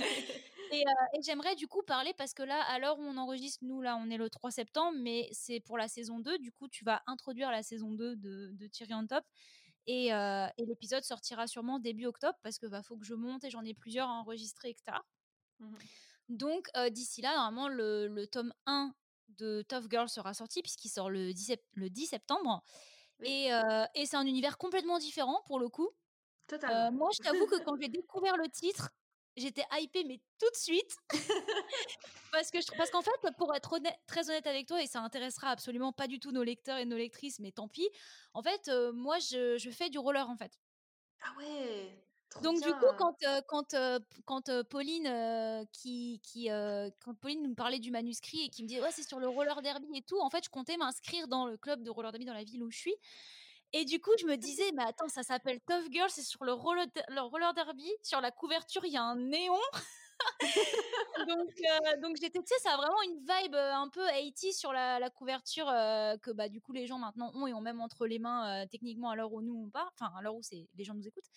et, 0.72 0.82
euh, 0.86 1.18
et 1.18 1.22
j'aimerais 1.22 1.54
du 1.56 1.66
coup 1.66 1.82
parler 1.82 2.12
parce 2.16 2.34
que 2.34 2.42
là, 2.42 2.60
à 2.62 2.78
l'heure 2.78 2.98
où 2.98 3.02
on 3.02 3.16
enregistre, 3.16 3.64
nous, 3.64 3.80
là, 3.80 3.96
on 3.96 4.10
est 4.10 4.16
le 4.16 4.28
3 4.28 4.50
septembre, 4.50 4.96
mais 5.00 5.28
c'est 5.32 5.60
pour 5.60 5.78
la 5.78 5.88
saison 5.88 6.20
2. 6.20 6.38
Du 6.38 6.52
coup, 6.52 6.68
tu 6.68 6.84
vas 6.84 7.02
introduire 7.06 7.50
la 7.50 7.62
saison 7.62 7.92
2 7.92 8.16
de, 8.16 8.50
de 8.52 8.66
Thierry 8.66 8.94
on 8.94 9.06
Top. 9.06 9.24
Et, 9.86 10.12
euh, 10.12 10.46
et 10.58 10.66
l'épisode 10.66 11.02
sortira 11.02 11.46
sûrement 11.46 11.78
début 11.78 12.04
octobre 12.04 12.38
parce 12.42 12.58
que 12.58 12.66
bah, 12.66 12.82
faut 12.82 12.96
que 12.96 13.06
je 13.06 13.14
monte 13.14 13.44
et 13.44 13.50
j'en 13.50 13.64
ai 13.64 13.74
plusieurs 13.74 14.08
à 14.08 14.12
enregistrer, 14.12 14.68
etc. 14.70 14.98
Mmh. 15.58 15.74
Donc 16.28 16.68
d'ici 16.90 17.22
là, 17.22 17.34
normalement, 17.34 17.68
le, 17.68 18.06
le, 18.06 18.26
tome 18.26 18.52
1 18.66 18.94
de 19.38 19.62
Tough 19.68 19.88
Girl 19.90 20.08
sera 20.08 20.34
sorti 20.34 20.62
puisqu'il 20.62 20.88
sort 20.88 21.10
le 21.10 21.32
10, 21.32 21.54
le 21.74 21.90
10 21.90 22.06
septembre. 22.06 22.62
Oui. 23.20 23.28
Et, 23.28 23.52
euh, 23.52 23.84
et 23.94 24.06
c'est 24.06 24.16
un 24.16 24.26
univers 24.26 24.58
complètement 24.58 24.98
différent 24.98 25.42
pour 25.46 25.58
le 25.58 25.68
coup. 25.68 25.90
Totalement. 26.46 26.86
Euh, 26.86 26.90
moi, 26.90 27.10
je 27.12 27.22
t'avoue 27.22 27.46
que 27.46 27.62
quand 27.62 27.76
j'ai 27.80 27.88
découvert 27.88 28.36
le 28.36 28.48
titre, 28.48 28.90
j'étais 29.36 29.64
hypée, 29.72 30.04
mais 30.04 30.20
tout 30.38 30.50
de 30.50 30.56
suite. 30.56 30.96
parce 32.32 32.50
que 32.50 32.58
parce 32.76 32.90
qu'en 32.90 33.02
fait, 33.02 33.10
pour 33.38 33.54
être 33.54 33.72
honnête, 33.74 33.98
très 34.06 34.28
honnête 34.30 34.46
avec 34.46 34.66
toi, 34.66 34.82
et 34.82 34.86
ça 34.86 35.00
intéressera 35.00 35.50
absolument 35.50 35.92
pas 35.92 36.06
du 36.06 36.18
tout 36.18 36.32
nos 36.32 36.42
lecteurs 36.42 36.78
et 36.78 36.84
nos 36.86 36.96
lectrices, 36.96 37.38
mais 37.38 37.52
tant 37.52 37.68
pis. 37.68 37.88
En 38.34 38.42
fait, 38.42 38.68
euh, 38.68 38.92
moi, 38.92 39.18
je, 39.18 39.58
je, 39.58 39.70
fais 39.70 39.90
du 39.90 39.98
roller 39.98 40.28
en 40.28 40.36
fait. 40.36 40.58
Ah 41.22 41.32
ouais. 41.38 42.04
Trop 42.30 42.42
Donc 42.42 42.60
bien. 42.60 42.68
du 42.68 42.74
coup, 42.74 42.86
quand 42.96 43.16
euh, 43.24 43.40
quand 43.48 43.74
euh, 43.74 43.98
quand 44.24 44.48
euh, 44.48 44.62
Pauline 44.62 45.66
qui 45.72 46.20
qui 46.22 46.48
quand 47.00 47.14
Pauline 47.20 47.42
nous 47.42 47.54
parlait 47.54 47.80
du 47.80 47.90
manuscrit 47.90 48.44
et 48.44 48.48
qui 48.48 48.62
me 48.62 48.68
disait 48.68 48.80
ouais 48.80 48.92
c'est 48.92 49.06
sur 49.06 49.18
le 49.18 49.28
roller 49.28 49.60
derby 49.62 49.88
et 49.96 50.02
tout, 50.02 50.20
en 50.20 50.30
fait, 50.30 50.44
je 50.44 50.50
comptais 50.50 50.76
m'inscrire 50.76 51.26
dans 51.26 51.46
le 51.46 51.56
club 51.56 51.82
de 51.82 51.90
roller 51.90 52.12
derby 52.12 52.24
dans 52.24 52.34
la 52.34 52.44
ville 52.44 52.62
où 52.62 52.70
je 52.70 52.78
suis. 52.78 52.94
Et 53.72 53.84
du 53.84 54.00
coup, 54.00 54.10
je 54.18 54.26
me 54.26 54.36
disais, 54.36 54.72
mais 54.74 54.82
attends, 54.82 55.08
ça 55.08 55.22
s'appelle 55.22 55.60
Tough 55.60 55.92
Girl, 55.92 56.10
c'est 56.10 56.22
sur 56.22 56.44
le 56.44 56.52
roller, 56.52 56.86
le 57.08 57.20
roller 57.20 57.54
derby. 57.54 57.88
Sur 58.02 58.20
la 58.20 58.32
couverture, 58.32 58.84
il 58.84 58.92
y 58.92 58.96
a 58.96 59.02
un 59.02 59.14
néon. 59.14 59.54
donc, 61.28 61.50
euh, 61.50 62.00
donc 62.02 62.16
j'étais, 62.20 62.40
tu 62.40 62.46
sais, 62.46 62.58
ça 62.62 62.74
a 62.74 62.76
vraiment 62.76 63.00
une 63.02 63.18
vibe 63.20 63.54
un 63.54 63.88
peu 63.88 64.04
80 64.06 64.52
sur 64.52 64.72
la, 64.72 64.98
la 64.98 65.08
couverture 65.08 65.68
euh, 65.68 66.16
que 66.18 66.30
bah, 66.30 66.48
du 66.48 66.60
coup 66.60 66.72
les 66.72 66.86
gens 66.86 66.98
maintenant 66.98 67.30
ont 67.34 67.46
et 67.46 67.54
ont 67.54 67.60
même 67.60 67.80
entre 67.80 68.06
les 68.06 68.18
mains 68.18 68.66
techniquement 68.66 69.10
à 69.10 69.16
l'heure 69.16 69.32
où 69.32 69.40
nous 69.40 69.64
on 69.66 69.70
part, 69.70 69.90
enfin 69.94 70.12
à 70.18 70.20
l'heure 70.20 70.34
où 70.34 70.42
c'est, 70.42 70.68
les 70.76 70.84
gens 70.84 70.94
nous 70.94 71.06
écoutent. 71.06 71.30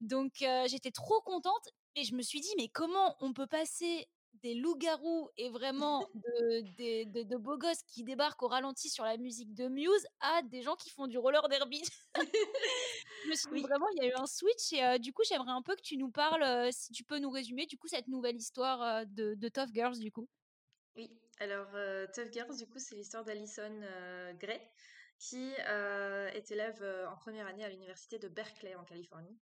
Donc 0.00 0.42
euh, 0.42 0.66
j'étais 0.68 0.90
trop 0.90 1.20
contente 1.22 1.68
et 1.94 2.04
je 2.04 2.14
me 2.14 2.22
suis 2.22 2.40
dit, 2.40 2.52
mais 2.56 2.68
comment 2.68 3.16
on 3.20 3.32
peut 3.32 3.46
passer 3.46 4.08
des 4.42 4.54
loups-garous 4.54 5.30
et 5.36 5.48
vraiment 5.50 6.00
de, 6.14 6.60
de, 6.60 7.10
de, 7.10 7.22
de, 7.22 7.36
beaux 7.36 7.58
gosses 7.58 7.82
qui 7.86 8.04
débarquent 8.04 8.42
au 8.42 8.48
ralenti 8.48 8.88
sur 8.88 9.04
la 9.04 9.16
musique 9.16 9.54
de 9.54 9.68
Muse 9.68 10.06
à 10.20 10.42
des 10.42 10.62
gens 10.62 10.76
qui 10.76 10.90
font 10.90 11.06
du 11.06 11.18
roller 11.18 11.48
derby? 11.48 11.82
je 13.24 13.28
me 13.28 13.34
suis 13.34 13.48
dit, 13.48 13.54
oui. 13.54 13.62
vraiment, 13.62 13.86
il 13.96 14.02
y 14.02 14.06
a 14.06 14.10
eu 14.10 14.14
un 14.14 14.26
switch 14.26 14.72
et 14.72 14.84
euh, 14.84 14.98
du 14.98 15.12
coup, 15.12 15.22
j'aimerais 15.28 15.52
un 15.52 15.62
peu 15.62 15.74
que 15.76 15.82
tu 15.82 15.96
nous 15.96 16.10
parles, 16.10 16.42
euh, 16.42 16.68
si 16.72 16.92
tu 16.92 17.04
peux 17.04 17.18
nous 17.18 17.30
résumer, 17.30 17.66
du 17.66 17.76
coup, 17.76 17.88
cette 17.88 18.08
nouvelle 18.08 18.36
histoire 18.36 18.82
euh, 18.82 19.04
de, 19.06 19.34
de, 19.34 19.48
Tough 19.48 19.72
Girls, 19.72 19.98
du 19.98 20.12
coup? 20.12 20.28
Oui, 20.96 21.10
alors 21.40 21.68
Tough 22.12 22.32
Girls, 22.32 22.56
du 22.56 22.66
coup, 22.66 22.78
c'est 22.78 22.96
l'histoire 22.96 23.24
d'Alison 23.24 23.80
Gray 24.40 24.60
qui 25.18 25.52
est 25.52 26.50
élève 26.50 27.08
en 27.08 27.16
première 27.16 27.46
année 27.46 27.64
à 27.64 27.68
l'université 27.68 28.18
de 28.18 28.28
Berkeley 28.28 28.74
en 28.74 28.84
Californie. 28.84 29.38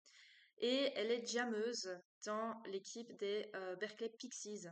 Et 0.61 0.93
elle 0.95 1.11
est 1.11 1.25
jammeuse 1.25 1.89
dans 2.25 2.61
l'équipe 2.67 3.11
des 3.17 3.49
euh, 3.55 3.75
Berkeley 3.77 4.09
Pixies, 4.09 4.67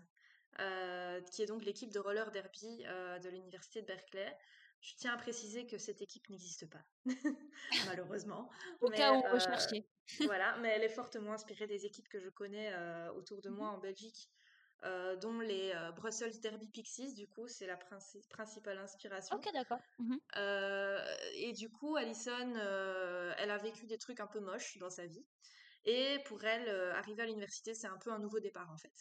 euh, 0.60 1.21
qui 1.21 1.41
est 1.41 1.47
donc 1.47 1.65
l'équipe 1.65 1.91
de 1.91 1.99
roller 1.99 2.32
derby 2.32 2.84
euh, 2.86 3.17
de 3.17 3.30
l'université 3.30 3.82
de 3.82 3.88
Berkeley. 3.88 4.38
Je 4.82 4.93
tiens 4.95 5.13
à 5.13 5.17
préciser 5.17 5.65
que 5.65 5.78
cette 5.78 6.02
équipe 6.02 6.30
n'existe 6.30 6.69
pas, 6.69 6.86
malheureusement. 7.88 8.49
Au 8.82 8.89
mais, 8.89 8.97
cas 8.97 9.13
où 9.13 9.21
rechercher. 9.34 9.86
voilà, 10.25 10.58
mais 10.60 10.69
elle 10.69 10.84
est 10.84 10.89
fortement 10.89 11.34
inspirée 11.34 11.67
des 11.67 11.86
équipes 11.86 12.08
que 12.08 12.19
je 12.19 12.30
connais 12.30 12.73
autour 13.15 13.41
de 13.41 13.49
moi 13.49 13.67
-hmm. 13.67 13.75
en 13.75 13.80
Belgique, 13.80 14.30
dont 15.21 15.39
les 15.41 15.73
Brussels 15.97 16.39
Derby 16.39 16.69
Pixies, 16.69 17.13
du 17.13 17.28
coup, 17.28 17.47
c'est 17.49 17.67
la 17.67 17.75
princi 17.75 18.21
principale 18.30 18.78
inspiration. 18.78 19.36
Ok, 19.36 19.52
d'accord. 19.52 19.82
Mm 19.97 20.15
-hmm. 20.15 21.01
et 21.45 21.51
du 21.51 21.70
coup, 21.70 21.97
Alison, 21.97 22.49
elle 23.39 23.51
a 23.51 23.57
vécu 23.57 23.86
des 23.86 23.97
trucs 23.97 24.22
un 24.22 24.28
peu 24.28 24.39
moches 24.39 24.78
dans 24.78 24.91
sa 24.99 25.05
vie. 25.05 25.26
Et 25.86 26.19
pour 26.25 26.43
elle, 26.43 26.67
euh, 26.67 26.93
arriver 26.95 27.23
à 27.23 27.25
l'université, 27.25 27.73
c'est 27.73 27.88
un 27.88 27.97
peu 27.97 28.11
un 28.11 28.19
nouveau 28.19 28.39
départ 28.39 28.69
en 28.71 28.77
fait. 28.77 28.93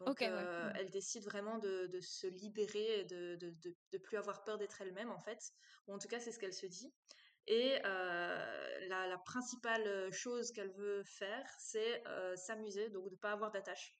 Donc 0.00 0.10
okay, 0.10 0.28
euh, 0.28 0.66
ouais. 0.66 0.72
elle 0.76 0.90
décide 0.90 1.24
vraiment 1.24 1.58
de, 1.58 1.86
de 1.86 2.00
se 2.00 2.26
libérer 2.26 3.00
et 3.00 3.04
de, 3.04 3.34
de, 3.36 3.50
de, 3.50 3.76
de 3.92 3.98
plus 3.98 4.16
avoir 4.16 4.44
peur 4.44 4.58
d'être 4.58 4.80
elle-même 4.80 5.10
en 5.10 5.18
fait. 5.18 5.38
Ou 5.86 5.94
en 5.94 5.98
tout 5.98 6.08
cas, 6.08 6.20
c'est 6.20 6.30
ce 6.30 6.38
qu'elle 6.38 6.54
se 6.54 6.66
dit. 6.66 6.92
Et 7.48 7.78
euh, 7.84 8.88
la, 8.88 9.06
la, 9.06 9.18
principale 9.24 10.12
chose 10.12 10.52
qu'elle 10.52 10.70
veut 10.72 11.02
faire, 11.04 11.46
c'est 11.58 12.02
s'amuser, 12.36 12.90
donc 12.90 13.06
de 13.06 13.14
ne 13.14 13.20
pas 13.20 13.32
avoir 13.32 13.50
d'attache. 13.50 13.96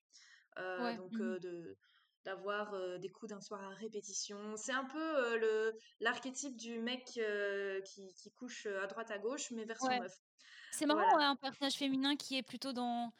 Ouais. 0.57 0.95
Donc 0.97 1.11
mm 1.13 1.35
-hmm. 1.35 1.39
de 1.39 1.77
d'avoir 2.25 2.99
des 2.99 3.09
coups 3.09 3.31
d'un 3.31 3.41
soir 3.41 3.61
à 3.63 3.69
répétition. 3.69 4.55
C'est 4.55 4.73
un 4.73 4.85
peu 4.85 5.37
le 5.37 5.73
l'archétype 5.99 6.55
du 6.57 6.79
mec 6.79 7.03
qui, 7.05 8.13
qui, 8.19 8.31
couche 8.31 8.67
à 8.67 8.87
droite 8.87 9.09
à 9.11 9.17
gauche, 9.17 9.51
mais 9.51 9.65
version 9.65 9.87
ouais. 9.87 9.99
meuf. 9.99 10.15
C'est 10.71 10.85
marrant, 10.85 11.01
voilà. 11.01 11.17
ouais, 11.17 11.23
un 11.23 11.35
personnage 11.35 11.75
féminin 11.75 12.15
qui 12.15 12.37
est 12.37 12.43
plutôt 12.43 12.73
dans 12.73 13.11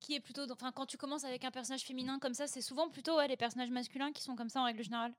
qui 0.00 0.14
est 0.14 0.20
plutôt. 0.20 0.50
Enfin, 0.50 0.72
quand 0.72 0.86
tu 0.86 0.96
commences 0.96 1.24
avec 1.24 1.44
un 1.44 1.50
personnage 1.50 1.84
féminin 1.84 2.18
comme 2.18 2.34
ça, 2.34 2.46
c'est 2.46 2.60
souvent 2.60 2.88
plutôt 2.88 3.20
les 3.22 3.36
personnages 3.36 3.70
masculins 3.70 4.12
qui 4.12 4.22
sont 4.22 4.36
comme 4.36 4.48
ça 4.48 4.60
en 4.60 4.64
règle 4.64 4.82
générale. 4.82 5.14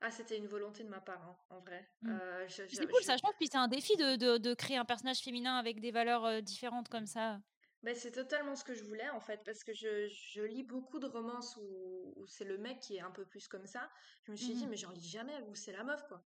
Ah, 0.00 0.10
c'était 0.12 0.36
une 0.36 0.46
volonté 0.46 0.84
de 0.84 0.88
ma 0.88 1.00
part, 1.00 1.20
hein, 1.22 1.36
en 1.50 1.58
vrai. 1.58 1.88
Mmh. 2.02 2.10
Euh, 2.10 2.48
c'est 2.48 2.86
cool, 2.86 3.02
ça 3.02 3.16
change. 3.16 3.34
Puis 3.36 3.48
c'est 3.50 3.58
un 3.58 3.66
défi 3.66 3.96
de, 3.96 4.38
de, 4.38 4.54
créer 4.54 4.76
un 4.76 4.84
personnage 4.84 5.18
féminin 5.18 5.56
avec 5.56 5.80
des 5.80 5.90
valeurs 5.90 6.24
euh, 6.24 6.40
différentes 6.40 6.88
comme 6.88 7.06
ça. 7.06 7.40
Ben, 7.82 7.94
c'est 7.94 8.12
totalement 8.12 8.54
ce 8.54 8.62
que 8.62 8.74
je 8.74 8.84
voulais, 8.84 9.08
en 9.10 9.20
fait, 9.20 9.42
parce 9.44 9.64
que 9.64 9.72
je, 9.72 10.08
je 10.08 10.42
lis 10.42 10.62
beaucoup 10.62 11.00
de 11.00 11.06
romances 11.06 11.56
où, 11.56 12.12
où 12.16 12.26
c'est 12.26 12.44
le 12.44 12.58
mec 12.58 12.78
qui 12.80 12.96
est 12.96 13.00
un 13.00 13.10
peu 13.10 13.24
plus 13.24 13.48
comme 13.48 13.66
ça. 13.66 13.90
Je 14.24 14.32
me 14.32 14.36
suis 14.36 14.54
dit, 14.54 14.66
mmh 14.66 14.70
mais 14.70 14.76
j'en 14.76 14.90
lis 14.90 15.08
jamais, 15.08 15.36
où 15.48 15.54
c'est 15.54 15.72
la 15.72 15.82
meuf, 15.82 16.06
quoi. 16.06 16.24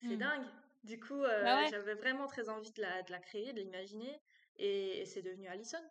C'est 0.00 0.16
mmh. 0.16 0.18
dingue. 0.18 0.46
Du 0.82 1.00
coup, 1.00 1.20
bah 1.20 1.62
euh, 1.62 1.66
j'avais 1.70 1.94
vraiment 1.94 2.26
très 2.26 2.48
envie 2.48 2.72
de 2.72 2.82
la, 2.82 3.02
de 3.02 3.12
la 3.12 3.18
créer, 3.18 3.52
de 3.52 3.60
l'imaginer. 3.60 4.20
Et, 4.58 5.04
c'est 5.06 5.22
devenu 5.22 5.48
Alison. 5.48 5.82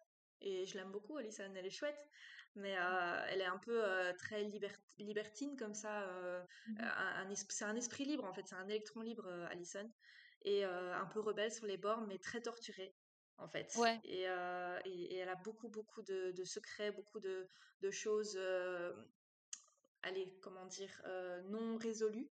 Et 0.42 0.66
je 0.66 0.78
l'aime 0.78 0.92
beaucoup, 0.92 1.18
Alison, 1.18 1.52
elle 1.56 1.66
est 1.66 1.70
chouette. 1.70 2.08
Mais 2.56 2.76
euh, 2.78 3.26
elle 3.30 3.42
est 3.42 3.46
un 3.46 3.58
peu 3.58 3.84
euh, 3.84 4.14
très 4.14 4.44
libertine 5.00 5.58
comme 5.58 5.74
ça. 5.74 6.06
Mmh 6.68 6.78
un, 6.80 7.34
c'est 7.36 7.66
un 7.66 7.76
esprit 7.76 8.06
libre 8.06 8.26
en 8.26 8.34
fait, 8.34 8.44
c'est 8.46 8.56
un 8.56 8.68
électron 8.68 9.02
libre, 9.02 9.28
Alison. 9.50 9.90
Et 10.46 10.64
un 10.66 11.06
peu 11.06 11.22
rebelle 11.22 11.52
sur 11.52 11.66
les 11.66 11.78
bords, 11.78 12.02
mais 12.02 12.20
très 12.20 12.42
torturée 12.42 12.94
en 13.38 13.48
fait. 13.48 13.74
Ouais. 13.78 14.00
Et, 14.04 14.26
et, 14.86 15.16
elle 15.16 15.30
a 15.30 15.36
beaucoup, 15.36 15.70
beaucoup 15.70 16.04
de, 16.04 16.32
de 16.32 16.44
secrets, 16.44 16.92
beaucoup 16.92 17.20
de, 17.20 17.48
de 17.82 17.92
choses, 17.92 18.38
allez, 20.04 20.38
comment 20.42 20.66
dire, 20.66 21.02
non 21.46 21.78
résolues. 21.78 22.30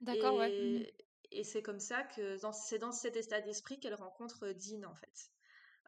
D'accord, 0.00 0.36
ouais. 0.36 0.48
Mmh 0.48 0.86
et 1.32 1.44
c'est 1.44 1.62
comme 1.62 1.80
ça 1.80 2.02
que 2.02 2.36
c'est 2.52 2.78
dans 2.78 2.92
cet 2.92 3.16
état 3.16 3.40
d'esprit 3.40 3.78
qu'elle 3.78 3.94
rencontre 3.94 4.48
Dean 4.48 4.82
en 4.84 4.94
fait. 4.94 5.30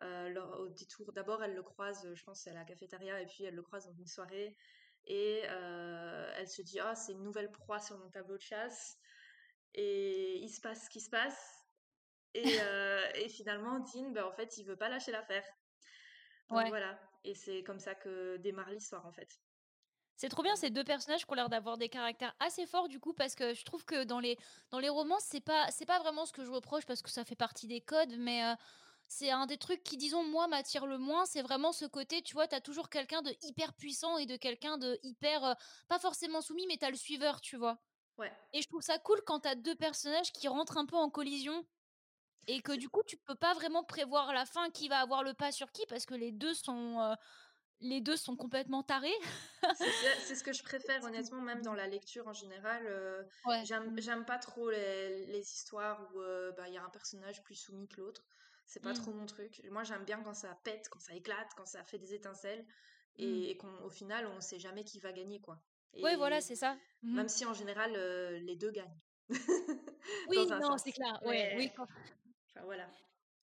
Euh, 0.02 0.34
au 0.58 0.68
détour, 0.68 1.12
d'abord 1.12 1.42
elle 1.42 1.54
le 1.54 1.62
croise, 1.62 2.08
je 2.12 2.24
pense 2.24 2.46
à 2.46 2.52
la 2.52 2.64
cafétéria, 2.64 3.20
et 3.20 3.26
puis 3.26 3.44
elle 3.44 3.54
le 3.54 3.62
croise 3.62 3.86
dans 3.86 3.94
une 3.94 4.06
soirée, 4.06 4.56
et 5.04 5.42
euh, 5.44 6.32
elle 6.36 6.48
se 6.48 6.62
dit 6.62 6.80
ah 6.80 6.94
c'est 6.94 7.12
une 7.12 7.22
nouvelle 7.22 7.50
proie 7.50 7.78
sur 7.78 7.98
mon 7.98 8.10
tableau 8.10 8.36
de 8.36 8.42
chasse, 8.42 8.98
et 9.74 10.38
il 10.38 10.48
se 10.48 10.60
passe 10.60 10.84
ce 10.86 10.90
qui 10.90 11.00
se 11.00 11.10
passe, 11.10 11.38
et, 12.34 12.42
euh, 12.62 13.08
et 13.14 13.28
finalement 13.28 13.78
Dean, 13.80 14.10
ben, 14.10 14.24
en 14.24 14.32
fait 14.32 14.56
il 14.58 14.64
veut 14.64 14.76
pas 14.76 14.88
lâcher 14.88 15.12
l'affaire. 15.12 15.44
Donc 16.50 16.68
voilà, 16.68 16.98
et 17.24 17.34
c'est 17.34 17.62
comme 17.62 17.78
ça 17.78 17.94
que 17.94 18.36
démarre 18.38 18.70
l'histoire 18.70 19.06
en 19.06 19.12
fait. 19.12 19.40
C'est 20.16 20.28
trop 20.28 20.42
bien 20.42 20.54
ces 20.56 20.70
deux 20.70 20.84
personnages 20.84 21.24
qui 21.24 21.32
ont 21.32 21.34
l'air 21.34 21.48
d'avoir 21.48 21.78
des 21.78 21.88
caractères 21.88 22.34
assez 22.38 22.66
forts 22.66 22.88
du 22.88 23.00
coup 23.00 23.14
parce 23.14 23.34
que 23.34 23.54
je 23.54 23.64
trouve 23.64 23.84
que 23.84 24.04
dans 24.04 24.20
les 24.20 24.36
dans 24.70 24.78
les 24.78 24.90
romans 24.90 25.18
c'est 25.20 25.40
pas 25.40 25.70
c'est 25.70 25.86
pas 25.86 25.98
vraiment 25.98 26.26
ce 26.26 26.32
que 26.32 26.44
je 26.44 26.50
reproche 26.50 26.84
parce 26.86 27.02
que 27.02 27.10
ça 27.10 27.24
fait 27.24 27.34
partie 27.34 27.66
des 27.66 27.80
codes 27.80 28.14
mais 28.18 28.44
euh, 28.44 28.54
c'est 29.12 29.30
un 29.30 29.46
des 29.46 29.58
trucs 29.58 29.82
qui 29.82 29.96
disons 29.96 30.24
moi 30.24 30.48
m'attire 30.48 30.86
le 30.86 30.98
moins 30.98 31.26
c'est 31.26 31.42
vraiment 31.42 31.72
ce 31.72 31.84
côté 31.84 32.22
tu 32.22 32.34
vois 32.34 32.48
t'as 32.48 32.60
toujours 32.60 32.88
quelqu'un 32.88 33.22
de 33.22 33.34
hyper 33.42 33.74
puissant 33.74 34.16
et 34.18 34.26
de 34.26 34.36
quelqu'un 34.36 34.78
de 34.78 34.98
hyper 35.02 35.44
euh, 35.44 35.54
pas 35.88 35.98
forcément 35.98 36.40
soumis 36.40 36.66
mais 36.66 36.76
t'as 36.78 36.90
le 36.90 36.96
suiveur 36.96 37.40
tu 37.40 37.56
vois 37.56 37.78
ouais 38.18 38.32
et 38.52 38.62
je 38.62 38.68
trouve 38.68 38.82
ça 38.82 38.98
cool 38.98 39.20
quand 39.26 39.40
t'as 39.40 39.54
deux 39.54 39.74
personnages 39.74 40.32
qui 40.32 40.48
rentrent 40.48 40.78
un 40.78 40.86
peu 40.86 40.96
en 40.96 41.10
collision 41.10 41.66
et 42.46 42.62
que 42.62 42.72
du 42.72 42.88
coup 42.88 43.02
tu 43.06 43.16
peux 43.16 43.34
pas 43.34 43.54
vraiment 43.54 43.84
prévoir 43.84 44.32
la 44.32 44.46
fin 44.46 44.70
qui 44.70 44.88
va 44.88 44.98
avoir 44.98 45.22
le 45.22 45.34
pas 45.34 45.52
sur 45.52 45.70
qui 45.72 45.84
parce 45.86 46.06
que 46.06 46.14
les 46.14 46.32
deux 46.32 46.54
sont 46.54 47.00
euh, 47.00 47.14
les 47.82 48.00
deux 48.00 48.16
sont 48.16 48.36
complètement 48.36 48.82
tarés. 48.82 49.12
c'est 49.76 50.34
ce 50.34 50.44
que 50.44 50.52
je 50.52 50.62
préfère 50.64 51.02
honnêtement, 51.04 51.40
même 51.40 51.62
dans 51.62 51.74
la 51.74 51.86
lecture 51.86 52.26
en 52.28 52.32
général. 52.32 52.86
Euh, 52.86 53.22
j'aime 53.64 54.24
pas 54.24 54.38
trop 54.38 54.70
les, 54.70 55.40
histoires 55.40 56.00
où 56.14 56.20
euh, 56.20 56.52
bah, 56.52 56.68
il 56.68 56.74
y 56.74 56.78
a 56.78 56.84
un 56.84 56.90
personnage 56.90 57.42
plus 57.42 57.56
soumis 57.56 57.88
que 57.88 58.00
l'autre. 58.00 58.22
C'est 58.72 58.80
pas 58.80 58.94
trop 58.94 59.10
mmh. 59.10 59.16
mon 59.18 59.26
truc. 59.26 59.60
Moi 59.70 59.84
j'aime 59.84 60.02
bien 60.04 60.22
quand 60.22 60.32
ça 60.32 60.58
pète, 60.64 60.88
quand 60.88 60.98
ça 60.98 61.14
éclate, 61.14 61.50
quand 61.58 61.66
ça 61.66 61.84
fait 61.84 61.98
des 61.98 62.14
étincelles 62.14 62.64
et, 63.16 63.54
mmh. 63.54 63.58
qu'au 63.58 63.90
final 63.90 64.26
on 64.26 64.40
sait 64.40 64.58
jamais 64.58 64.82
qui 64.82 64.98
va 64.98 65.12
gagner 65.12 65.42
quoi. 65.42 65.62
Oui 65.92 66.16
voilà 66.16 66.40
c'est 66.40 66.56
ça. 66.56 66.78
Mmh. 67.02 67.16
Même 67.16 67.28
si 67.28 67.44
en 67.44 67.52
général 67.52 67.92
euh, 67.94 68.38
les 68.38 68.56
deux 68.56 68.70
gagnent. 68.70 68.98
oui 70.28 70.46
non 70.48 70.78
c'est 70.78 70.92
clair. 70.92 71.20
Ouais, 71.22 71.52
oui. 71.58 71.70
Enfin, 71.76 71.86
voilà. 72.64 72.88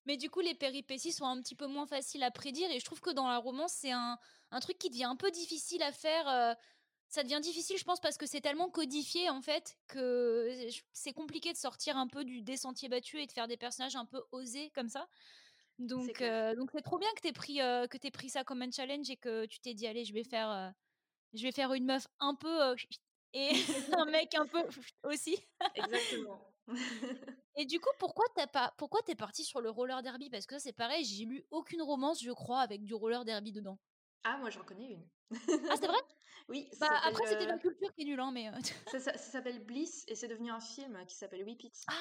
Mais 0.05 0.17
du 0.17 0.31
coup, 0.31 0.39
les 0.39 0.55
péripéties 0.55 1.11
sont 1.11 1.25
un 1.25 1.39
petit 1.39 1.53
peu 1.53 1.67
moins 1.67 1.85
faciles 1.85 2.23
à 2.23 2.31
prédire 2.31 2.71
et 2.71 2.79
je 2.79 2.85
trouve 2.85 3.01
que 3.01 3.11
dans 3.11 3.27
la 3.27 3.37
romance, 3.37 3.73
c'est 3.73 3.91
un, 3.91 4.17
un 4.49 4.59
truc 4.59 4.79
qui 4.79 4.89
devient 4.89 5.03
un 5.03 5.15
peu 5.15 5.29
difficile 5.29 5.83
à 5.83 5.91
faire. 5.91 6.27
Euh, 6.27 6.55
ça 7.09 7.23
devient 7.23 7.39
difficile, 7.41 7.77
je 7.77 7.83
pense, 7.83 7.99
parce 7.99 8.17
que 8.17 8.25
c'est 8.25 8.39
tellement 8.39 8.69
codifié 8.69 9.29
en 9.29 9.41
fait 9.41 9.77
que 9.87 10.69
c'est 10.93 11.13
compliqué 11.13 11.51
de 11.51 11.57
sortir 11.57 11.97
un 11.97 12.07
peu 12.07 12.23
du 12.23 12.41
des 12.41 12.55
sentiers 12.55 12.87
battus 12.87 13.21
et 13.21 13.25
de 13.25 13.31
faire 13.31 13.47
des 13.47 13.57
personnages 13.57 13.95
un 13.95 14.05
peu 14.05 14.21
osés 14.31 14.71
comme 14.75 14.89
ça. 14.89 15.07
Donc, 15.79 16.21
euh, 16.21 16.55
donc 16.55 16.69
c'est 16.71 16.81
trop 16.81 16.99
bien 16.99 17.09
que 17.15 17.21
t'aies 17.21 17.33
pris 17.33 17.61
euh, 17.61 17.87
que 17.87 17.97
t'aies 17.97 18.11
pris 18.11 18.29
ça 18.29 18.43
comme 18.43 18.61
un 18.61 18.69
challenge 18.69 19.09
et 19.09 19.17
que 19.17 19.45
tu 19.45 19.59
t'es 19.59 19.73
dit 19.73 19.87
allez, 19.87 20.05
je 20.05 20.13
vais 20.13 20.23
faire 20.23 20.73
je 21.33 21.43
vais 21.43 21.51
faire 21.51 21.73
une 21.73 21.85
meuf 21.85 22.07
un 22.19 22.35
peu 22.35 22.75
et 23.33 23.51
un 23.97 24.05
mec 24.05 24.35
un 24.35 24.45
peu 24.45 24.63
aussi. 25.03 25.37
Exactement. 25.75 26.39
Et 27.55 27.65
du 27.65 27.79
coup, 27.79 27.89
pourquoi 27.97 28.25
t'as 28.35 28.47
pas, 28.47 28.73
pourquoi 28.77 29.01
t'es 29.01 29.15
parti 29.15 29.43
sur 29.43 29.61
le 29.61 29.69
roller 29.69 30.01
derby? 30.03 30.29
Parce 30.29 30.45
que 30.45 30.55
ça, 30.55 30.59
c'est 30.59 30.73
pareil, 30.73 31.03
j'ai 31.03 31.25
lu 31.25 31.43
aucune 31.49 31.81
romance, 31.81 32.23
je 32.23 32.31
crois, 32.31 32.59
avec 32.59 32.83
du 32.83 32.93
roller 32.93 33.25
derby 33.25 33.51
dedans. 33.51 33.79
Ah, 34.23 34.37
moi 34.37 34.49
j'en 34.49 34.63
connais 34.63 34.91
une. 34.91 35.07
ah, 35.69 35.75
c'est 35.79 35.87
vrai? 35.87 35.97
Oui. 36.47 36.67
Bah, 36.79 36.87
après, 37.03 37.27
c'était 37.27 37.45
la 37.45 37.59
culture 37.59 37.93
qui 37.93 38.01
est 38.01 38.05
nulle, 38.05 38.19
hein, 38.19 38.31
mais. 38.33 38.49
ça, 38.87 38.99
ça, 38.99 39.17
s'appelle 39.17 39.63
Bliss 39.63 40.03
et 40.07 40.15
c'est 40.15 40.27
devenu 40.27 40.49
un 40.49 40.59
film 40.59 40.97
qui 41.05 41.15
s'appelle 41.15 41.43
Whip 41.43 41.61
It. 41.63 41.75
Ah 41.87 41.93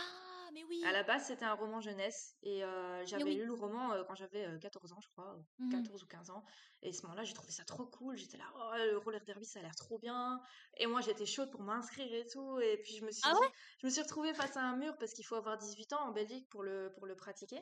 mais 0.55 0.64
oui. 0.64 0.83
À 0.87 0.93
la 0.93 1.03
base, 1.03 1.27
c'était 1.27 1.45
un 1.45 1.53
roman 1.53 1.81
jeunesse 1.81 2.35
et 2.43 2.62
j'avais 3.05 3.35
lu 3.35 3.45
le 3.45 3.53
roman 3.53 3.91
quand 4.07 4.14
j'avais 4.14 4.47
14 4.61 4.93
ans, 4.93 5.01
je 5.03 5.09
crois, 5.09 5.37
14 5.71 6.01
mmh 6.01 6.05
ou 6.05 6.07
15 6.07 6.31
ans. 6.31 6.45
Et 6.83 6.89
à 6.89 6.93
ce 6.93 7.03
moment-là, 7.03 7.25
j'ai 7.25 7.35
trouvé 7.35 7.53
ça 7.53 7.64
trop 7.64 7.85
cool. 7.87 8.16
J'étais 8.16 8.39
là, 8.39 8.45
oh, 8.57 8.73
le 8.77 8.97
roller 8.99 9.23
derby, 9.25 9.45
ça 9.45 9.59
a 9.59 9.62
l'air 9.62 9.75
trop 9.75 9.99
bien. 9.99 10.41
Et 10.77 10.87
moi, 10.87 11.01
j'étais 11.01 11.27
chaude 11.27 11.51
pour 11.51 11.62
m'inscrire 11.62 12.12
et 12.14 12.27
tout. 12.27 12.59
Et 12.61 12.79
puis, 12.79 12.97
je 12.97 13.05
me 13.05 13.11
suis, 13.11 13.23
ah 13.27 13.35
je 13.81 13.87
me 13.87 13.91
suis 13.91 14.01
retrouvée 14.01 14.33
face 14.33 14.57
à 14.57 14.62
un 14.62 14.77
mur 14.77 14.97
parce 14.99 15.12
qu'il 15.12 15.27
faut 15.27 15.35
avoir 15.35 15.59
18 15.59 15.93
ans 15.95 16.09
en 16.09 16.12
Belgique 16.12 16.49
pour 16.49 16.62
le, 16.62 16.93
pour 16.95 17.07
le 17.07 17.16
pratiquer. 17.16 17.61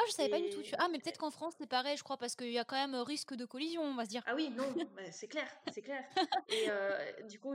Ah, 0.00 0.04
je 0.06 0.12
savais 0.12 0.30
pas 0.30 0.40
du 0.40 0.48
tout. 0.48 0.62
Ah, 0.78 0.88
mais 0.90 0.98
peut-être 0.98 1.18
qu'en 1.18 1.30
France, 1.30 1.54
c'est 1.58 1.68
pareil, 1.68 1.96
je 1.96 2.02
crois, 2.02 2.16
parce 2.16 2.34
qu'il 2.34 2.50
y 2.50 2.58
a 2.58 2.64
quand 2.64 2.76
même 2.76 2.94
risque 2.94 3.34
de 3.34 3.44
collision, 3.44 3.82
on 3.82 3.94
va 3.94 4.04
se 4.04 4.10
dire. 4.10 4.22
Ah 4.26 4.34
oui, 4.34 4.48
non, 4.50 4.64
c'est 5.12 5.28
clair, 5.28 5.48
c'est 5.72 5.82
clair. 5.82 6.02
Et 6.48 6.68
du 7.24 7.38
coup, 7.38 7.54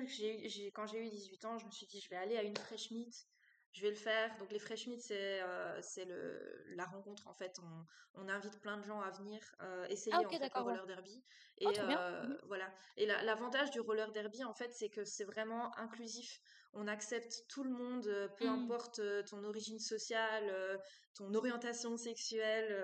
quand 0.73 0.87
j'ai 0.87 1.05
eu 1.05 1.09
18 1.09 1.45
ans, 1.45 1.57
je 1.57 1.65
me 1.65 1.71
suis 1.71 1.87
dit, 1.87 1.99
je 1.99 2.09
vais 2.09 2.17
aller 2.17 2.37
à 2.37 2.43
une 2.43 2.55
fresh 2.55 2.91
meet 2.91 3.27
je 3.75 3.81
vais 3.81 3.89
le 3.89 3.95
faire. 3.95 4.35
Donc 4.37 4.51
les 4.51 4.59
Fresh 4.59 4.87
Meet, 4.87 5.01
c'est 5.01 5.41
euh, 5.41 6.63
la 6.75 6.85
rencontre 6.85 7.27
en 7.27 7.33
fait. 7.33 7.59
On, 7.61 8.21
on, 8.21 8.29
invite 8.29 8.59
plein 8.61 8.77
de 8.77 8.83
gens 8.83 9.01
à 9.01 9.09
venir 9.11 9.41
euh, 9.61 9.85
essayer 9.89 10.15
ah, 10.15 10.21
en 10.25 10.29
fait, 10.29 10.39
le 10.39 10.61
roller 10.61 10.87
derby. 10.87 11.21
Et 11.57 11.67
oh, 11.67 11.71
euh, 11.77 12.23
mmh 12.23 12.37
voilà. 12.47 12.71
Et 12.95 13.05
l'avantage 13.05 13.71
du 13.71 13.81
roller 13.81 14.11
derby 14.13 14.43
en 14.45 14.53
fait, 14.53 14.73
c'est 14.73 14.89
que 14.89 15.03
c'est 15.03 15.25
vraiment 15.25 15.77
inclusif. 15.77 16.41
On 16.75 16.87
accepte 16.87 17.45
tout 17.47 17.63
le 17.63 17.69
monde, 17.69 18.03
peu 18.37 18.45
mmh. 18.45 18.49
importe 18.49 19.01
ton 19.29 19.43
origine 19.43 19.79
sociale, 19.79 20.79
ton 21.13 21.33
orientation 21.33 21.97
sexuelle. 21.97 22.75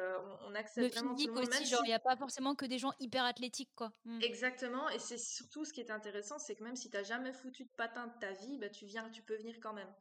On, 0.48 0.56
accepte 0.56 0.94
vraiment 0.94 1.16
tout 1.16 1.28
le 1.28 1.34
monde. 1.34 1.48
Aussi, 1.48 1.66
genre 1.66 1.82
il 1.84 1.90
n'y 1.90 1.94
a 1.94 2.00
pas 2.00 2.16
forcément 2.16 2.56
que 2.56 2.66
des 2.66 2.80
gens 2.80 2.94
hyper 3.00 3.26
athlétiques 3.26 3.72
quoi. 3.76 3.92
Mmh. 4.06 4.22
Exactement. 4.22 4.90
Et 4.90 5.00
c'est 5.00 5.18
surtout 5.18 5.66
ce 5.66 5.74
qui 5.74 5.82
est 5.82 5.92
intéressant, 5.92 6.40
c'est 6.40 6.56
que 6.56 6.64
même 6.64 6.78
si 6.78 6.90
tu 6.90 6.96
n'as 6.96 7.04
jamais 7.04 7.34
foutu 7.34 7.66
de 7.66 7.72
patin 7.76 8.08
de 8.08 8.20
ta 8.20 8.32
vie, 8.32 8.58
bah, 8.58 8.70
tu 8.70 8.86
viens, 8.86 9.10
tu 9.10 9.22
peux 9.22 9.36
venir 9.36 9.56
quand 9.62 9.74
même. 9.74 9.94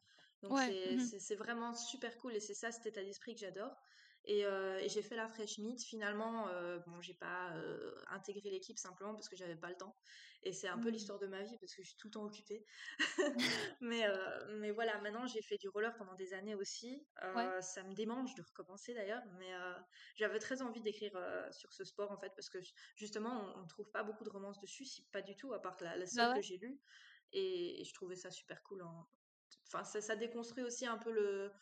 Donc 0.42 0.52
mmh 0.52 1.18
c'est 1.18 1.34
vraiment 1.34 1.74
super 1.74 2.16
cool 2.18 2.34
et 2.34 2.40
c'est 2.40 2.54
ça 2.54 2.72
cet 2.72 2.86
état 2.86 3.02
d'esprit 3.02 3.34
que 3.34 3.40
j'adore. 3.40 3.76
Et, 4.24 4.44
euh, 4.44 4.78
et 4.78 4.88
j'ai 4.88 5.02
fait 5.02 5.16
la 5.16 5.28
Fresh 5.28 5.58
Meet. 5.58 5.82
Finalement, 5.82 6.48
euh, 6.48 6.78
bon, 6.86 7.00
j'ai 7.00 7.14
pas 7.14 7.52
euh, 7.54 7.94
intégré 8.08 8.50
l'équipe 8.50 8.78
simplement 8.78 9.14
parce 9.14 9.28
que 9.28 9.36
j'avais 9.36 9.56
pas 9.56 9.68
le 9.68 9.76
temps. 9.76 9.96
Et 10.42 10.52
c'est 10.52 10.68
un 10.68 10.78
peu 10.78 10.88
mmh. 10.88 10.92
l'histoire 10.92 11.18
de 11.18 11.26
ma 11.26 11.42
vie 11.42 11.58
parce 11.58 11.74
que 11.74 11.82
je 11.82 11.88
suis 11.88 11.96
tout 11.98 12.06
le 12.08 12.12
temps 12.12 12.24
occupée. 12.24 12.64
mais, 13.80 14.06
euh, 14.06 14.58
mais 14.58 14.70
voilà, 14.70 14.98
maintenant 15.00 15.26
j'ai 15.26 15.42
fait 15.42 15.58
du 15.58 15.68
roller 15.68 15.94
pendant 15.96 16.14
des 16.14 16.32
années 16.32 16.54
aussi. 16.54 17.06
Ça 17.60 17.82
me 17.82 17.94
démange 17.94 18.34
de 18.34 18.42
recommencer 18.42 18.94
d'ailleurs. 18.94 19.22
Mais 19.38 19.50
j'avais 20.16 20.38
très 20.38 20.62
envie 20.62 20.80
d'écrire 20.80 21.12
sur 21.50 21.72
ce 21.72 21.84
sport 21.84 22.10
en 22.10 22.18
fait 22.18 22.32
parce 22.34 22.48
que 22.48 22.58
justement, 22.96 23.52
on, 23.56 23.62
ne 23.62 23.68
trouve 23.68 23.90
pas 23.90 24.02
beaucoup 24.02 24.24
de 24.24 24.30
romances 24.30 24.60
dessus, 24.60 24.86
si 24.86 25.04
pas 25.12 25.20
du 25.20 25.36
tout, 25.36 25.52
à 25.52 25.60
part 25.60 25.76
la, 25.80 25.96
la 25.96 26.06
seule 26.06 26.28
bah 26.28 26.34
que 26.36 26.42
j'ai 26.42 26.56
lue. 26.56 26.80
Et, 27.32 27.80
et, 27.80 27.84
je 27.84 27.94
trouvais 27.94 28.16
ça 28.16 28.30
super 28.30 28.60
cool 28.64 28.82
en, 28.82 29.08
enfin 29.72 29.84
ça, 29.84 30.16
déconstruit 30.16 30.64
aussi 30.64 30.86
un 30.86 30.98
peu 30.98 31.12
le, 31.12 31.52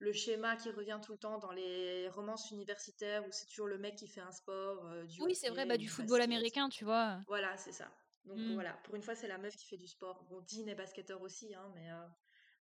le 0.00 0.12
schéma 0.12 0.56
qui 0.56 0.70
revient 0.70 0.98
tout 1.02 1.12
le 1.12 1.18
temps 1.18 1.38
dans 1.38 1.52
les 1.52 2.08
romances 2.08 2.50
universitaires 2.50 3.22
où 3.26 3.30
c'est 3.30 3.46
toujours 3.46 3.66
le 3.66 3.78
mec 3.78 3.96
qui 3.96 4.08
fait 4.08 4.22
un 4.22 4.32
sport. 4.32 4.84
Euh, 4.86 5.04
du 5.04 5.22
oui, 5.22 5.34
c'est 5.34 5.50
vrai, 5.50 5.66
bah, 5.66 5.76
du 5.76 5.88
football 5.88 6.22
américain, 6.22 6.70
tu 6.70 6.84
vois. 6.84 7.20
Voilà, 7.28 7.56
c'est 7.58 7.72
ça. 7.72 7.86
Donc 8.24 8.38
mmh. 8.38 8.54
voilà, 8.54 8.72
pour 8.84 8.94
une 8.94 9.02
fois, 9.02 9.14
c'est 9.14 9.28
la 9.28 9.38
meuf 9.38 9.56
qui 9.56 9.66
fait 9.66 9.76
du 9.76 9.86
sport. 9.86 10.24
Bon, 10.30 10.40
Dean 10.40 10.66
est 10.66 10.74
basketteur 10.74 11.20
aussi, 11.20 11.54
hein, 11.54 11.70
mais 11.74 11.90
euh, 11.90 12.06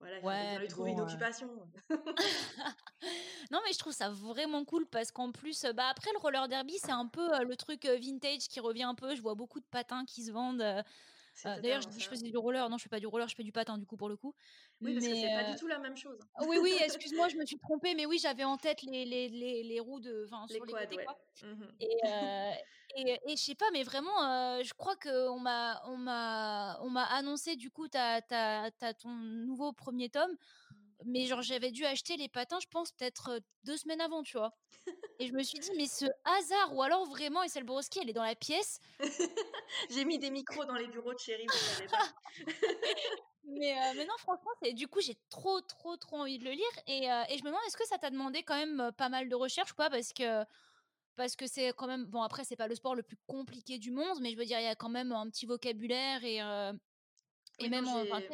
voilà, 0.01 0.19
il 0.19 0.25
ouais, 0.25 0.59
lui 0.59 0.69
trouver 0.69 0.91
une 0.91 1.01
occupation. 1.01 1.49
non, 3.51 3.61
mais 3.65 3.73
je 3.73 3.79
trouve 3.79 3.93
ça 3.93 4.11
vraiment 4.11 4.65
cool 4.65 4.87
parce 4.87 5.13
qu'en 5.13 5.31
plus, 5.31 5.65
bah 5.77 5.87
après 5.89 6.11
le 6.13 6.19
roller 6.19 6.49
derby, 6.49 6.79
c'est 6.79 6.91
un 6.91 7.07
peu 7.07 7.33
euh, 7.33 7.45
le 7.45 7.57
truc 7.57 7.87
vintage 7.87 8.49
qui 8.49 8.59
revient 8.59 8.85
un 8.85 8.97
peu. 8.97 9.15
Je 9.15 9.23
vois 9.23 9.37
beaucoup 9.37 9.61
de 9.61 9.67
patins 9.71 10.05
qui 10.05 10.25
se 10.25 10.33
vendent. 10.33 10.85
D'ailleurs, 11.45 11.81
je 11.81 11.89
dis 11.89 12.01
je 12.01 12.09
faisais 12.09 12.29
du 12.29 12.37
roller. 12.37 12.69
Non, 12.69 12.79
je 12.79 12.83
fais 12.83 12.89
pas 12.89 13.01
du 13.01 13.07
roller, 13.07 13.29
je 13.29 13.35
fais 13.35 13.43
du 13.43 13.53
patin 13.53 13.79
du 13.79 13.87
coup 13.87 13.97
pour 13.97 14.09
le 14.09 14.17
coup. 14.17 14.35
Oui, 14.81 14.95
parce 14.95 15.07
que 15.07 15.15
c'est 15.15 15.29
pas 15.29 15.51
du 15.51 15.57
tout 15.57 15.67
la 15.67 15.79
même 15.79 15.97
chose. 15.97 16.19
Oui, 16.47 16.59
oui, 16.61 16.75
excuse-moi, 16.85 17.29
je 17.29 17.37
me 17.37 17.47
suis 17.47 17.59
trompée, 17.59 17.95
mais 17.95 18.07
oui, 18.07 18.19
j'avais 18.19 18.45
en 18.45 18.57
tête 18.57 18.83
les, 18.83 19.05
les, 19.05 19.29
les, 19.29 19.63
les 19.63 19.81
roues 19.81 20.01
de, 20.01 20.25
enfin, 20.27 20.47
sur 20.49 20.65
les, 20.65 20.73
côtés, 20.73 21.05
quoi. 21.05 21.19
Mmh 21.43 21.65
et, 21.81 22.01
Et, 22.97 23.21
et 23.27 23.37
je 23.37 23.43
sais 23.43 23.55
pas, 23.55 23.71
mais 23.73 23.83
vraiment, 23.83 24.63
je 24.63 24.73
crois 24.75 24.97
qu'on 24.97 25.39
m'a, 25.39 25.81
on 25.87 25.97
m'a, 25.97 26.81
on 26.83 26.91
m'a 26.91 27.05
annoncé 27.05 27.57
du 27.57 27.71
coup, 27.71 27.89
t'as 27.89 28.21
ton 28.95 29.11
nouveau 29.11 29.73
premier 29.73 30.09
tome. 30.09 30.37
Mais 31.05 31.27
genre, 31.27 31.43
j'avais 31.43 31.71
dû 31.71 31.85
acheter 31.85 32.17
les 32.17 32.29
patins, 32.29 32.59
je 32.61 32.67
pense, 32.69 32.93
peut-être 32.93 33.41
deux 33.65 33.77
semaines 33.77 34.01
avant, 34.01 34.23
tu 34.23 34.37
vois? 34.37 34.53
Et 35.19 35.27
je 35.27 35.33
me 35.33 35.43
suis 35.43 35.59
dit, 35.59 35.71
mais 35.77 35.87
ce 35.87 36.07
hasard, 36.25 36.75
ou 36.75 36.83
alors 36.83 37.07
vraiment, 37.07 37.43
Estelle 37.43 37.65
Borowski, 37.65 38.01
elle 38.03 38.11
est 38.11 38.15
dans 38.15 38.25
la 38.25 38.35
pièce. 38.35 38.81
J'ai 39.91 40.05
mis 40.05 40.19
des 40.19 40.31
micros 40.31 40.65
dans 40.65 40.75
les 40.75 40.87
bureaux 40.89 41.15
de 41.15 41.19
chérie, 41.19 41.47
savez 41.49 41.89
pas. 41.89 42.09
mais, 43.45 43.75
mais, 43.97 44.05
non, 44.05 44.15
franchement, 44.19 44.51
du 44.73 44.89
coup, 44.89 45.01
j'ai 45.01 45.17
trop, 45.29 45.61
trop, 45.63 45.97
trop 45.97 46.19
envie 46.19 46.39
de 46.39 46.45
le 46.45 46.53
lire. 46.53 46.83
Et, 46.87 47.05
et 47.05 47.39
je 47.39 47.43
me 47.45 47.49
demande, 47.49 47.61
est-ce 47.67 47.77
que 47.77 47.87
ça 47.87 47.99
t'a 47.99 48.11
demandé 48.11 48.43
quand 48.43 48.57
même 48.57 48.91
pas 48.97 49.09
mal 49.09 49.29
de 49.29 49.35
recherches 49.35 49.73
ou 49.73 49.77
pas? 49.77 49.91
Parce 49.91 50.13
que 50.13 50.45
parce 51.17 51.37
que 51.37 51.47
c'est 51.47 51.75
quand 51.75 51.87
même 51.87 52.07
bon 52.07 52.23
après 52.23 52.45
c'est 52.45 52.57
pas 52.57 52.67
le 52.67 52.75
sport 52.75 52.95
le 52.95 53.03
plus 53.03 53.19
compliqué 53.27 53.79
du 53.79 53.91
monde 53.91 54.19
mais 54.23 54.31
je 54.31 54.39
veux 54.39 54.45
dire 54.47 54.59
il 54.59 54.65
y 54.65 54.69
a 54.69 54.75
quand 54.75 54.89
même 54.89 55.13
un 55.13 55.29
petit 55.29 55.45
vocabulaire 55.45 56.25
et 56.25 56.41
et 57.61 57.69
même 57.69 57.85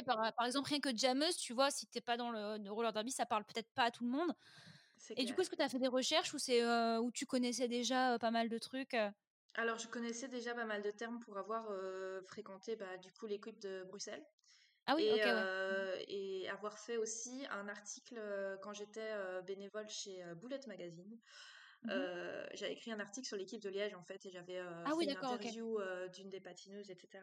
par, 0.05 0.35
par, 0.35 0.47
exemple 0.47 0.69
rien 0.69 0.81
que 0.81 0.97
Jameuse 0.97 1.37
tu 1.37 1.53
vois 1.53 1.71
si 1.71 1.87
t'es 1.87 2.01
pas 2.01 2.17
dans 2.17 2.31
le, 2.31 2.71
roller 2.71 2.93
derby 2.93 3.11
ça 3.11 3.27
parle 3.27 3.45
peut-être 3.45 3.71
pas 3.75 3.85
à 3.85 3.91
tout 3.91 4.05
le 4.05 4.11
monde. 4.11 4.35
Et 5.17 5.25
du 5.25 5.35
coup 5.35 5.43
est-ce 5.43 5.51
que 5.51 5.57
tu 5.57 5.63
as 5.63 5.69
fait 5.69 5.79
des 5.79 5.89
recherches 5.89 6.33
ou 6.35 6.39
c'est 6.39 6.65
où 6.99 7.11
tu 7.13 7.27
connaissais 7.27 7.69
déjà 7.69 8.19
pas 8.19 8.31
mal 8.31 8.49
de 8.49 8.59
trucs 8.59 8.97
alors 9.59 9.79
je 9.79 9.89
connaissais 9.89 10.29
déjà 10.29 10.55
pas 10.55 10.67
mal 10.67 10.83
de 10.83 10.91
termes 10.91 11.19
pour 11.21 11.39
avoir 11.39 11.67
fréquenté 12.27 12.77
bah, 12.77 12.97
du 12.99 13.11
coup 13.13 13.27
l'équipe 13.27 13.59
de 13.61 13.85
Bruxelles 13.85 14.25
ah 14.89 14.95
oui, 14.95 15.05
et, 15.05 15.15
ok. 15.15 16.05
et 16.09 16.49
avoir 16.49 16.79
fait 16.79 16.97
aussi 16.97 17.45
un 17.51 17.69
article 17.69 18.21
quand 18.63 18.73
j'étais 18.73 19.11
bénévole 19.47 19.89
chez 19.89 20.23
Bullet 20.37 20.61
Magazine. 20.67 21.19
Mmh 21.85 21.91
j'avais 22.55 22.73
écrit 22.73 22.91
un 22.91 23.01
article 23.01 23.27
sur 23.27 23.37
l'équipe 23.37 23.61
de 23.61 23.69
Liège 23.69 23.95
en 23.95 24.03
fait 24.03 24.25
et 24.27 24.31
j'avais 24.31 24.59
ah 24.59 24.91
fait 24.99 25.05
une 25.05 25.11
interview 25.11 25.79
d'une 26.13 26.31
des 26.31 26.41
patineuses, 26.41 26.91
etc. 26.91 27.21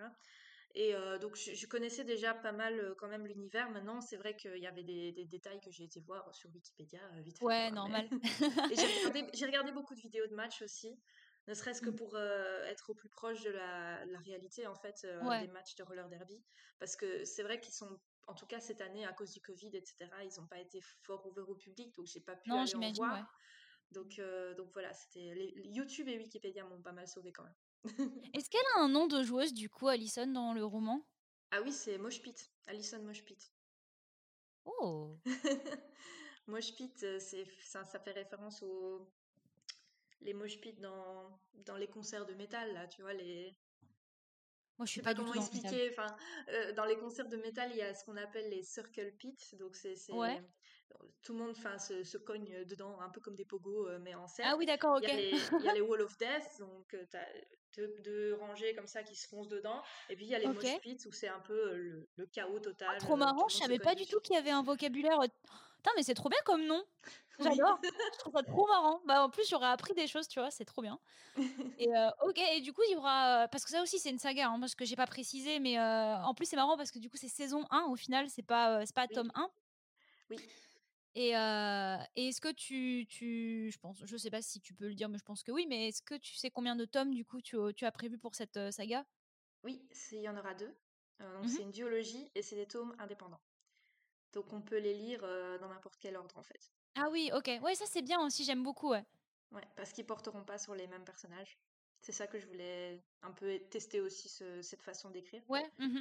Et 0.75 0.93
donc 1.21 1.35
je, 1.35 1.67
connaissais 1.67 2.03
déjà 2.03 2.33
pas 2.33 2.51
mal 2.51 2.95
quand 2.97 3.07
même 3.07 3.27
l'univers. 3.27 3.69
Maintenant, 3.69 4.01
c'est 4.01 4.17
vrai 4.17 4.35
qu'il 4.35 4.57
y 4.57 4.65
avait 4.65 4.83
des, 4.83 5.25
détails 5.25 5.59
que 5.61 5.69
j'ai 5.69 5.83
été 5.83 5.99
voir 5.99 6.33
sur 6.33 6.49
Wikipédia 6.51 6.99
vite 7.19 7.37
fait. 7.37 7.45
Ouais, 7.45 7.69
normal. 7.69 8.09
et 8.71 8.75
j'ai 9.35 9.45
regardé, 9.45 9.71
beaucoup 9.71 9.93
de 9.93 10.01
vidéos 10.01 10.25
de 10.25 10.33
matchs 10.33 10.63
aussi, 10.63 10.99
ne 11.47 11.53
serait-ce 11.53 11.81
que 11.81 11.91
mmh. 11.91 11.95
pour 11.95 12.17
être 12.17 12.89
au 12.89 12.95
plus 12.95 13.09
proche 13.09 13.43
de 13.43 13.51
la, 13.51 14.03
réalité 14.25 14.65
en 14.65 14.75
fait 14.75 15.05
des 15.41 15.47
matchs 15.49 15.75
de 15.75 15.83
roller 15.83 16.09
derby, 16.09 16.43
parce 16.79 16.95
que 16.95 17.23
c'est 17.23 17.43
vrai 17.43 17.59
qu'ils 17.59 17.75
sont 17.75 17.99
en 18.27 18.33
tout 18.33 18.45
cas 18.45 18.59
cette 18.59 18.81
année 18.81 19.05
à 19.05 19.13
cause 19.13 19.31
du 19.31 19.41
Covid, 19.41 19.71
etc. 19.73 20.09
Ils 20.23 20.39
n'ont 20.39 20.47
pas 20.47 20.59
été 20.59 20.81
fort 21.03 21.25
ouverts 21.27 21.49
au 21.49 21.55
public, 21.55 21.93
donc 21.95 22.07
j'ai 22.07 22.21
pas 22.21 22.35
pu 22.35 22.51
aller 22.51 22.75
en 22.75 22.91
voir. 22.93 23.19
Ouais. 23.19 23.25
Donc, 23.91 24.17
euh, 24.19 24.55
donc 24.55 24.71
voilà, 24.73 24.91
c'était 24.93 25.53
YouTube 25.65 26.07
et 26.07 26.17
Wikipédia 26.17 26.63
m'ont 26.65 26.81
pas 26.81 26.93
mal 26.93 27.07
sauvé 27.07 27.31
quand 27.31 27.43
même. 27.43 27.55
Est-ce 28.33 28.49
qu'elle 28.49 28.61
a 28.75 28.81
un 28.81 28.89
nom 28.89 29.07
de 29.07 29.23
joueuse 29.23 29.53
du 29.53 29.69
coup, 29.69 29.87
Alison, 29.87 30.27
dans 30.27 30.53
le 30.53 30.63
roman? 30.63 31.05
Ah 31.51 31.61
oui, 31.61 31.71
c'est 31.71 31.97
Moshpit, 31.97 32.35
Alison 32.67 33.01
Moshpit. 33.03 33.37
Oh 34.65 35.17
Moshpit, 36.47 36.93
euh, 37.03 37.19
ça, 37.19 37.85
ça, 37.85 37.99
fait 37.99 38.11
référence 38.11 38.63
aux 38.63 39.07
les 40.21 40.33
Moshpit 40.33 40.73
dans 40.73 41.39
dans 41.65 41.75
les 41.75 41.87
concerts 41.87 42.25
de 42.25 42.33
métal 42.33 42.73
là, 42.73 42.87
tu 42.87 43.01
vois 43.01 43.13
les 43.13 43.57
moi, 44.77 44.87
je 44.87 44.91
suis 44.91 45.01
pas, 45.01 45.13
du 45.13 45.21
comment 45.21 45.33
expliquer. 45.35 45.89
Enfin, 45.91 46.15
euh, 46.49 46.73
dans 46.73 46.85
les 46.85 46.97
concerts 46.97 47.27
de 47.27 47.37
métal, 47.37 47.69
il 47.71 47.77
y 47.77 47.81
a 47.81 47.93
ce 47.93 48.03
qu'on 48.05 48.17
appelle 48.17 48.49
les 48.49 48.63
circle 48.63 49.11
pits. 49.17 49.37
Donc, 49.59 49.75
c'est 49.75 49.95
tout 51.23 51.33
le 51.33 51.39
monde 51.39 51.55
enfin, 51.57 51.77
se, 51.77 52.03
se, 52.03 52.17
cogne 52.17 52.65
dedans, 52.65 52.99
un 53.01 53.09
peu 53.09 53.21
comme 53.21 53.35
des 53.35 53.45
pogos, 53.45 53.87
euh, 53.87 53.99
mais 54.01 54.13
en 54.13 54.27
cercle. 54.27 54.51
Ah 54.53 54.57
oui, 54.57 54.65
d'accord, 54.65 54.97
ok. 54.97 55.03
Il 55.03 55.63
y, 55.63 55.69
a 55.69 55.73
les, 55.73 55.81
Wall 55.81 56.01
of 56.01 56.17
Death, 56.17 56.59
donc 56.59 56.93
euh, 56.93 57.05
tu 57.09 57.17
as 57.17 57.87
deux, 58.03 58.35
rangées 58.35 58.75
comme 58.75 58.87
ça 58.87 59.03
qui 59.03 59.15
se 59.15 59.27
foncent 59.27 59.47
dedans. 59.47 59.81
Et 60.09 60.15
puis 60.15 60.25
il 60.25 60.31
y 60.31 60.35
a 60.35 60.39
les 60.39 60.47
okay. 60.47 60.79
pits 60.79 60.99
où 61.05 61.11
c'est 61.11 61.29
un 61.29 61.39
peu 61.39 61.75
le, 61.75 62.25
chaos 62.31 62.59
total. 62.59 62.89
Ah, 62.91 62.99
trop 62.99 63.15
marrant, 63.15 63.47
je 63.47 63.57
savais 63.57 63.79
pas 63.79 63.95
du 63.95 64.05
tout 64.05 64.19
qu'il 64.19 64.35
y 64.35 64.37
avait 64.37 64.51
un 64.51 64.63
vocabulaire. 64.63 65.19
Putain, 65.19 65.91
mais 65.97 66.03
c'est 66.03 66.13
trop 66.13 66.29
bien 66.29 66.39
comme 66.45 66.65
nom. 66.65 66.83
J'adore. 67.39 67.79
je 67.83 68.17
trouve 68.19 68.33
ça 68.33 68.43
trop 68.43 68.67
marrant. 68.67 69.01
Bah, 69.05 69.23
en 69.23 69.29
plus, 69.29 69.49
j'aurais 69.49 69.67
appris 69.67 69.93
des 69.93 70.07
choses, 70.07 70.27
tu 70.27 70.39
vois, 70.39 70.51
c'est 70.51 70.65
trop 70.65 70.81
bien. 70.81 70.99
Et 71.79 71.87
ok, 72.21 72.37
et 72.37 72.61
du 72.61 72.73
coup, 72.73 72.81
il 72.87 72.93
y 72.93 72.95
aura. 72.95 73.47
Parce 73.49 73.63
que 73.63 73.71
ça 73.71 73.81
aussi, 73.81 73.97
c'est 73.97 74.09
une 74.09 74.19
saga, 74.19 74.49
hein, 74.49 74.59
parce 74.59 74.75
que 74.75 74.85
j'ai 74.85 74.95
pas 74.95 75.07
précisé, 75.07 75.59
mais 75.59 75.79
en 75.79 76.33
plus, 76.33 76.45
c'est 76.45 76.57
marrant 76.57 76.77
parce 76.77 76.91
que 76.91 76.99
du 76.99 77.09
coup, 77.09 77.17
c'est 77.17 77.29
saison 77.29 77.65
1 77.71 77.85
au 77.89 77.95
final, 77.95 78.29
c'est 78.29 78.43
pas, 78.43 78.85
c'est 78.85 78.95
pas 78.95 79.07
tome 79.07 79.31
1. 79.35 79.49
Oui. 80.29 80.37
Et, 81.15 81.29
est-ce 81.29 82.41
que 82.41 82.51
tu, 82.51 83.05
tu, 83.07 83.69
je 83.71 83.79
pense, 83.79 84.03
je 84.03 84.17
sais 84.17 84.31
pas 84.31 84.41
si 84.41 84.59
tu 84.59 84.73
peux 84.73 84.87
le 84.87 84.95
dire, 84.95 85.09
mais 85.09 85.17
je 85.17 85.23
pense 85.23 85.43
que 85.43 85.51
oui. 85.51 85.65
Mais 85.67 85.89
est-ce 85.89 86.01
que 86.01 86.15
tu 86.15 86.35
sais 86.35 86.49
combien 86.49 86.75
de 86.75 86.85
tomes 86.85 87.13
du 87.13 87.25
coup 87.25 87.41
tu, 87.41 87.57
tu 87.75 87.85
as 87.85 87.91
prévu 87.91 88.17
pour 88.17 88.35
cette 88.35 88.71
saga? 88.71 89.05
Oui, 89.63 89.81
il 90.11 90.21
y 90.21 90.29
en 90.29 90.37
aura 90.37 90.53
deux. 90.53 90.73
donc 91.19 91.45
mmh 91.45 91.47
c'est 91.47 91.61
une 91.61 91.71
duologie 91.71 92.29
et 92.35 92.41
c'est 92.41 92.55
des 92.55 92.65
tomes 92.65 92.95
indépendants. 92.99 93.41
Donc 94.33 94.51
on 94.51 94.61
peut 94.61 94.79
les 94.79 94.93
lire 94.93 95.21
dans 95.61 95.69
n'importe 95.69 95.97
quel 95.99 96.17
ordre 96.17 96.37
en 96.37 96.43
fait. 96.43 96.71
Ah 96.95 97.09
oui, 97.11 97.31
ok. 97.33 97.49
Ouais, 97.61 97.75
ça 97.75 97.85
c'est 97.87 98.01
bien 98.01 98.19
aussi, 98.25 98.43
j'aime 98.43 98.63
beaucoup. 98.63 98.89
Ouais. 98.89 99.05
Ouais, 99.51 99.67
parce 99.75 99.93
qu'ils 99.93 100.05
porteront 100.05 100.43
pas 100.43 100.57
sur 100.57 100.73
les 100.73 100.87
mêmes 100.87 101.05
personnages. 101.05 101.57
C'est 102.01 102.11
ça 102.11 102.27
que 102.27 102.39
je 102.39 102.45
voulais 102.47 103.01
un 103.21 103.31
peu 103.31 103.59
tester 103.69 104.01
aussi 104.01 104.27
cette 104.61 104.81
façon 104.81 105.09
d'écrire. 105.09 105.41
Ouais. 105.47 105.71
Mmh 105.79 105.99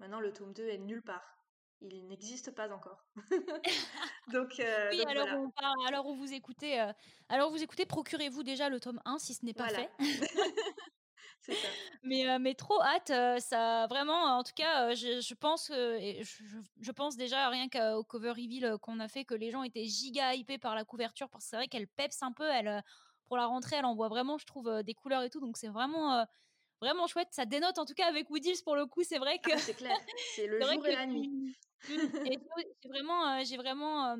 Maintenant, 0.00 0.18
le 0.18 0.32
tome 0.32 0.52
2 0.52 0.66
est 0.66 0.78
nulle 0.78 1.02
part 1.02 1.43
il 1.80 2.06
n'existe 2.08 2.50
pas 2.52 2.72
encore. 2.72 3.04
donc, 4.32 4.60
euh, 4.60 4.88
oui, 4.90 5.02
alors, 5.06 5.28
on 5.32 5.86
alors 5.86 6.14
vous 6.14 6.32
écoutez, 6.32 6.80
euh, 6.80 6.92
alors 7.28 7.50
vous 7.50 7.62
écoutez, 7.62 7.86
procurez-vous 7.86 8.42
déjà 8.42 8.68
le 8.68 8.80
tome 8.80 9.00
1 9.04 9.18
si 9.18 9.34
ce 9.34 9.44
n'est 9.44 9.54
pas 9.54 9.68
fait. 9.68 9.90
C'est 11.40 11.54
ça. 11.54 11.68
Mais, 12.02 12.26
euh, 12.30 12.38
mais 12.38 12.54
trop 12.54 12.80
hâte, 12.80 13.12
ça 13.42 13.86
vraiment, 13.88 14.38
en 14.38 14.42
tout 14.42 14.54
cas, 14.56 14.94
je, 14.94 15.34
pense, 15.34 15.68
et 15.68 16.22
je, 16.80 16.90
pense 16.90 17.18
déjà 17.18 17.50
rien 17.50 17.68
qu'au 17.68 18.02
cover 18.02 18.30
reveal 18.30 18.78
qu'on 18.80 18.98
a 18.98 19.08
fait 19.08 19.26
que 19.26 19.34
les 19.34 19.50
gens 19.50 19.62
étaient 19.62 19.84
giga 19.84 20.34
hypés 20.34 20.56
par 20.56 20.74
la 20.74 20.84
couverture 20.86 21.28
parce 21.28 21.44
que 21.44 21.50
c'est 21.50 21.56
vrai 21.56 21.68
qu'elle 21.68 21.86
peps 21.86 22.22
un 22.22 22.32
peu, 22.32 22.44
elle, 22.44 22.82
pour 23.26 23.36
la 23.36 23.44
rentrée, 23.44 23.76
elle 23.76 23.84
envoie 23.84 24.08
vraiment, 24.08 24.38
je 24.38 24.46
trouve, 24.46 24.82
des 24.84 24.94
couleurs 24.94 25.22
et 25.22 25.28
tout, 25.28 25.40
donc 25.40 25.58
c'est 25.58 25.68
vraiment 25.68 26.24
vraiment 26.84 27.06
chouette. 27.06 27.28
Ça 27.30 27.46
dénote 27.46 27.78
en 27.78 27.84
tout 27.84 27.94
cas 27.94 28.06
avec 28.06 28.30
Woodills 28.30 28.62
pour 28.62 28.76
le 28.76 28.86
coup. 28.86 29.02
C'est 29.02 29.18
vrai 29.18 29.38
que. 29.38 29.52
Ah, 29.52 29.58
c'est 29.58 29.74
clair. 29.74 29.96
C'est 30.34 30.46
le 30.46 30.60
jour 30.60 30.86
et 30.86 30.92
la 30.92 31.06
nuit. 31.06 31.56
j'ai 31.88 32.88
vraiment, 32.88 33.44
j'ai 33.44 33.56
vraiment 33.56 34.16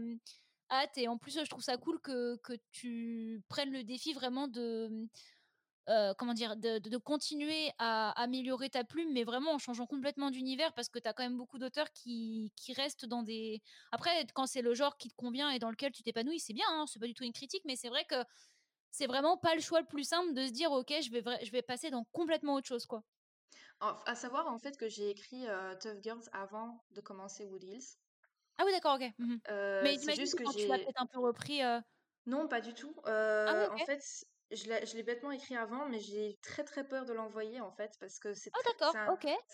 hâte 0.70 0.96
et 0.98 1.08
en 1.08 1.18
plus 1.18 1.38
je 1.38 1.48
trouve 1.48 1.62
ça 1.62 1.76
cool 1.76 2.00
que, 2.00 2.36
que 2.36 2.52
tu 2.72 3.42
prennes 3.48 3.72
le 3.72 3.84
défi 3.84 4.12
vraiment 4.12 4.48
de 4.48 5.08
comment 6.16 6.32
dire 6.32 6.56
de, 6.56 6.78
de, 6.78 6.96
continuer 6.96 7.70
à 7.78 8.10
améliorer 8.22 8.70
ta 8.70 8.84
plume 8.84 9.12
mais 9.12 9.24
vraiment 9.24 9.52
en 9.52 9.58
changeant 9.58 9.86
complètement 9.86 10.30
d'univers 10.30 10.72
parce 10.72 10.88
que 10.88 10.98
tu 10.98 11.06
as 11.06 11.12
quand 11.12 11.22
même 11.22 11.36
beaucoup 11.36 11.58
d'auteurs 11.58 11.92
qui, 11.92 12.52
qui 12.56 12.72
restent 12.72 13.04
dans 13.04 13.22
des 13.22 13.60
après 13.92 14.26
quand 14.34 14.46
c'est 14.46 14.62
le 14.62 14.74
genre 14.74 14.96
qui 14.96 15.10
te 15.10 15.14
convient 15.14 15.50
et 15.50 15.58
dans 15.58 15.70
lequel 15.70 15.92
tu 15.92 16.02
t'épanouis 16.02 16.40
c'est 16.40 16.54
bien 16.54 16.64
hein, 16.70 16.86
c'est 16.86 16.98
pas 16.98 17.06
du 17.06 17.12
tout 17.14 17.24
une 17.24 17.34
critique 17.34 17.62
mais 17.66 17.76
c'est 17.76 17.90
vrai 17.90 18.04
que 18.06 18.16
c'est 18.94 19.06
vraiment 19.06 19.36
pas 19.36 19.54
le 19.54 19.60
choix 19.60 19.80
le 19.80 19.86
plus 19.86 20.04
simple 20.04 20.32
de 20.34 20.46
se 20.46 20.52
dire 20.52 20.70
ok 20.70 20.92
je 21.02 21.10
vais 21.10 21.44
je 21.44 21.50
vais 21.50 21.62
passer 21.62 21.90
dans 21.90 22.04
complètement 22.12 22.54
autre 22.54 22.68
chose 22.68 22.86
quoi 22.86 23.02
à 24.06 24.14
savoir 24.14 24.46
en 24.46 24.58
fait 24.58 24.78
que 24.78 24.88
j'ai 24.88 25.10
écrit 25.10 25.44
Tough 25.80 26.00
Girls 26.00 26.22
avant 26.32 26.82
de 26.92 27.02
commencer 27.02 27.44
Wood 27.44 27.62
Hills. 27.64 27.98
Ah 28.56 28.62
oui, 28.64 28.72
d'accord, 28.72 28.94
ok. 28.94 29.12
Mmh 29.18 29.36
Mais 29.82 29.98
c'est 29.98 30.14
juste 30.14 30.38
que 30.38 30.44
j'ai. 30.52 30.62
Tu 30.62 30.68
l'as 30.68 30.78
peut-être 30.78 31.02
un 31.02 31.06
peu 31.06 31.18
repris. 31.18 31.60
Non, 32.24 32.48
pas 32.48 32.62
du 32.62 32.72
tout. 32.72 32.94
Ah 33.04 33.68
en 33.72 33.78
fait, 33.78 34.24
je 34.50 34.96
l'ai 34.96 35.02
bêtement 35.02 35.30
écrit 35.30 35.56
avant, 35.56 35.88
mais 35.88 36.00
j'ai 36.00 36.38
très 36.42 36.64
très 36.64 36.86
peur 36.86 37.04
de 37.04 37.12
l'envoyer 37.12 37.60
en 37.60 37.70
fait 37.72 37.96
parce 37.98 38.18
que 38.18 38.34
c'est 38.34 38.50
oh, 38.54 38.86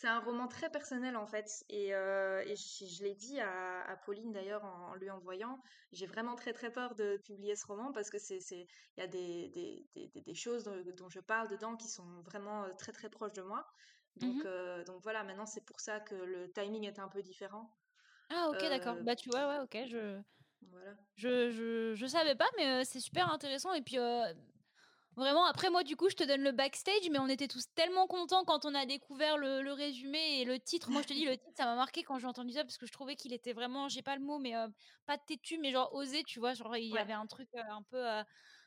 un, 0.04 0.20
roman 0.20 0.48
très 0.48 0.70
personnel 0.70 1.16
en 1.16 1.26
fait 1.26 1.64
et, 1.68 1.90
je, 1.90 3.02
l'ai 3.02 3.14
dit 3.14 3.40
à, 3.40 3.96
Pauline 4.04 4.32
d'ailleurs 4.32 4.64
en, 4.64 4.94
lui 4.94 5.10
envoyant. 5.10 5.60
J'ai 5.92 6.06
vraiment 6.06 6.36
très 6.36 6.52
très 6.52 6.70
peur 6.72 6.94
de 6.94 7.16
publier 7.24 7.56
ce 7.56 7.66
roman 7.66 7.92
parce 7.92 8.10
que 8.10 8.18
c'est 8.18 8.38
il 8.50 8.66
y 8.98 9.02
a 9.02 9.06
des, 9.06 9.48
des, 9.50 9.88
des, 9.94 10.20
des 10.20 10.34
choses 10.34 10.64
dont, 10.64 10.76
dont, 10.96 11.08
je 11.08 11.20
parle 11.20 11.48
dedans 11.48 11.76
qui 11.76 11.88
sont 11.88 12.20
vraiment 12.22 12.66
très 12.76 12.92
très 12.92 13.08
proches 13.08 13.32
de 13.32 13.42
moi 13.42 13.66
donc, 14.16 14.34
mmh 14.34 14.42
euh, 14.46 14.84
donc 14.84 15.02
voilà, 15.02 15.24
maintenant 15.24 15.46
c'est 15.46 15.64
pour 15.64 15.80
ça 15.80 16.00
que 16.00 16.14
le 16.14 16.50
timing 16.52 16.84
est 16.84 16.98
un 16.98 17.08
peu 17.08 17.22
différent. 17.22 17.70
Ah 18.30 18.48
ok, 18.50 18.60
d'accord. 18.60 18.96
Euh, 18.96 19.02
bah 19.02 19.16
tu 19.16 19.30
vois, 19.30 19.48
ouais, 19.48 19.58
ok, 19.62 19.88
je... 19.88 20.20
Voilà. 20.70 20.94
Je, 21.16 21.50
je, 21.50 21.94
je 21.94 22.06
savais 22.06 22.34
pas, 22.34 22.48
mais 22.58 22.66
euh, 22.68 22.82
c'est 22.84 23.00
super 23.00 23.32
intéressant. 23.32 23.72
Et 23.72 23.80
puis, 23.80 23.96
vraiment, 25.20 25.44
après, 25.44 25.70
moi, 25.70 25.84
du 25.84 25.96
coup, 25.96 26.08
je 26.08 26.16
te 26.16 26.24
donne 26.24 26.42
le 26.42 26.50
backstage, 26.50 27.08
mais 27.10 27.20
on 27.20 27.28
était 27.28 27.46
tous 27.46 27.66
tellement 27.74 28.08
contents 28.08 28.44
quand 28.44 28.64
on 28.64 28.74
a 28.74 28.86
découvert 28.86 29.38
le, 29.38 29.62
le 29.62 29.72
résumé 29.72 30.40
et 30.40 30.44
le 30.44 30.58
titre. 30.58 30.90
Moi, 30.90 31.02
je 31.02 31.08
te 31.08 31.12
dis, 31.12 31.24
le 31.24 31.36
titre, 31.38 31.56
ça 31.56 31.64
m'a 31.66 31.76
marqué 31.76 32.02
quand 32.02 32.18
j'ai 32.18 32.26
entendu 32.26 32.52
ça, 32.52 32.64
parce 32.64 32.76
que 32.76 32.86
je 32.86 32.92
trouvais 32.92 33.14
qu'il 33.14 33.32
était 33.32 33.52
vraiment, 33.52 33.88
j'ai 33.88 34.02
pas 34.02 34.16
le 34.16 34.22
mot, 34.22 34.38
mais 34.38 34.54
pas 35.06 35.16
têtu, 35.18 35.58
mais 35.58 35.70
genre 35.70 35.94
osé, 35.94 36.24
tu 36.24 36.40
vois. 36.40 36.54
Genre, 36.54 36.76
il 36.76 36.88
y 36.88 36.98
avait 36.98 37.12
un 37.12 37.26
truc 37.26 37.48
un 37.54 37.82
peu. 37.82 38.04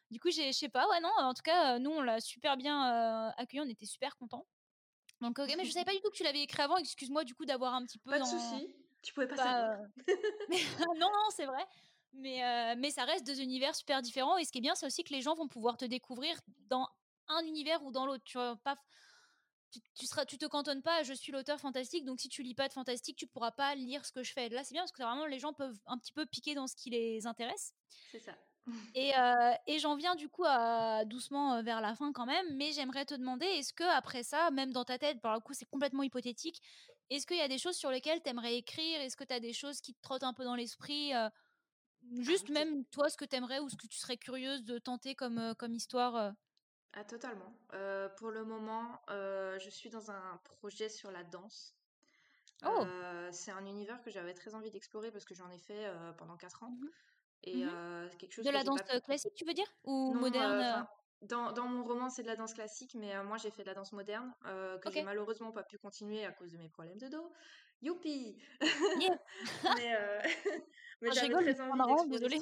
Du 0.09 0.19
coup, 0.19 0.29
je 0.31 0.51
sais 0.51 0.69
pas, 0.69 0.87
ouais, 0.89 1.01
non, 1.01 1.11
en 1.17 1.33
tout 1.33 1.41
cas, 1.43 1.79
nous, 1.79 1.91
on 1.91 2.01
l'a 2.01 2.21
super 2.21 2.55
bien 2.55 3.33
accueilli, 3.37 3.61
on 3.61 3.69
était 3.69 3.85
super 3.85 4.15
contents. 4.15 4.45
Donc, 5.21 5.39
ok, 5.39 5.53
mais 5.57 5.65
je 5.65 5.71
savais 5.71 5.85
pas 5.85 5.93
du 5.93 6.01
tout 6.01 6.09
que 6.09 6.17
tu 6.17 6.23
l'avais 6.23 6.41
écrit 6.41 6.61
avant. 6.61 6.77
Excuse-moi 6.77 7.23
du 7.23 7.33
coup 7.33 7.45
d'avoir 7.45 7.73
un 7.73 7.85
petit 7.85 7.97
peu. 7.97 8.11
Pas 8.11 8.19
de 8.19 8.25
souci. 8.25 8.75
Tu 9.01 9.13
pouvais 9.13 9.27
pas 9.27 9.37
savoir. 9.37 9.77
non, 10.99 11.09
non, 11.09 11.29
c'est 11.29 11.45
vrai. 11.45 11.65
Mais, 12.13 12.75
mais 12.77 12.91
ça 12.91 13.05
reste 13.05 13.25
deux 13.25 13.41
univers 13.41 13.75
super 13.75 14.01
différents. 14.01 14.37
Et 14.37 14.45
ce 14.45 14.51
qui 14.51 14.59
est 14.59 14.61
bien, 14.61 14.75
c'est 14.75 14.85
aussi 14.85 15.03
que 15.03 15.13
les 15.13 15.21
gens 15.21 15.35
vont 15.35 15.47
pouvoir 15.47 15.77
te 15.77 15.85
découvrir 15.85 16.39
dans 16.69 16.87
un 17.27 17.43
univers 17.45 17.83
ou 17.83 17.91
dans 17.91 18.05
l'autre. 18.05 18.23
Tu 18.23 18.37
vois, 18.37 18.55
pas 18.63 18.77
tu, 19.73 19.79
tu, 19.95 20.05
seras, 20.05 20.25
tu 20.25 20.37
te 20.37 20.45
cantonnes 20.45 20.83
pas, 20.83 21.03
je 21.03 21.13
suis 21.13 21.31
l'auteur 21.31 21.59
fantastique, 21.59 22.05
donc 22.05 22.19
si 22.19 22.29
tu 22.29 22.43
lis 22.43 22.53
pas 22.53 22.67
de 22.67 22.73
fantastique, 22.73 23.17
tu 23.17 23.27
pourras 23.27 23.51
pas 23.51 23.73
lire 23.75 24.05
ce 24.05 24.11
que 24.11 24.23
je 24.23 24.31
fais. 24.31 24.49
Là, 24.49 24.63
c'est 24.63 24.73
bien 24.73 24.83
parce 24.83 24.91
que 24.91 25.01
vraiment 25.01 25.25
les 25.25 25.39
gens 25.39 25.53
peuvent 25.53 25.79
un 25.87 25.97
petit 25.97 26.11
peu 26.11 26.25
piquer 26.25 26.53
dans 26.53 26.67
ce 26.67 26.75
qui 26.75 26.91
les 26.91 27.25
intéresse. 27.25 27.73
C'est 28.11 28.19
ça. 28.19 28.33
Et, 28.95 29.13
euh, 29.17 29.51
et 29.67 29.77
j'en 29.79 29.97
viens 29.97 30.15
du 30.15 30.29
coup 30.29 30.45
à, 30.45 31.03
doucement 31.03 31.61
vers 31.63 31.81
la 31.81 31.95
fin 31.95 32.13
quand 32.13 32.25
même, 32.25 32.45
mais 32.55 32.71
j'aimerais 32.71 33.03
te 33.03 33.13
demander, 33.13 33.45
est-ce 33.45 33.73
que 33.73 33.83
après 33.83 34.23
ça, 34.23 34.51
même 34.51 34.71
dans 34.71 34.85
ta 34.85 34.97
tête, 34.97 35.19
par 35.19 35.33
le 35.33 35.41
coup 35.41 35.53
c'est 35.53 35.65
complètement 35.65 36.01
hypothétique, 36.01 36.61
est-ce 37.09 37.27
qu'il 37.27 37.35
y 37.35 37.41
a 37.41 37.49
des 37.49 37.57
choses 37.57 37.75
sur 37.75 37.91
lesquelles 37.91 38.21
tu 38.23 38.29
aimerais 38.29 38.55
écrire? 38.55 39.01
Est-ce 39.01 39.17
que 39.17 39.25
tu 39.25 39.33
as 39.33 39.41
des 39.41 39.51
choses 39.51 39.81
qui 39.81 39.93
te 39.93 40.01
trottent 40.01 40.23
un 40.23 40.33
peu 40.33 40.45
dans 40.45 40.55
l'esprit 40.55 41.13
euh, 41.13 41.29
Juste 42.19 42.47
ah, 42.49 42.53
même 42.53 42.85
toi, 42.85 43.09
ce 43.09 43.17
que 43.17 43.25
tu 43.25 43.35
aimerais 43.35 43.59
ou 43.59 43.69
ce 43.69 43.75
que 43.75 43.87
tu 43.87 43.97
serais 43.97 44.17
curieuse 44.17 44.63
de 44.63 44.77
tenter 44.77 45.15
comme, 45.15 45.55
comme 45.57 45.73
histoire 45.73 46.33
ah, 46.93 47.03
totalement. 47.03 47.51
Euh, 47.73 48.07
pour 48.09 48.29
le 48.29 48.45
moment, 48.45 49.01
euh, 49.09 49.57
je 49.59 49.69
suis 49.69 49.89
dans 49.89 50.11
un 50.11 50.39
projet 50.43 50.89
sur 50.89 51.11
la 51.11 51.23
danse. 51.23 51.75
Oh! 52.65 52.85
Euh, 52.85 53.29
c'est 53.31 53.51
un 53.51 53.65
univers 53.65 54.01
que 54.03 54.11
j'avais 54.11 54.33
très 54.33 54.53
envie 54.53 54.69
d'explorer 54.69 55.11
parce 55.11 55.25
que 55.25 55.33
j'en 55.33 55.49
ai 55.49 55.57
fait 55.57 55.91
pendant 56.17 56.37
4 56.37 56.63
ans. 56.63 56.69
Mmh 56.69 56.87
Et 57.43 57.65
mmh 57.65 58.09
quelque 58.19 58.33
chose 58.33 58.45
De 58.45 58.51
la 58.51 58.63
danse 58.63 58.81
classique, 59.05 59.33
tu 59.33 59.45
veux 59.45 59.53
dire? 59.53 59.67
Ou 59.85 60.13
moderne 60.13 60.87
dans, 61.23 61.53
dans 61.53 61.67
mon 61.67 61.85
roman, 61.85 62.09
c'est 62.09 62.21
de 62.21 62.27
la 62.27 62.35
danse 62.35 62.53
classique, 62.53 62.95
mais 62.95 63.21
moi, 63.23 63.37
j'ai 63.37 63.49
fait 63.49 63.63
de 63.63 63.67
la 63.69 63.73
danse 63.73 63.93
moderne 63.93 64.31
que 64.43 64.91
j'ai 64.91 65.03
malheureusement 65.03 65.51
pas 65.51 65.63
pu 65.63 65.77
continuer 65.77 66.25
à 66.25 66.31
cause 66.31 66.51
de 66.51 66.57
mes 66.57 66.69
problèmes 66.69 66.97
de 66.97 67.07
dos. 67.07 67.31
Youpi! 67.83 68.37
mais 68.61 69.09
mais 71.01 71.09
ah, 71.09 71.13
j'avais 71.13 71.53
très 71.53 71.61
envie 71.61 72.09
désolée. 72.09 72.39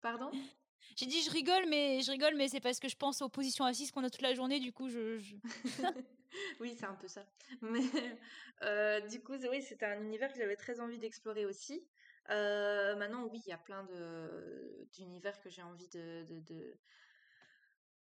Pardon? 0.00 0.30
J'ai 0.96 1.06
dit 1.06 1.22
je 1.22 1.30
rigole, 1.30 1.66
mais 1.68 2.00
je 2.00 2.10
rigole, 2.10 2.34
mais 2.34 2.48
c'est 2.48 2.60
parce 2.60 2.80
que 2.80 2.88
je 2.88 2.96
pense 2.96 3.22
aux 3.22 3.28
positions 3.28 3.64
assises 3.64 3.92
qu'on 3.92 4.02
a 4.02 4.10
toute 4.10 4.22
la 4.22 4.34
journée, 4.34 4.58
du 4.58 4.72
coup 4.72 4.88
je. 4.88 5.20
oui, 6.60 6.74
c'est 6.78 6.86
un 6.86 6.94
peu 6.94 7.06
ça. 7.06 7.24
Mais 7.60 7.80
euh, 8.62 9.00
du 9.02 9.20
coup, 9.22 9.34
oui, 9.50 9.62
c'était 9.62 9.86
un 9.86 10.00
univers 10.02 10.32
que 10.32 10.38
j'avais 10.38 10.56
très 10.56 10.80
envie 10.80 10.98
d'explorer 10.98 11.46
aussi. 11.46 11.86
Euh, 12.30 12.96
maintenant, 12.96 13.24
oui, 13.24 13.40
il 13.46 13.50
y 13.50 13.52
a 13.52 13.58
plein 13.58 13.86
d'univers 14.92 15.40
que 15.40 15.48
j'ai 15.48 15.62
envie 15.62 15.88
de, 15.88 16.26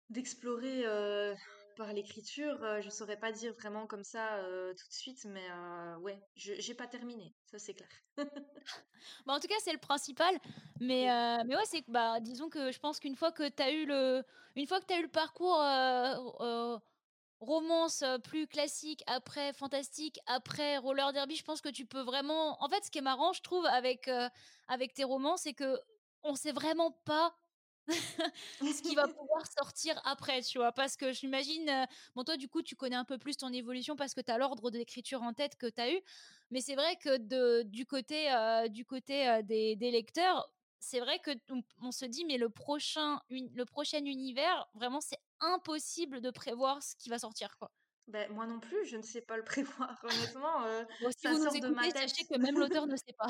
d'explorer 0.09 0.85
euh, 0.85 1.35
par 1.79 1.93
l'écriture. 1.93 2.61
Euh, 2.61 2.81
je 2.81 2.89
saurais 2.89 3.17
pas 3.17 3.31
dire 3.31 3.53
vraiment 3.53 3.87
comme 3.87 4.03
ça 4.03 4.35
euh, 4.35 4.73
tout 4.73 4.87
de 4.87 4.93
suite, 4.93 5.25
mais 5.25 5.47
ouais, 6.01 6.21
je 6.35 6.53
j'ai 6.59 6.75
pas 6.75 6.87
terminé, 6.87 7.33
ça 7.45 7.57
c'est 7.57 7.73
clair. 7.73 7.89
bah, 9.25 9.33
en 9.33 9.39
tout 9.39 9.47
cas, 9.47 9.55
c'est 9.63 9.71
le 9.71 9.79
principal. 9.79 10.35
Mais, 10.81 11.07
mais 11.45 11.55
ouais, 11.55 11.65
c'est 11.65 11.83
bah, 11.87 12.19
disons 12.19 12.49
que 12.49 12.71
je 12.71 12.79
pense 12.79 12.99
qu'une 12.99 13.15
fois 13.15 13.31
que 13.31 13.47
tu 13.47 13.63
as 13.63 13.71
eu 13.71 13.85
le, 13.85 14.23
une 14.55 14.67
fois 14.67 14.81
que 14.81 14.85
tu 14.85 14.93
as 14.93 14.99
eu 14.99 15.03
le 15.03 15.07
parcours 15.07 15.57
romance 17.39 18.03
plus 18.25 18.47
classique, 18.47 19.01
après 19.07 19.53
fantastique, 19.53 20.19
après 20.25 20.77
roller 20.77 21.13
derby, 21.13 21.37
je 21.37 21.45
pense 21.45 21.61
que 21.61 21.69
tu 21.69 21.85
peux 21.85 22.01
vraiment. 22.01 22.61
En 22.61 22.67
fait, 22.67 22.83
ce 22.83 22.91
qui 22.91 22.97
est 22.97 23.01
marrant, 23.13 23.31
je 23.31 23.41
trouve, 23.41 23.65
avec, 23.65 24.09
avec 24.67 24.93
tes 24.93 25.05
romans, 25.05 25.37
c'est 25.37 25.53
que 25.53 25.79
on 26.23 26.35
sait 26.35 26.51
vraiment 26.51 26.91
pas 27.05 27.33
ce 28.61 28.81
qui 28.81 28.95
va 28.95 29.07
pouvoir 29.07 29.45
sortir 29.51 29.99
après, 30.05 30.41
tu 30.41 30.57
vois. 30.57 30.71
Parce 30.71 30.95
que 30.95 31.11
j'imagine, 31.11 31.69
euh, 31.69 31.85
bon, 32.15 32.23
toi, 32.23 32.37
du 32.37 32.47
coup, 32.47 32.61
tu 32.61 32.75
connais 32.75 32.95
un 32.95 33.05
peu 33.05 33.17
plus 33.17 33.37
ton 33.37 33.51
évolution 33.51 33.95
parce 33.95 34.13
que 34.13 34.21
tu 34.21 34.31
as 34.31 34.37
l'ordre 34.37 34.71
d'écriture 34.71 35.23
en 35.23 35.33
tête 35.33 35.55
que 35.55 35.67
tu 35.67 35.81
as 35.81 35.91
eu. 35.91 35.99
Mais 36.51 36.61
c'est 36.61 36.75
vrai 36.75 36.95
que 36.97 37.17
de, 37.17 37.63
du 37.63 37.85
côté, 37.85 38.31
euh, 38.31 38.67
du 38.67 38.85
côté 38.85 39.27
euh, 39.27 39.41
des, 39.41 39.75
des, 39.75 39.91
lecteurs, 39.91 40.51
c'est 40.79 40.99
vrai 40.99 41.19
que 41.19 41.31
on, 41.81 41.91
se 41.91 42.05
dit, 42.05 42.25
mais 42.25 42.37
le 42.37 42.49
prochain, 42.49 43.19
le 43.29 43.63
prochain 43.65 44.03
univers, 44.03 44.67
vraiment, 44.73 45.01
c'est 45.01 45.19
impossible 45.39 46.21
de 46.21 46.31
prévoir 46.31 46.81
ce 46.81 46.95
qui 46.95 47.09
va 47.09 47.19
sortir, 47.19 47.57
quoi. 47.57 47.71
Ben, 48.07 48.31
moi 48.31 48.47
non 48.47 48.59
plus, 48.59 48.85
je 48.87 48.97
ne 48.97 49.03
sais 49.03 49.21
pas 49.21 49.37
le 49.37 49.43
prévoir, 49.45 49.99
honnêtement. 50.03 50.63
si 51.11 51.27
vous 51.27 51.37
nous 51.37 51.55
écoutez, 51.55 51.91
sachez 51.91 52.25
que 52.25 52.37
même 52.39 52.57
l'auteur 52.57 52.87
ne 52.87 52.95
sait 52.95 53.13
pas 53.17 53.27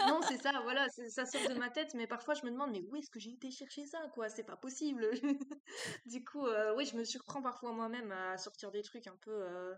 non, 0.00 0.20
c'est 0.22 0.38
ça, 0.38 0.60
voilà, 0.62 0.88
ça 1.08 1.24
sort 1.24 1.48
de 1.48 1.54
ma 1.54 1.70
tête, 1.70 1.94
mais 1.94 2.06
parfois 2.06 2.34
je 2.34 2.44
me 2.44 2.50
demande, 2.50 2.72
mais 2.72 2.82
où 2.82 2.96
est-ce 2.96 3.10
que 3.10 3.20
j'ai 3.20 3.30
été 3.30 3.50
chercher 3.50 3.86
ça, 3.86 4.00
quoi? 4.14 4.28
C'est 4.28 4.44
pas 4.44 4.56
possible. 4.56 5.08
du 6.06 6.24
coup, 6.24 6.46
euh, 6.46 6.74
oui, 6.76 6.84
je 6.86 6.96
me 6.96 7.04
surprends 7.04 7.42
parfois 7.42 7.72
moi-même 7.72 8.10
à 8.12 8.36
sortir 8.36 8.70
des 8.70 8.82
trucs 8.82 9.06
un 9.06 9.16
peu, 9.22 9.30
euh, 9.30 9.74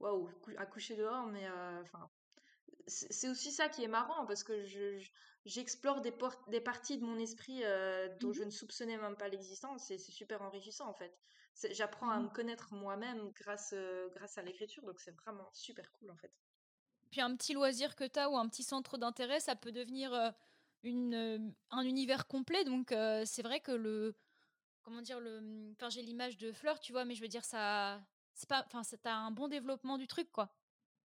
waouh, 0.00 0.28
à 0.58 0.66
coucher 0.66 0.96
dehors, 0.96 1.26
mais 1.26 1.46
euh, 1.48 1.80
enfin, 1.82 2.10
c'est 2.88 3.28
aussi 3.28 3.52
ça 3.52 3.68
qui 3.68 3.84
est 3.84 3.88
marrant 3.88 4.26
parce 4.26 4.42
que 4.44 4.64
j'explore 5.44 6.00
des, 6.00 6.12
des 6.48 6.60
parties 6.60 6.98
de 6.98 7.04
mon 7.04 7.18
esprit 7.18 7.62
dont 8.20 8.30
mmh 8.30 8.34
je 8.34 8.42
ne 8.42 8.50
soupçonnais 8.50 8.98
même 8.98 9.16
pas 9.16 9.28
l'existence 9.28 9.90
et 9.90 9.98
c'est 9.98 10.12
super 10.12 10.42
enrichissant 10.42 10.88
en 10.88 10.94
fait. 10.94 11.16
J'apprends 11.70 12.10
à 12.10 12.18
mmh 12.18 12.24
me 12.24 12.28
connaître 12.30 12.74
moi-même 12.74 13.30
grâce, 13.30 13.74
grâce 14.16 14.36
à 14.38 14.42
l'écriture, 14.42 14.84
donc 14.84 15.00
c'est 15.00 15.14
vraiment 15.24 15.48
super 15.52 15.90
cool 15.92 16.10
en 16.10 16.16
fait. 16.16 16.32
Puis 17.12 17.20
un 17.20 17.36
petit 17.36 17.52
loisir 17.52 17.94
que 17.94 18.04
tu 18.04 18.18
as 18.18 18.30
ou 18.30 18.38
un 18.38 18.48
petit 18.48 18.62
centre 18.62 18.96
d'intérêt, 18.96 19.38
ça 19.38 19.54
peut 19.54 19.70
devenir 19.70 20.14
euh, 20.14 20.30
une, 20.82 21.14
euh, 21.14 21.38
un 21.70 21.82
univers 21.82 22.26
complet. 22.26 22.64
Donc 22.64 22.90
euh, 22.90 23.22
c'est 23.26 23.42
vrai 23.42 23.60
que 23.60 23.70
le. 23.70 24.16
Comment 24.82 25.02
dire 25.02 25.20
le, 25.20 25.72
Enfin, 25.76 25.90
j'ai 25.90 26.02
l'image 26.02 26.38
de 26.38 26.50
fleurs, 26.52 26.80
tu 26.80 26.90
vois, 26.90 27.04
mais 27.04 27.14
je 27.14 27.20
veux 27.20 27.28
dire, 27.28 27.44
ça. 27.44 28.00
C'est 28.32 28.48
pas. 28.48 28.64
Enfin, 28.66 28.80
t'as 29.02 29.12
un 29.12 29.30
bon 29.30 29.46
développement 29.46 29.98
du 29.98 30.06
truc, 30.06 30.32
quoi. 30.32 30.56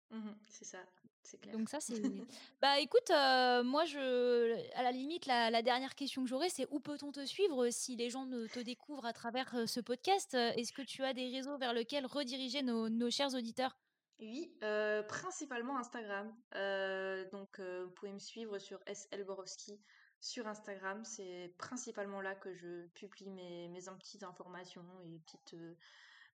Mmh 0.10 0.30
c'est 0.48 0.64
ça. 0.64 0.80
C'est 1.24 1.42
clair. 1.42 1.58
Donc 1.58 1.68
ça, 1.68 1.82
c'est... 1.82 2.02
bah 2.62 2.80
écoute, 2.80 3.10
moi, 3.10 3.84
je, 3.84 4.76
à 4.78 4.84
la 4.84 4.94
limite, 4.94 5.26
la, 5.26 5.62
dernière 5.62 5.94
question 5.94 6.24
que 6.24 6.30
j'aurais, 6.30 6.48
c'est 6.48 6.68
où 6.72 6.80
peut-on 6.80 7.12
te 7.12 7.26
suivre 7.26 7.70
si 7.70 7.98
les 7.98 8.10
gens 8.10 8.26
te 8.26 8.60
découvrent 8.60 9.06
à 9.06 9.12
travers 9.12 9.68
ce 9.68 9.82
podcast? 9.82 10.36
Est-ce 10.36 10.72
que 10.72 10.84
tu 10.84 11.04
as 11.04 11.12
des 11.12 11.28
réseaux 11.28 11.58
vers 11.58 11.74
lesquels 11.74 12.06
rediriger 12.06 12.64
nos, 12.64 12.88
nos 12.88 13.12
chers 13.12 13.36
auditeurs? 13.36 13.78
Oui, 14.20 14.52
euh, 14.64 15.04
principalement 15.04 15.78
Instagram. 15.78 16.34
Euh, 16.56 17.30
donc, 17.32 17.60
euh, 17.60 17.86
vous 17.86 17.92
pouvez 17.92 18.12
me 18.12 18.20
suivre 18.20 18.58
sur 18.60 18.80
SL 18.88 19.24
Borowski 19.24 19.80
sur 20.20 20.48
Instagram. 20.48 21.04
C'est 21.06 21.54
principalement 21.58 22.22
là 22.22 22.36
que 22.36 22.54
je 22.54 22.88
publie 22.88 23.30
mes, 23.30 23.68
mes 23.70 23.82
petites 24.00 24.24
informations 24.24 24.86
et 25.04 25.20
petites, 25.20 25.56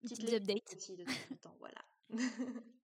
petites, 0.02 0.34
updates. 0.34 0.74
Aussi 0.76 0.96
de 0.96 1.04
temps 1.04 1.12
en 1.32 1.36
temps. 1.36 1.58
Voilà. 1.60 1.82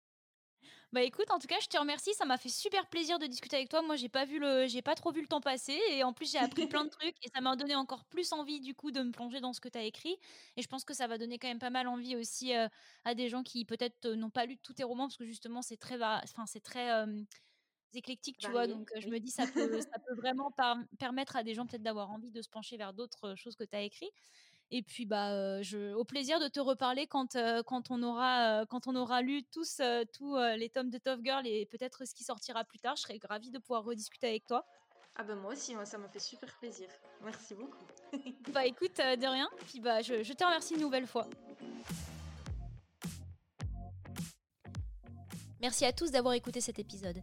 Bah 0.92 1.02
écoute, 1.02 1.30
en 1.30 1.38
tout 1.38 1.46
cas, 1.46 1.58
je 1.60 1.66
te 1.68 1.76
remercie. 1.78 2.14
Ça 2.14 2.24
m'a 2.24 2.36
fait 2.38 2.48
super 2.48 2.86
plaisir 2.88 3.18
de 3.18 3.26
discuter 3.26 3.56
avec 3.56 3.68
toi. 3.68 3.82
Moi, 3.82 3.96
j'ai 3.96 4.08
pas 4.08 4.24
vu 4.24 4.38
le, 4.38 4.66
j'ai 4.66 4.82
pas 4.82 4.94
trop 4.94 5.12
vu 5.12 5.20
le 5.20 5.26
temps 5.26 5.40
passer, 5.40 5.78
et 5.90 6.04
en 6.04 6.12
plus, 6.12 6.30
j'ai 6.30 6.38
appris 6.38 6.66
plein 6.66 6.84
de 6.84 6.88
trucs, 6.90 7.14
et 7.22 7.28
ça 7.34 7.40
m'a 7.40 7.56
donné 7.56 7.74
encore 7.74 8.04
plus 8.04 8.32
envie 8.32 8.60
du 8.60 8.74
coup 8.74 8.90
de 8.90 9.02
me 9.02 9.10
plonger 9.12 9.40
dans 9.40 9.52
ce 9.52 9.60
que 9.60 9.68
tu 9.68 9.78
as 9.78 9.82
écrit. 9.84 10.16
Et 10.56 10.62
je 10.62 10.68
pense 10.68 10.84
que 10.84 10.94
ça 10.94 11.06
va 11.06 11.18
donner 11.18 11.38
quand 11.38 11.48
même 11.48 11.58
pas 11.58 11.70
mal 11.70 11.88
envie 11.88 12.16
aussi 12.16 12.54
euh, 12.54 12.68
à 13.04 13.14
des 13.14 13.28
gens 13.28 13.42
qui 13.42 13.64
peut-être 13.64 14.06
euh, 14.06 14.16
n'ont 14.16 14.30
pas 14.30 14.46
lu 14.46 14.56
tous 14.58 14.74
tes 14.74 14.84
romans, 14.84 15.04
parce 15.08 15.16
que 15.16 15.24
justement, 15.24 15.62
c'est 15.62 15.76
très, 15.76 15.96
enfin, 16.02 16.46
c'est 16.46 16.60
très 16.62 16.88
éclectique, 17.94 18.38
tu 18.38 18.50
vois. 18.50 18.66
Donc, 18.66 18.90
je 18.98 19.08
me 19.08 19.18
dis, 19.20 19.30
ça 19.30 19.46
peut, 19.46 19.80
ça 19.80 19.98
peut 20.06 20.14
vraiment 20.16 20.50
permettre 20.98 21.36
à 21.36 21.42
des 21.44 21.54
gens 21.54 21.66
peut-être 21.66 21.82
d'avoir 21.82 22.10
envie 22.10 22.30
de 22.30 22.42
se 22.42 22.48
pencher 22.48 22.76
vers 22.76 22.92
d'autres 22.92 23.34
choses 23.36 23.56
que 23.56 23.64
tu 23.64 23.76
as 23.76 23.82
écrites. 23.82 24.10
Et 24.70 24.82
puis, 24.82 25.06
bah, 25.06 25.62
je, 25.62 25.92
au 25.94 26.04
plaisir 26.04 26.40
de 26.40 26.48
te 26.48 26.58
reparler 26.58 27.06
quand, 27.06 27.36
quand, 27.66 27.90
on, 27.90 28.02
aura, 28.02 28.64
quand 28.66 28.86
on 28.86 28.96
aura 28.96 29.22
lu 29.22 29.44
tous, 29.44 29.80
tous 30.12 30.36
les 30.56 30.68
tomes 30.68 30.90
de 30.90 30.98
Tough 30.98 31.20
Girl 31.22 31.46
et 31.46 31.66
peut-être 31.66 32.04
ce 32.06 32.14
qui 32.14 32.24
sortira 32.24 32.64
plus 32.64 32.78
tard. 32.78 32.96
Je 32.96 33.02
serais 33.02 33.20
ravie 33.28 33.50
de 33.50 33.58
pouvoir 33.58 33.84
rediscuter 33.84 34.26
avec 34.26 34.46
toi. 34.46 34.66
Ah 35.16 35.22
ben 35.22 35.36
moi 35.36 35.52
aussi, 35.52 35.74
moi, 35.74 35.84
ça 35.84 35.96
m'a 35.96 36.08
fait 36.08 36.18
super 36.18 36.52
plaisir. 36.58 36.88
Merci 37.22 37.54
beaucoup. 37.54 37.84
bah 38.52 38.66
écoute, 38.66 38.96
de 38.96 39.26
rien. 39.26 39.48
Puis 39.68 39.80
bah 39.80 40.02
je, 40.02 40.24
je 40.24 40.32
te 40.32 40.44
remercie 40.44 40.74
une 40.74 40.80
nouvelle 40.80 41.06
fois. 41.06 41.28
Merci 45.60 45.84
à 45.86 45.92
tous 45.92 46.10
d'avoir 46.10 46.34
écouté 46.34 46.60
cet 46.60 46.78
épisode. 46.78 47.22